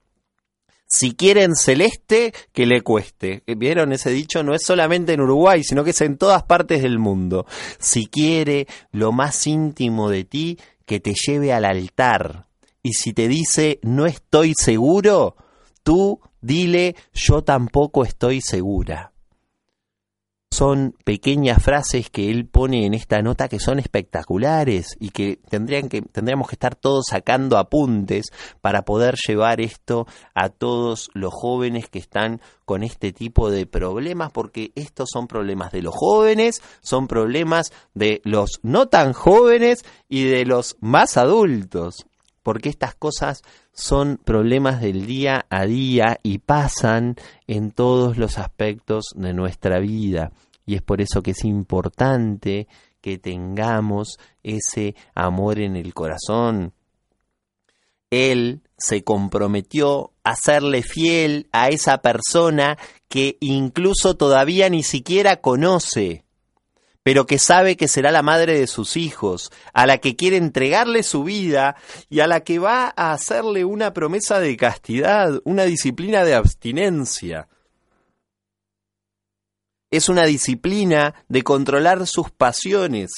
Si 0.94 1.16
quieren 1.16 1.56
celeste, 1.56 2.34
que 2.52 2.68
le 2.68 2.82
cueste. 2.82 3.41
¿Vieron 3.48 3.94
ese 3.94 4.12
dicho? 4.12 4.44
No 4.44 4.54
es 4.54 4.64
solamente 4.64 5.14
en 5.14 5.22
Uruguay, 5.22 5.64
sino 5.64 5.84
que 5.84 5.89
es 5.89 6.02
en 6.02 6.20
todas 6.20 6.44
partes 6.44 6.84
del 6.84 7.00
mundo. 7.00 7.48
Si 7.80 8.06
quiere 8.06 8.68
lo 8.91 9.12
más 9.12 9.48
íntimo 9.48 10.12
de 10.12 10.24
ti, 10.24 10.60
que 10.86 11.00
te 11.00 11.16
lleve 11.16 11.52
al 11.52 11.66
altar, 11.66 12.46
y 12.84 12.94
si 12.94 13.12
te 13.12 13.28
dice 13.28 13.80
no 13.82 14.06
estoy 14.06 14.54
seguro, 14.56 15.36
tú 15.82 16.20
dile 16.41 16.96
yo 17.12 17.44
tampoco 17.44 18.06
estoy 18.06 18.41
segura. 18.41 19.12
Son 20.54 20.95
pequeñas 21.04 21.62
frases 21.62 22.10
que 22.10 22.30
él 22.30 22.45
pone 22.45 22.86
en 22.86 22.93
esta 22.93 23.22
nota 23.22 23.49
que 23.49 23.60
son 23.60 23.80
espectaculares 23.80 24.95
y 24.99 25.10
que 25.10 25.39
tendrían 25.49 25.89
que 25.89 26.04
tendríamos 26.04 26.47
que 26.47 26.56
estar 26.56 26.76
todos 26.76 27.06
sacando 27.10 27.58
apuntes 27.58 28.28
para 28.62 28.84
poder 28.84 29.16
llevar 29.28 29.60
esto 29.62 30.06
a 30.36 30.49
todos 30.49 31.10
los 31.14 31.34
jóvenes 31.34 31.89
que 31.89 31.99
están 31.99 32.39
con 32.66 32.84
este 32.84 33.12
tipo 33.12 33.49
de 33.49 33.66
problemas 33.66 34.32
porque 34.32 34.72
estos 34.76 35.10
son 35.12 35.28
problemas 35.28 35.72
de 35.72 35.82
los 35.82 35.95
jóvenes, 35.95 36.62
son 36.82 37.08
problemas 37.08 37.74
de 37.95 38.22
los 38.24 38.60
no 38.62 38.88
tan 38.88 39.14
jóvenes 39.14 39.84
y 40.08 40.26
de 40.26 40.45
los 40.45 40.78
más 40.80 41.18
adultos 41.18 42.06
porque 42.44 42.70
estas 42.70 42.94
cosas 42.94 43.41
son 43.72 44.18
problemas 44.24 44.82
del 44.82 45.08
día 45.08 45.46
a 45.50 45.66
día 45.66 46.20
y 46.22 46.39
pasan 46.39 47.16
en 47.48 47.72
todos 47.72 48.18
los 48.18 48.38
aspectos 48.38 49.06
de 49.16 49.34
nuestra 49.34 49.80
vida. 49.80 50.32
Y 50.66 50.76
es 50.76 50.82
por 50.82 51.02
eso 51.02 51.24
que 51.24 51.32
es 51.32 51.44
importante 51.46 52.68
que 53.02 53.18
tengamos 53.18 54.18
ese 54.44 54.96
amor 55.16 55.60
en 55.60 55.76
el 55.76 55.94
corazón. 55.94 56.74
Él 58.10 58.62
se 58.78 59.04
comprometió 59.04 60.12
a 60.24 60.36
serle 60.36 60.84
fiel 60.84 61.48
a 61.52 61.70
esa 61.70 61.98
persona 62.00 62.78
que 63.08 63.38
incluso 63.39 64.16
todavía 64.16 64.70
ni 64.70 64.84
siquiera 64.84 65.38
conoce 65.41 66.23
pero 67.04 67.26
que 67.26 67.38
sabe 67.38 67.76
que 67.76 67.89
será 67.89 68.12
la 68.12 68.24
madre 68.24 68.58
de 68.58 68.68
sus 68.68 68.95
hijos, 68.95 69.51
a 69.74 69.86
la 69.86 69.97
que 69.97 70.16
quiere 70.16 70.38
entregarle 70.38 71.04
su 71.04 71.24
vida 71.24 71.76
y 72.10 72.22
a 72.22 72.28
la 72.28 72.41
que 72.41 72.60
va 72.60 72.93
a 72.95 73.12
hacerle 73.12 73.66
una 73.66 73.93
promesa 73.93 74.39
de 74.39 74.56
castidad, 74.56 75.41
una 75.43 75.66
disciplina 75.66 76.24
de 76.24 76.34
abstinencia. 76.34 77.49
Es 79.91 80.10
una 80.10 80.26
disciplina 80.26 81.14
de 81.28 81.43
controlar 81.43 82.08
sus 82.08 82.32
pasiones, 82.32 83.12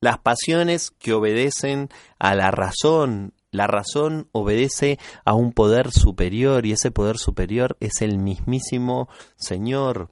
las 0.00 0.18
pasiones 0.18 0.90
que 0.90 1.12
obedecen 1.12 1.90
a 2.18 2.34
la 2.34 2.50
razón. 2.50 3.32
La 3.52 3.66
razón 3.66 4.28
obedece 4.32 4.98
a 5.24 5.34
un 5.34 5.52
poder 5.52 5.92
superior 5.92 6.66
y 6.66 6.72
ese 6.72 6.90
poder 6.90 7.16
superior 7.16 7.76
es 7.80 8.02
el 8.02 8.18
mismísimo 8.18 9.08
Señor 9.36 10.10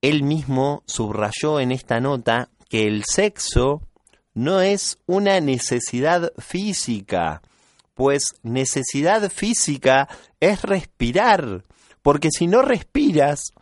él 0.00 0.22
mismo 0.22 0.82
subrayó 0.86 1.60
en 1.60 1.72
esta 1.72 2.00
nota 2.00 2.50
que 2.68 2.86
el 2.86 3.04
sexo 3.04 3.82
no 4.34 4.60
es 4.60 4.98
una 5.06 5.40
necesidad 5.40 6.32
física, 6.38 7.42
pues 7.94 8.34
necesidad 8.42 9.28
física 9.30 10.08
es 10.38 10.62
respirar, 10.62 11.64
porque 12.02 12.28
si 12.30 12.46
no 12.46 12.62
respiras, 12.62 13.52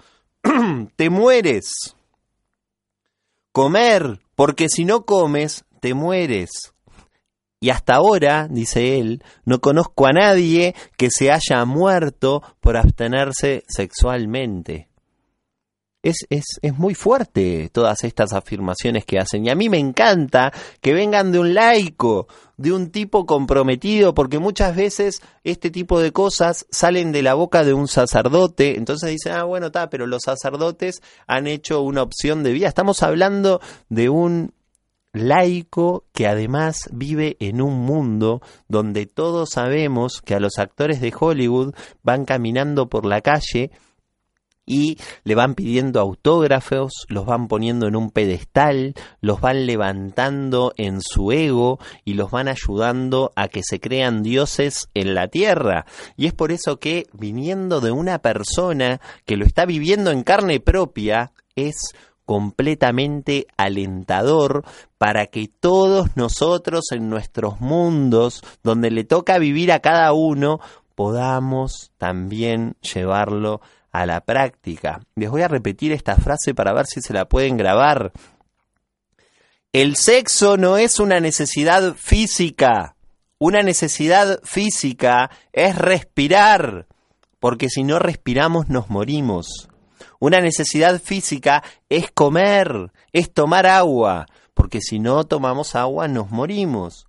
te 0.96 1.08
mueres. 1.08 1.94
Comer, 3.52 4.20
porque 4.34 4.68
si 4.68 4.84
no 4.84 5.06
comes, 5.06 5.64
te 5.80 5.94
mueres. 5.94 6.74
Y 7.58 7.70
hasta 7.70 7.94
ahora, 7.94 8.48
dice 8.50 8.98
él, 8.98 9.24
no 9.46 9.62
conozco 9.62 10.06
a 10.06 10.12
nadie 10.12 10.74
que 10.98 11.08
se 11.10 11.32
haya 11.32 11.64
muerto 11.64 12.42
por 12.60 12.76
abstenerse 12.76 13.64
sexualmente 13.66 14.90
es, 16.08 16.26
es, 16.30 16.44
es, 16.62 16.78
muy 16.78 16.94
fuerte 16.94 17.68
todas 17.72 18.04
estas 18.04 18.32
afirmaciones 18.32 19.04
que 19.04 19.18
hacen. 19.18 19.44
Y 19.44 19.50
a 19.50 19.54
mí 19.54 19.68
me 19.68 19.78
encanta 19.78 20.52
que 20.80 20.94
vengan 20.94 21.32
de 21.32 21.40
un 21.40 21.52
laico, 21.52 22.28
de 22.56 22.72
un 22.72 22.90
tipo 22.90 23.26
comprometido, 23.26 24.14
porque 24.14 24.38
muchas 24.38 24.76
veces 24.76 25.20
este 25.42 25.70
tipo 25.70 26.00
de 26.00 26.12
cosas 26.12 26.66
salen 26.70 27.10
de 27.10 27.22
la 27.22 27.34
boca 27.34 27.64
de 27.64 27.74
un 27.74 27.88
sacerdote. 27.88 28.76
Entonces 28.76 29.10
dicen, 29.10 29.32
ah, 29.32 29.44
bueno, 29.44 29.66
está, 29.66 29.90
pero 29.90 30.06
los 30.06 30.22
sacerdotes 30.22 31.02
han 31.26 31.48
hecho 31.48 31.80
una 31.82 32.02
opción 32.02 32.44
de 32.44 32.52
vida. 32.52 32.68
Estamos 32.68 33.02
hablando 33.02 33.60
de 33.88 34.08
un 34.08 34.54
laico 35.12 36.04
que 36.12 36.28
además 36.28 36.88
vive 36.92 37.36
en 37.40 37.62
un 37.62 37.80
mundo 37.80 38.42
donde 38.68 39.06
todos 39.06 39.50
sabemos 39.50 40.20
que 40.22 40.34
a 40.34 40.40
los 40.40 40.58
actores 40.58 41.00
de 41.00 41.12
Hollywood 41.18 41.74
van 42.02 42.24
caminando 42.24 42.88
por 42.88 43.06
la 43.06 43.22
calle 43.22 43.72
y 44.66 44.98
le 45.24 45.34
van 45.36 45.54
pidiendo 45.54 46.00
autógrafos, 46.00 47.06
los 47.08 47.24
van 47.24 47.46
poniendo 47.46 47.86
en 47.86 47.94
un 47.94 48.10
pedestal, 48.10 48.94
los 49.20 49.40
van 49.40 49.64
levantando 49.64 50.72
en 50.76 51.00
su 51.00 51.30
ego 51.30 51.78
y 52.04 52.14
los 52.14 52.32
van 52.32 52.48
ayudando 52.48 53.32
a 53.36 53.48
que 53.48 53.62
se 53.62 53.78
crean 53.80 54.24
dioses 54.24 54.88
en 54.94 55.14
la 55.14 55.28
tierra. 55.28 55.86
Y 56.16 56.26
es 56.26 56.34
por 56.34 56.50
eso 56.50 56.78
que 56.78 57.06
viniendo 57.12 57.80
de 57.80 57.92
una 57.92 58.18
persona 58.18 59.00
que 59.24 59.36
lo 59.36 59.46
está 59.46 59.64
viviendo 59.64 60.10
en 60.10 60.24
carne 60.24 60.58
propia, 60.58 61.32
es 61.54 61.76
completamente 62.26 63.46
alentador 63.56 64.64
para 64.98 65.26
que 65.26 65.48
todos 65.48 66.16
nosotros 66.16 66.86
en 66.90 67.08
nuestros 67.08 67.60
mundos, 67.60 68.42
donde 68.64 68.90
le 68.90 69.04
toca 69.04 69.38
vivir 69.38 69.70
a 69.70 69.78
cada 69.78 70.12
uno, 70.12 70.60
podamos 70.96 71.92
también 71.98 72.76
llevarlo 72.80 73.60
a 73.62 73.75
la 74.04 74.20
práctica. 74.20 75.00
Les 75.14 75.30
voy 75.30 75.42
a 75.42 75.48
repetir 75.48 75.92
esta 75.92 76.16
frase 76.16 76.54
para 76.54 76.74
ver 76.74 76.86
si 76.86 77.00
se 77.00 77.14
la 77.14 77.26
pueden 77.26 77.56
grabar. 77.56 78.12
El 79.72 79.96
sexo 79.96 80.56
no 80.56 80.76
es 80.76 80.98
una 80.98 81.20
necesidad 81.20 81.94
física. 81.94 82.96
Una 83.38 83.62
necesidad 83.62 84.40
física 84.42 85.30
es 85.52 85.76
respirar, 85.76 86.86
porque 87.38 87.68
si 87.68 87.84
no 87.84 87.98
respiramos 87.98 88.68
nos 88.68 88.90
morimos. 88.90 89.68
Una 90.18 90.40
necesidad 90.40 91.00
física 91.00 91.62
es 91.88 92.10
comer, 92.10 92.90
es 93.12 93.32
tomar 93.32 93.66
agua, 93.66 94.26
porque 94.54 94.80
si 94.80 94.98
no 94.98 95.24
tomamos 95.24 95.74
agua 95.74 96.08
nos 96.08 96.30
morimos 96.30 97.05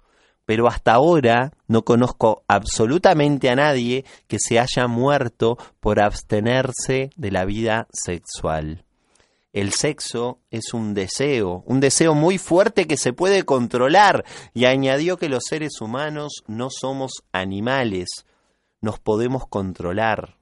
pero 0.48 0.70
hasta 0.70 0.93
ahora 0.93 1.52
no 1.68 1.84
conozco 1.84 2.45
absolutamente 2.48 3.50
a 3.50 3.56
nadie 3.58 4.06
que 4.28 4.38
se 4.39 4.60
haya 4.60 4.88
muerto 4.88 5.58
por 5.82 6.00
abstenerse 6.00 7.10
de 7.18 7.32
la 7.32 7.43
vida 7.43 7.89
sexual. 7.91 8.86
El 9.52 9.74
sexo 9.74 10.39
es 10.50 10.74
un 10.74 10.93
deseo, 10.93 11.64
un 11.66 11.82
deseo 11.82 12.16
muy 12.16 12.38
fuerte 12.38 12.88
que 12.88 12.95
se 12.95 13.12
puede 13.12 13.43
controlar, 13.43 14.24
y 14.54 14.64
añadió 14.64 15.18
que 15.18 15.28
los 15.28 15.43
seres 15.50 15.82
humanos 15.82 16.43
no 16.48 16.70
somos 16.70 17.24
animales, 17.34 18.08
nos 18.80 19.00
podemos 19.00 19.48
controlar, 19.48 20.38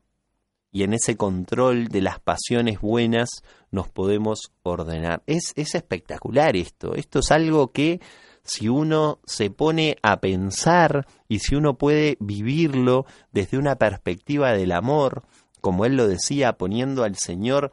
y 0.72 0.84
en 0.84 0.94
ese 0.94 1.18
control 1.18 1.88
de 1.88 2.02
las 2.02 2.20
pasiones 2.20 2.80
buenas 2.80 3.42
nos 3.72 3.90
podemos 3.90 4.52
ordenar. 4.62 5.24
Es, 5.26 5.52
es 5.56 5.74
espectacular 5.74 6.56
esto, 6.56 6.94
esto 6.94 7.20
es 7.20 7.32
algo 7.32 7.72
que 7.72 8.02
si 8.46 8.70
uno 8.70 9.20
se 9.26 9.50
pone 9.50 9.98
a 10.02 10.22
pensar 10.22 11.08
y 11.28 11.40
si 11.40 11.56
uno 11.56 11.78
puede 11.78 12.16
vivirlo 12.20 13.06
desde 13.32 13.58
una 13.58 13.76
perspectiva 13.76 14.54
del 14.54 14.72
amor, 14.72 15.24
como 15.62 15.86
él 15.86 15.98
lo 15.98 16.08
decía, 16.08 16.54
poniendo 16.54 17.04
al 17.04 17.18
Señor 17.18 17.72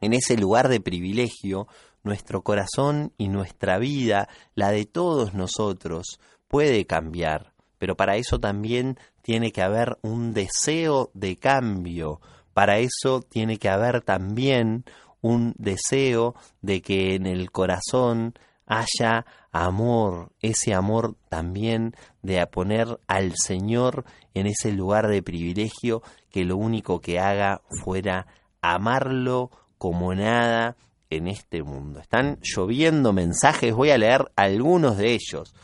en 0.00 0.14
ese 0.14 0.36
lugar 0.36 0.68
de 0.68 0.80
privilegio, 0.80 1.68
nuestro 2.02 2.42
corazón 2.42 3.12
y 3.18 3.28
nuestra 3.28 3.78
vida, 3.78 4.28
la 4.54 4.70
de 4.70 4.86
todos 4.86 5.34
nosotros, 5.34 6.18
puede 6.48 6.86
cambiar. 6.86 7.52
Pero 7.78 7.96
para 7.96 8.16
eso 8.16 8.40
también 8.40 8.98
tiene 9.22 9.52
que 9.52 9.62
haber 9.62 9.98
un 10.02 10.32
deseo 10.32 11.10
de 11.14 11.36
cambio, 11.36 12.20
para 12.54 12.78
eso 12.78 13.22
tiene 13.22 13.58
que 13.58 13.68
haber 13.68 14.02
también 14.02 14.84
un 15.20 15.54
deseo 15.56 16.34
de 16.60 16.82
que 16.82 17.14
en 17.14 17.26
el 17.26 17.50
corazón 17.50 18.34
haya 18.66 19.24
amor, 19.52 20.32
ese 20.40 20.74
amor 20.74 21.14
también 21.28 21.94
de 22.22 22.44
poner 22.46 22.98
al 23.06 23.34
Señor 23.36 24.04
en 24.34 24.46
ese 24.46 24.72
lugar 24.72 25.08
de 25.08 25.22
privilegio 25.22 26.02
que 26.30 26.44
lo 26.44 26.56
único 26.56 27.00
que 27.00 27.20
haga 27.20 27.60
fuera 27.82 28.26
amarlo 28.62 29.50
como 29.76 30.14
nada 30.14 30.76
en 31.10 31.28
este 31.28 31.62
mundo. 31.62 32.00
Están 32.00 32.38
lloviendo 32.42 33.12
mensajes, 33.12 33.74
voy 33.74 33.90
a 33.90 33.98
leer 33.98 34.32
algunos 34.36 34.96
de 34.96 35.12
ellos. 35.12 35.54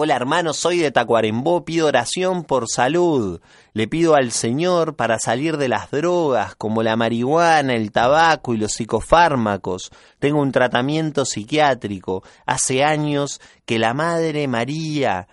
Hola 0.00 0.14
hermano, 0.14 0.52
soy 0.52 0.78
de 0.78 0.92
Tacuarembó, 0.92 1.64
pido 1.64 1.88
oración 1.88 2.44
por 2.44 2.68
salud. 2.70 3.40
Le 3.72 3.88
pido 3.88 4.14
al 4.14 4.30
Señor 4.30 4.94
para 4.94 5.18
salir 5.18 5.56
de 5.56 5.66
las 5.66 5.90
drogas 5.90 6.54
como 6.54 6.84
la 6.84 6.94
marihuana, 6.94 7.74
el 7.74 7.90
tabaco 7.90 8.54
y 8.54 8.58
los 8.58 8.74
psicofármacos. 8.74 9.90
Tengo 10.20 10.40
un 10.40 10.52
tratamiento 10.52 11.24
psiquiátrico. 11.24 12.22
Hace 12.46 12.84
años 12.84 13.40
que 13.66 13.80
la 13.80 13.92
Madre 13.92 14.46
María 14.46 15.26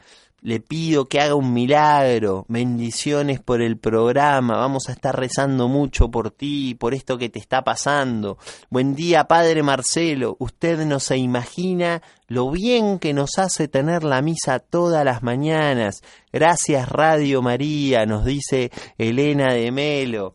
le 0.46 0.60
pido 0.60 1.06
que 1.06 1.20
haga 1.20 1.34
un 1.34 1.54
milagro, 1.54 2.46
bendiciones 2.48 3.40
por 3.40 3.64
el 3.64 3.80
programa, 3.80 4.58
vamos 4.58 4.90
a 4.90 4.92
estar 4.92 5.20
rezando 5.20 5.68
mucho 5.68 6.12
por 6.12 6.30
ti, 6.30 6.76
por 6.76 6.94
esto 6.94 7.18
que 7.18 7.30
te 7.30 7.40
está 7.40 7.64
pasando. 7.64 8.38
Buen 8.70 8.94
día, 8.94 9.24
Padre 9.24 9.64
Marcelo, 9.64 10.38
usted 10.38 10.86
no 10.86 11.00
se 11.00 11.18
imagina 11.18 12.04
lo 12.28 12.50
bien 12.52 13.00
que 13.00 13.14
nos 13.14 13.38
hace 13.38 13.68
tener 13.68 14.04
la 14.04 14.22
misa 14.22 14.60
todas 14.60 15.06
las 15.06 15.24
mañanas. 15.24 16.02
Gracias, 16.32 16.90
Radio 16.90 17.42
María, 17.42 18.06
nos 18.06 18.26
dice 18.26 18.72
Elena 18.98 19.54
de 19.54 19.72
Melo. 19.72 20.34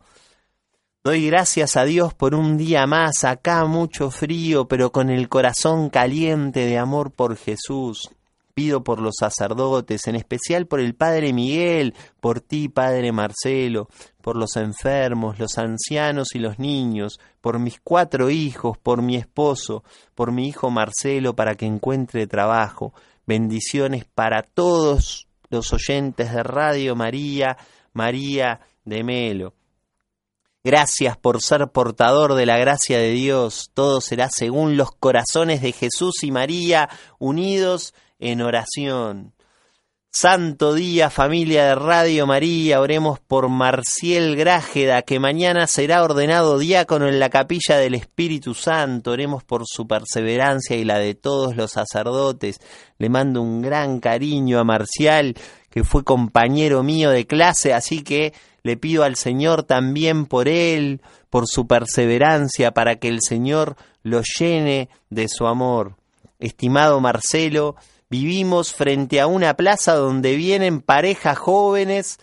Doy 1.03 1.25
gracias 1.25 1.77
a 1.77 1.83
Dios 1.83 2.13
por 2.13 2.35
un 2.35 2.57
día 2.57 2.85
más, 2.85 3.23
acá 3.23 3.65
mucho 3.65 4.11
frío, 4.11 4.67
pero 4.67 4.91
con 4.91 5.09
el 5.09 5.29
corazón 5.29 5.89
caliente 5.89 6.65
de 6.65 6.77
amor 6.77 7.11
por 7.11 7.37
Jesús. 7.37 8.11
Pido 8.53 8.83
por 8.83 8.99
los 8.99 9.15
sacerdotes, 9.19 10.07
en 10.07 10.15
especial 10.15 10.67
por 10.67 10.79
el 10.79 10.95
Padre 10.95 11.33
Miguel, 11.33 11.93
por 12.19 12.41
ti, 12.41 12.69
Padre 12.69 13.11
Marcelo, 13.11 13.87
por 14.21 14.35
los 14.35 14.55
enfermos, 14.55 15.39
los 15.39 15.57
ancianos 15.57 16.29
y 16.35 16.39
los 16.39 16.59
niños, 16.59 17.19
por 17.41 17.59
mis 17.59 17.79
cuatro 17.81 18.29
hijos, 18.29 18.77
por 18.77 19.01
mi 19.01 19.15
esposo, 19.15 19.83
por 20.15 20.31
mi 20.31 20.47
hijo 20.47 20.69
Marcelo 20.69 21.35
para 21.35 21.55
que 21.55 21.65
encuentre 21.65 22.27
trabajo. 22.27 22.93
Bendiciones 23.25 24.05
para 24.05 24.43
todos 24.43 25.27
los 25.49 25.73
oyentes 25.73 26.33
de 26.33 26.43
Radio 26.43 26.95
María, 26.95 27.57
María 27.93 28.61
de 28.85 29.03
Melo. 29.03 29.53
Gracias 30.63 31.17
por 31.17 31.41
ser 31.41 31.69
portador 31.69 32.35
de 32.35 32.45
la 32.45 32.59
gracia 32.59 32.99
de 32.99 33.09
Dios. 33.09 33.71
Todo 33.73 33.99
será 33.99 34.29
según 34.29 34.77
los 34.77 34.91
corazones 34.91 35.61
de 35.61 35.71
Jesús 35.71 36.23
y 36.23 36.31
María 36.31 36.87
unidos 37.17 37.95
en 38.21 38.41
oración. 38.41 39.33
Santo 40.13 40.73
día, 40.73 41.09
familia 41.09 41.67
de 41.67 41.75
Radio 41.75 42.27
María, 42.27 42.81
oremos 42.81 43.21
por 43.21 43.47
Marciel 43.47 44.35
Grájeda, 44.35 45.03
que 45.03 45.21
mañana 45.21 45.67
será 45.67 46.03
ordenado 46.03 46.59
diácono 46.59 47.07
en 47.07 47.17
la 47.17 47.29
capilla 47.29 47.77
del 47.77 47.95
Espíritu 47.95 48.53
Santo. 48.53 49.11
Oremos 49.11 49.45
por 49.45 49.63
su 49.65 49.87
perseverancia 49.87 50.75
y 50.75 50.83
la 50.83 50.99
de 50.99 51.15
todos 51.15 51.55
los 51.55 51.71
sacerdotes. 51.71 52.59
Le 52.97 53.07
mando 53.07 53.41
un 53.41 53.61
gran 53.61 54.01
cariño 54.01 54.59
a 54.59 54.65
Marcial, 54.65 55.33
que 55.69 55.85
fue 55.85 56.03
compañero 56.03 56.83
mío 56.83 57.09
de 57.09 57.25
clase, 57.25 57.73
así 57.73 58.03
que 58.03 58.33
le 58.63 58.75
pido 58.75 59.05
al 59.05 59.15
Señor 59.15 59.63
también 59.63 60.25
por 60.25 60.49
él, 60.49 61.01
por 61.29 61.47
su 61.47 61.67
perseverancia, 61.67 62.71
para 62.71 62.97
que 62.97 63.07
el 63.07 63.19
Señor 63.21 63.77
lo 64.03 64.21
llene 64.37 64.89
de 65.09 65.29
su 65.29 65.47
amor. 65.47 65.95
Estimado 66.37 66.99
Marcelo, 66.99 67.77
Vivimos 68.11 68.73
frente 68.73 69.21
a 69.21 69.27
una 69.27 69.55
plaza 69.55 69.95
donde 69.95 70.35
vienen 70.35 70.81
parejas 70.81 71.37
jóvenes, 71.37 72.19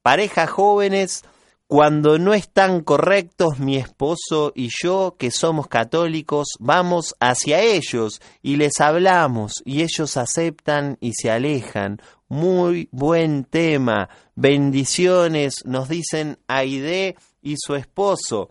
parejas 0.00 0.48
jóvenes, 0.48 1.24
cuando 1.66 2.18
no 2.18 2.32
están 2.32 2.80
correctos 2.80 3.58
mi 3.58 3.76
esposo 3.76 4.52
y 4.54 4.70
yo, 4.82 5.16
que 5.18 5.30
somos 5.30 5.68
católicos, 5.68 6.46
vamos 6.58 7.14
hacia 7.20 7.60
ellos 7.60 8.22
y 8.40 8.56
les 8.56 8.80
hablamos 8.80 9.62
y 9.66 9.82
ellos 9.82 10.16
aceptan 10.16 10.96
y 11.02 11.12
se 11.12 11.30
alejan. 11.30 12.00
Muy 12.28 12.88
buen 12.90 13.44
tema. 13.44 14.08
Bendiciones, 14.36 15.66
nos 15.66 15.90
dicen 15.90 16.38
Aide 16.48 17.14
y 17.42 17.56
su 17.58 17.74
esposo. 17.74 18.48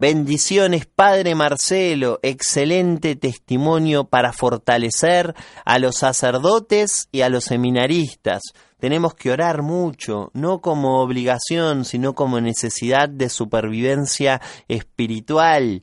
Bendiciones, 0.00 0.86
Padre 0.86 1.34
Marcelo, 1.34 2.20
excelente 2.22 3.16
testimonio 3.16 4.04
para 4.04 4.32
fortalecer 4.32 5.34
a 5.66 5.78
los 5.78 5.96
sacerdotes 5.96 7.10
y 7.12 7.20
a 7.20 7.28
los 7.28 7.44
seminaristas. 7.44 8.40
Tenemos 8.78 9.12
que 9.12 9.30
orar 9.30 9.60
mucho, 9.60 10.30
no 10.32 10.62
como 10.62 11.02
obligación, 11.02 11.84
sino 11.84 12.14
como 12.14 12.40
necesidad 12.40 13.10
de 13.10 13.28
supervivencia 13.28 14.40
espiritual. 14.68 15.82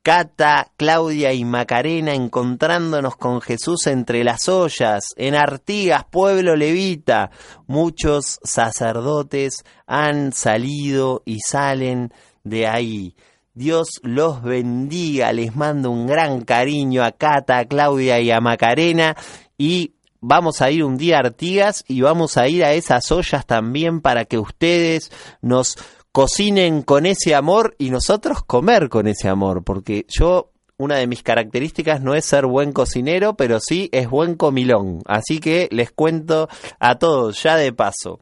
Cata, 0.00 0.70
Claudia 0.76 1.32
y 1.32 1.44
Macarena 1.44 2.14
encontrándonos 2.14 3.16
con 3.16 3.40
Jesús 3.40 3.88
entre 3.88 4.22
las 4.22 4.48
ollas, 4.48 5.06
en 5.16 5.34
Artigas, 5.34 6.04
pueblo 6.08 6.54
levita. 6.54 7.32
Muchos 7.66 8.38
sacerdotes 8.44 9.64
han 9.88 10.32
salido 10.32 11.24
y 11.24 11.40
salen 11.40 12.12
de 12.44 12.68
ahí. 12.68 13.16
Dios 13.56 14.00
los 14.02 14.42
bendiga, 14.42 15.32
les 15.32 15.56
mando 15.56 15.90
un 15.90 16.06
gran 16.06 16.42
cariño 16.42 17.02
a 17.02 17.12
Cata, 17.12 17.56
a 17.56 17.64
Claudia 17.64 18.20
y 18.20 18.30
a 18.30 18.38
Macarena 18.38 19.16
y 19.56 19.94
vamos 20.20 20.60
a 20.60 20.70
ir 20.70 20.84
un 20.84 20.98
día 20.98 21.16
a 21.16 21.20
Artigas 21.20 21.82
y 21.88 22.02
vamos 22.02 22.36
a 22.36 22.48
ir 22.48 22.62
a 22.64 22.74
esas 22.74 23.10
ollas 23.10 23.46
también 23.46 24.02
para 24.02 24.26
que 24.26 24.36
ustedes 24.38 25.10
nos 25.40 25.78
cocinen 26.12 26.82
con 26.82 27.06
ese 27.06 27.34
amor 27.34 27.74
y 27.78 27.88
nosotros 27.88 28.44
comer 28.44 28.90
con 28.90 29.06
ese 29.06 29.30
amor, 29.30 29.64
porque 29.64 30.04
yo 30.06 30.50
una 30.76 30.96
de 30.96 31.06
mis 31.06 31.22
características 31.22 32.02
no 32.02 32.14
es 32.14 32.26
ser 32.26 32.44
buen 32.44 32.74
cocinero, 32.74 33.38
pero 33.38 33.58
sí 33.58 33.88
es 33.90 34.10
buen 34.10 34.34
comilón. 34.34 35.00
Así 35.06 35.38
que 35.38 35.70
les 35.72 35.90
cuento 35.92 36.50
a 36.78 36.98
todos 36.98 37.42
ya 37.42 37.56
de 37.56 37.72
paso. 37.72 38.20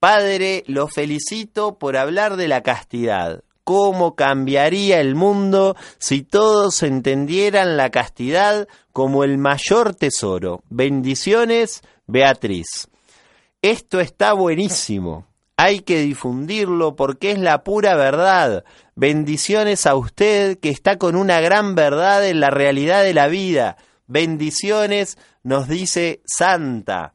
Padre, 0.00 0.64
lo 0.66 0.88
felicito 0.88 1.78
por 1.78 1.98
hablar 1.98 2.36
de 2.36 2.48
la 2.48 2.62
castidad 2.62 3.42
cómo 3.64 4.14
cambiaría 4.14 5.00
el 5.00 5.14
mundo 5.14 5.76
si 5.98 6.22
todos 6.22 6.82
entendieran 6.82 7.76
la 7.76 7.90
castidad 7.90 8.68
como 8.92 9.24
el 9.24 9.38
mayor 9.38 9.94
tesoro. 9.94 10.62
Bendiciones, 10.68 11.82
Beatriz. 12.06 12.88
Esto 13.62 14.00
está 14.00 14.32
buenísimo. 14.32 15.26
Hay 15.56 15.80
que 15.80 16.00
difundirlo 16.00 16.96
porque 16.96 17.30
es 17.32 17.38
la 17.38 17.62
pura 17.62 17.94
verdad. 17.94 18.64
Bendiciones 18.96 19.86
a 19.86 19.94
usted 19.94 20.58
que 20.58 20.70
está 20.70 20.98
con 20.98 21.14
una 21.14 21.40
gran 21.40 21.74
verdad 21.74 22.26
en 22.26 22.40
la 22.40 22.50
realidad 22.50 23.02
de 23.04 23.14
la 23.14 23.28
vida. 23.28 23.76
Bendiciones, 24.06 25.18
nos 25.42 25.68
dice 25.68 26.20
Santa. 26.24 27.14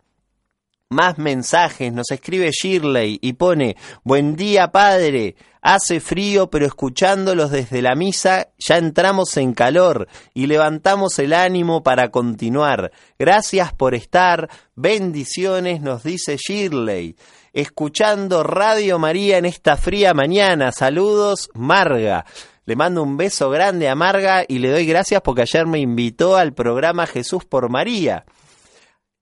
Más 0.90 1.18
mensajes, 1.18 1.92
nos 1.92 2.10
escribe 2.12 2.52
Shirley 2.52 3.20
y 3.22 3.34
pone, 3.34 3.76
buen 4.04 4.38
día 4.38 4.72
padre, 4.72 5.36
Hace 5.62 6.00
frío, 6.00 6.50
pero 6.50 6.66
escuchándolos 6.66 7.52
desde 7.52 7.82
la 7.82 7.96
misa 7.96 8.50
ya 8.58 8.78
entramos 8.78 9.36
en 9.38 9.54
calor 9.54 10.08
y 10.34 10.48
levantamos 10.48 11.18
el 11.20 11.34
ánimo 11.34 11.84
para 11.84 12.10
continuar. 12.10 12.92
Gracias 13.18 13.74
por 13.74 13.96
estar. 13.96 14.50
Bendiciones, 14.76 15.82
nos 15.82 16.04
dice 16.04 16.38
Shirley. 16.38 17.16
Escuchando 17.54 18.44
Radio 18.44 19.00
María 19.00 19.38
en 19.38 19.46
esta 19.46 19.78
fría 19.78 20.14
mañana. 20.14 20.72
Saludos, 20.72 21.50
Marga. 21.54 22.26
Le 22.66 22.76
mando 22.76 23.02
un 23.02 23.18
beso 23.18 23.50
grande 23.50 23.88
a 23.90 23.96
Marga 23.96 24.44
y 24.48 24.60
le 24.60 24.70
doy 24.70 24.86
gracias 24.86 25.22
porque 25.22 25.44
ayer 25.44 25.66
me 25.66 25.80
invitó 25.80 26.36
al 26.36 26.54
programa 26.54 27.08
Jesús 27.08 27.46
por 27.46 27.70
María. 27.70 28.26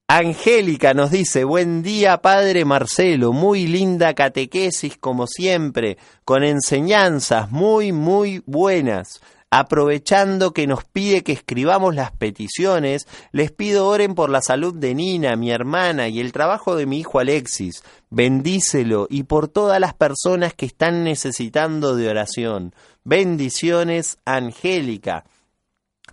Angélica 0.07 0.93
nos 0.93 1.09
dice, 1.09 1.45
buen 1.45 1.81
día 1.81 2.21
Padre 2.21 2.63
Marcelo, 2.63 3.33
muy 3.33 3.65
linda 3.65 4.13
catequesis 4.13 4.97
como 4.99 5.25
siempre, 5.25 5.97
con 6.23 6.43
enseñanzas 6.43 7.49
muy, 7.49 7.91
muy 7.91 8.43
buenas. 8.45 9.19
Aprovechando 9.49 10.53
que 10.53 10.67
nos 10.67 10.83
pide 10.83 11.23
que 11.23 11.31
escribamos 11.31 11.95
las 11.95 12.11
peticiones, 12.11 13.07
les 13.31 13.51
pido 13.51 13.87
oren 13.87 14.13
por 14.13 14.29
la 14.29 14.43
salud 14.43 14.75
de 14.75 14.93
Nina, 14.93 15.35
mi 15.37 15.49
hermana, 15.49 16.07
y 16.07 16.19
el 16.19 16.33
trabajo 16.33 16.75
de 16.75 16.85
mi 16.85 16.99
hijo 16.99 17.17
Alexis. 17.17 17.81
Bendícelo 18.11 19.07
y 19.09 19.23
por 19.23 19.47
todas 19.47 19.79
las 19.79 19.95
personas 19.95 20.53
que 20.53 20.67
están 20.67 21.03
necesitando 21.03 21.95
de 21.95 22.09
oración. 22.09 22.75
Bendiciones, 23.03 24.19
Angélica. 24.23 25.25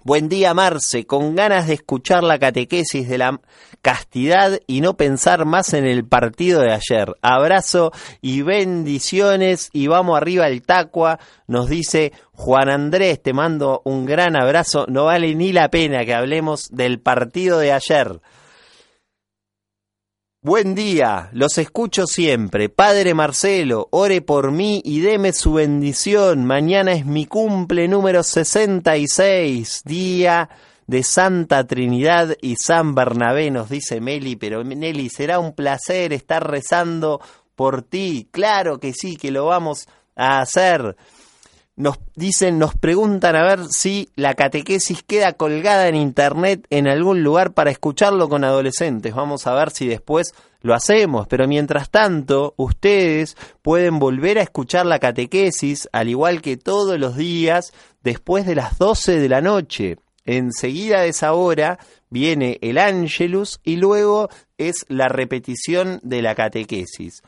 Buen 0.04 0.28
día, 0.28 0.52
Marce, 0.52 1.06
con 1.06 1.36
ganas 1.36 1.68
de 1.68 1.74
escuchar 1.74 2.24
la 2.24 2.40
catequesis 2.40 3.08
de 3.08 3.18
la 3.18 3.40
castidad 3.82 4.58
y 4.66 4.80
no 4.80 4.96
pensar 4.96 5.44
más 5.44 5.74
en 5.74 5.86
el 5.86 6.04
partido 6.04 6.60
de 6.60 6.72
ayer. 6.72 7.14
Abrazo 7.22 7.92
y 8.20 8.42
bendiciones 8.42 9.70
y 9.72 9.86
vamos 9.86 10.16
arriba 10.16 10.46
al 10.46 10.60
Tacua, 10.62 11.20
nos 11.46 11.68
dice 11.68 12.12
Juan 12.32 12.68
Andrés, 12.68 13.22
te 13.22 13.32
mando 13.32 13.80
un 13.84 14.04
gran 14.04 14.34
abrazo, 14.34 14.86
no 14.88 15.04
vale 15.04 15.36
ni 15.36 15.52
la 15.52 15.68
pena 15.68 16.04
que 16.04 16.14
hablemos 16.14 16.68
del 16.72 16.98
partido 16.98 17.60
de 17.60 17.70
ayer. 17.70 18.20
Buen 20.44 20.74
día, 20.74 21.30
los 21.32 21.56
escucho 21.56 22.08
siempre. 22.08 22.68
Padre 22.68 23.14
Marcelo, 23.14 23.86
ore 23.92 24.22
por 24.22 24.50
mí 24.50 24.82
y 24.84 24.98
deme 24.98 25.32
su 25.32 25.52
bendición. 25.52 26.44
Mañana 26.46 26.94
es 26.94 27.06
mi 27.06 27.26
cumple 27.26 27.86
número 27.86 28.24
66, 28.24 29.82
día 29.84 30.50
de 30.88 31.04
Santa 31.04 31.64
Trinidad 31.64 32.36
y 32.42 32.56
San 32.56 32.96
Bernabé, 32.96 33.52
nos 33.52 33.70
dice 33.70 34.00
Meli. 34.00 34.34
Pero 34.34 34.64
Nelly, 34.64 35.10
será 35.10 35.38
un 35.38 35.52
placer 35.52 36.12
estar 36.12 36.50
rezando 36.50 37.20
por 37.54 37.82
ti. 37.82 38.26
Claro 38.32 38.80
que 38.80 38.94
sí, 38.94 39.16
que 39.16 39.30
lo 39.30 39.46
vamos 39.46 39.86
a 40.16 40.40
hacer 40.40 40.96
nos 41.76 41.98
dicen, 42.14 42.58
nos 42.58 42.74
preguntan 42.74 43.34
a 43.34 43.42
ver 43.42 43.60
si 43.70 44.10
la 44.14 44.34
catequesis 44.34 45.02
queda 45.02 45.32
colgada 45.32 45.88
en 45.88 45.96
internet 45.96 46.66
en 46.70 46.86
algún 46.86 47.22
lugar 47.22 47.54
para 47.54 47.70
escucharlo 47.70 48.28
con 48.28 48.44
adolescentes. 48.44 49.14
Vamos 49.14 49.46
a 49.46 49.54
ver 49.54 49.70
si 49.70 49.86
después 49.86 50.34
lo 50.60 50.74
hacemos, 50.74 51.26
pero 51.26 51.48
mientras 51.48 51.90
tanto, 51.90 52.54
ustedes 52.56 53.36
pueden 53.62 53.98
volver 53.98 54.38
a 54.38 54.42
escuchar 54.42 54.86
la 54.86 54.98
catequesis, 54.98 55.88
al 55.92 56.08
igual 56.08 56.42
que 56.42 56.56
todos 56.56 56.98
los 56.98 57.16
días, 57.16 57.72
después 58.02 58.46
de 58.46 58.54
las 58.54 58.78
12 58.78 59.18
de 59.18 59.28
la 59.28 59.40
noche. 59.40 59.96
Enseguida 60.24 61.00
de 61.00 61.08
esa 61.08 61.32
hora 61.32 61.78
viene 62.10 62.58
el 62.60 62.78
Ángelus 62.78 63.60
y 63.64 63.76
luego 63.76 64.28
es 64.56 64.84
la 64.88 65.08
repetición 65.08 65.98
de 66.04 66.22
la 66.22 66.34
catequesis. 66.34 67.22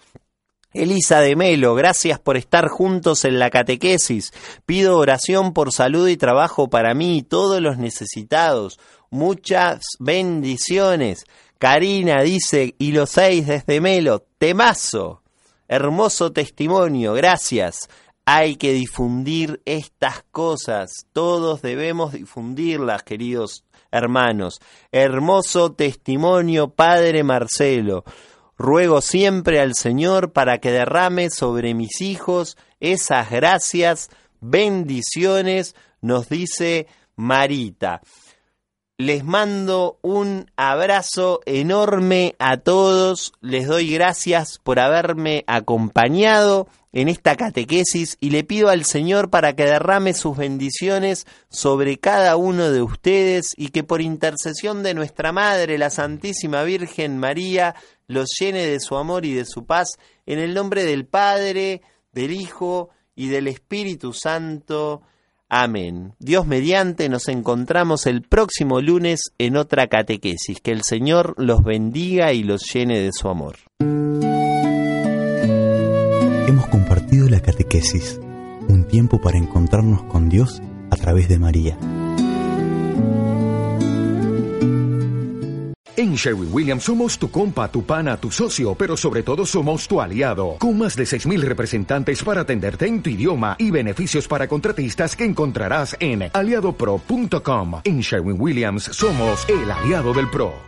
Elisa 0.75 1.21
de 1.21 1.37
Melo, 1.37 1.77
gracias 1.77 2.19
por 2.19 2.37
estar 2.37 2.67
juntos 2.67 3.25
en 3.25 3.39
la 3.39 3.49
catequesis. 3.49 4.33
Pido 4.67 4.99
oración 4.99 5.53
por 5.53 5.73
salud 5.73 6.09
y 6.09 6.17
trabajo 6.17 6.69
para 6.69 6.95
mí 6.95 7.19
y 7.19 7.23
todos 7.23 7.63
los 7.63 7.79
necesitados. 7.79 8.81
Muchas 9.09 9.85
bendiciones. 10.01 11.27
Karina 11.59 12.23
dice, 12.23 12.75
y 12.77 12.91
los 12.91 13.11
seis 13.11 13.47
desde 13.47 13.81
Melo, 13.81 14.27
temazo. 14.37 15.23
Hermoso 15.69 16.33
testimonio, 16.33 17.15
gracias. 17.15 17.89
Hay 18.27 18.57
que 18.57 18.73
difundir 18.73 19.63
estas 19.67 20.25
cosas. 20.33 21.07
Todos 21.13 21.63
debemos 21.63 22.15
difundirlas, 22.15 23.05
queridos 23.05 23.65
hermanos. 23.93 24.61
Hermoso 24.91 25.73
testimonio, 25.73 26.71
Padre 26.71 27.23
Marcelo. 27.23 28.05
Ruego 28.65 29.03
siempre 29.03 29.61
al 29.61 29.75
Señor 29.75 30.33
para 30.33 30.57
que 30.57 30.73
derrame 30.73 31.29
sobre 31.29 31.75
mis 31.75 32.01
hijos 32.01 32.57
esas 32.81 33.31
gracias, 33.31 34.09
bendiciones, 34.41 35.77
nos 36.01 36.31
dice 36.31 36.87
Marita. 37.15 38.01
Les 38.97 39.23
mando 39.23 39.99
un 40.01 40.51
abrazo 40.57 41.41
enorme 41.45 42.37
a 42.39 42.57
todos, 42.57 43.35
les 43.43 43.67
doy 43.67 43.93
gracias 43.93 44.59
por 44.65 44.79
haberme 44.79 45.45
acompañado 45.47 46.67
en 46.95 47.09
esta 47.09 47.35
catequesis 47.35 48.17
y 48.21 48.31
le 48.31 48.45
pido 48.45 48.69
al 48.69 48.85
Señor 48.85 49.29
para 49.29 49.55
que 49.55 49.65
derrame 49.65 50.15
sus 50.15 50.37
bendiciones 50.37 51.27
sobre 51.51 51.99
cada 51.99 52.37
uno 52.37 52.71
de 52.71 52.83
ustedes 52.83 53.53
y 53.57 53.69
que 53.69 53.83
por 53.83 54.01
intercesión 54.01 54.85
de 54.85 54.95
nuestra 54.95 55.33
Madre, 55.33 55.77
la 55.77 55.91
Santísima 55.91 56.63
Virgen 56.63 57.19
María, 57.19 57.75
los 58.07 58.29
llene 58.39 58.67
de 58.67 58.79
su 58.79 58.97
amor 58.97 59.27
y 59.27 59.35
de 59.35 59.45
su 59.45 59.67
paz, 59.67 59.89
en 60.25 60.39
el 60.39 60.55
nombre 60.55 60.85
del 60.85 61.05
Padre, 61.05 61.83
del 62.13 62.31
Hijo 62.31 62.91
y 63.17 63.27
del 63.27 63.49
Espíritu 63.49 64.13
Santo. 64.13 65.03
Amén. 65.49 66.15
Dios 66.21 66.47
mediante 66.47 67.09
nos 67.09 67.27
encontramos 67.29 68.07
el 68.07 68.23
próximo 68.23 68.81
lunes 68.81 69.33
en 69.39 69.57
otra 69.57 69.89
catequesis. 69.89 70.61
Que 70.61 70.71
el 70.71 70.83
Señor 70.83 71.35
los 71.39 71.65
bendiga 71.65 72.33
y 72.33 72.45
los 72.45 72.73
llene 72.73 73.01
de 73.01 73.11
su 73.13 73.29
amor. 73.29 73.57
La 77.17 77.41
catequesis, 77.41 78.21
un 78.69 78.89
tiempo 78.89 79.21
para 79.21 79.39
encontrarnos 79.39 80.03
con 80.03 80.29
Dios 80.29 80.61
a 80.91 80.97
través 80.97 81.29
de 81.29 81.39
María. 81.39 81.79
En 85.97 86.17
Sherwin 86.17 86.49
Williams 86.53 86.83
somos 86.83 87.17
tu 87.17 87.31
compa, 87.31 87.71
tu 87.71 87.85
pana, 87.85 88.17
tu 88.17 88.33
socio, 88.33 88.75
pero 88.75 88.97
sobre 88.97 89.23
todo 89.23 89.47
somos 89.47 89.87
tu 89.87 90.01
aliado, 90.01 90.57
con 90.59 90.77
más 90.77 90.97
de 90.97 91.05
6.000 91.05 91.41
representantes 91.43 92.23
para 92.25 92.41
atenderte 92.41 92.87
en 92.89 93.01
tu 93.01 93.11
idioma 93.11 93.55
y 93.61 93.71
beneficios 93.71 94.27
para 94.27 94.49
contratistas 94.49 95.15
que 95.15 95.25
encontrarás 95.25 95.97
en 96.01 96.31
aliadopro.com. 96.33 97.81
En 97.85 98.01
Sherwin 98.01 98.41
Williams 98.41 98.85
somos 98.93 99.49
el 99.49 99.71
aliado 99.71 100.13
del 100.13 100.29
PRO. 100.31 100.65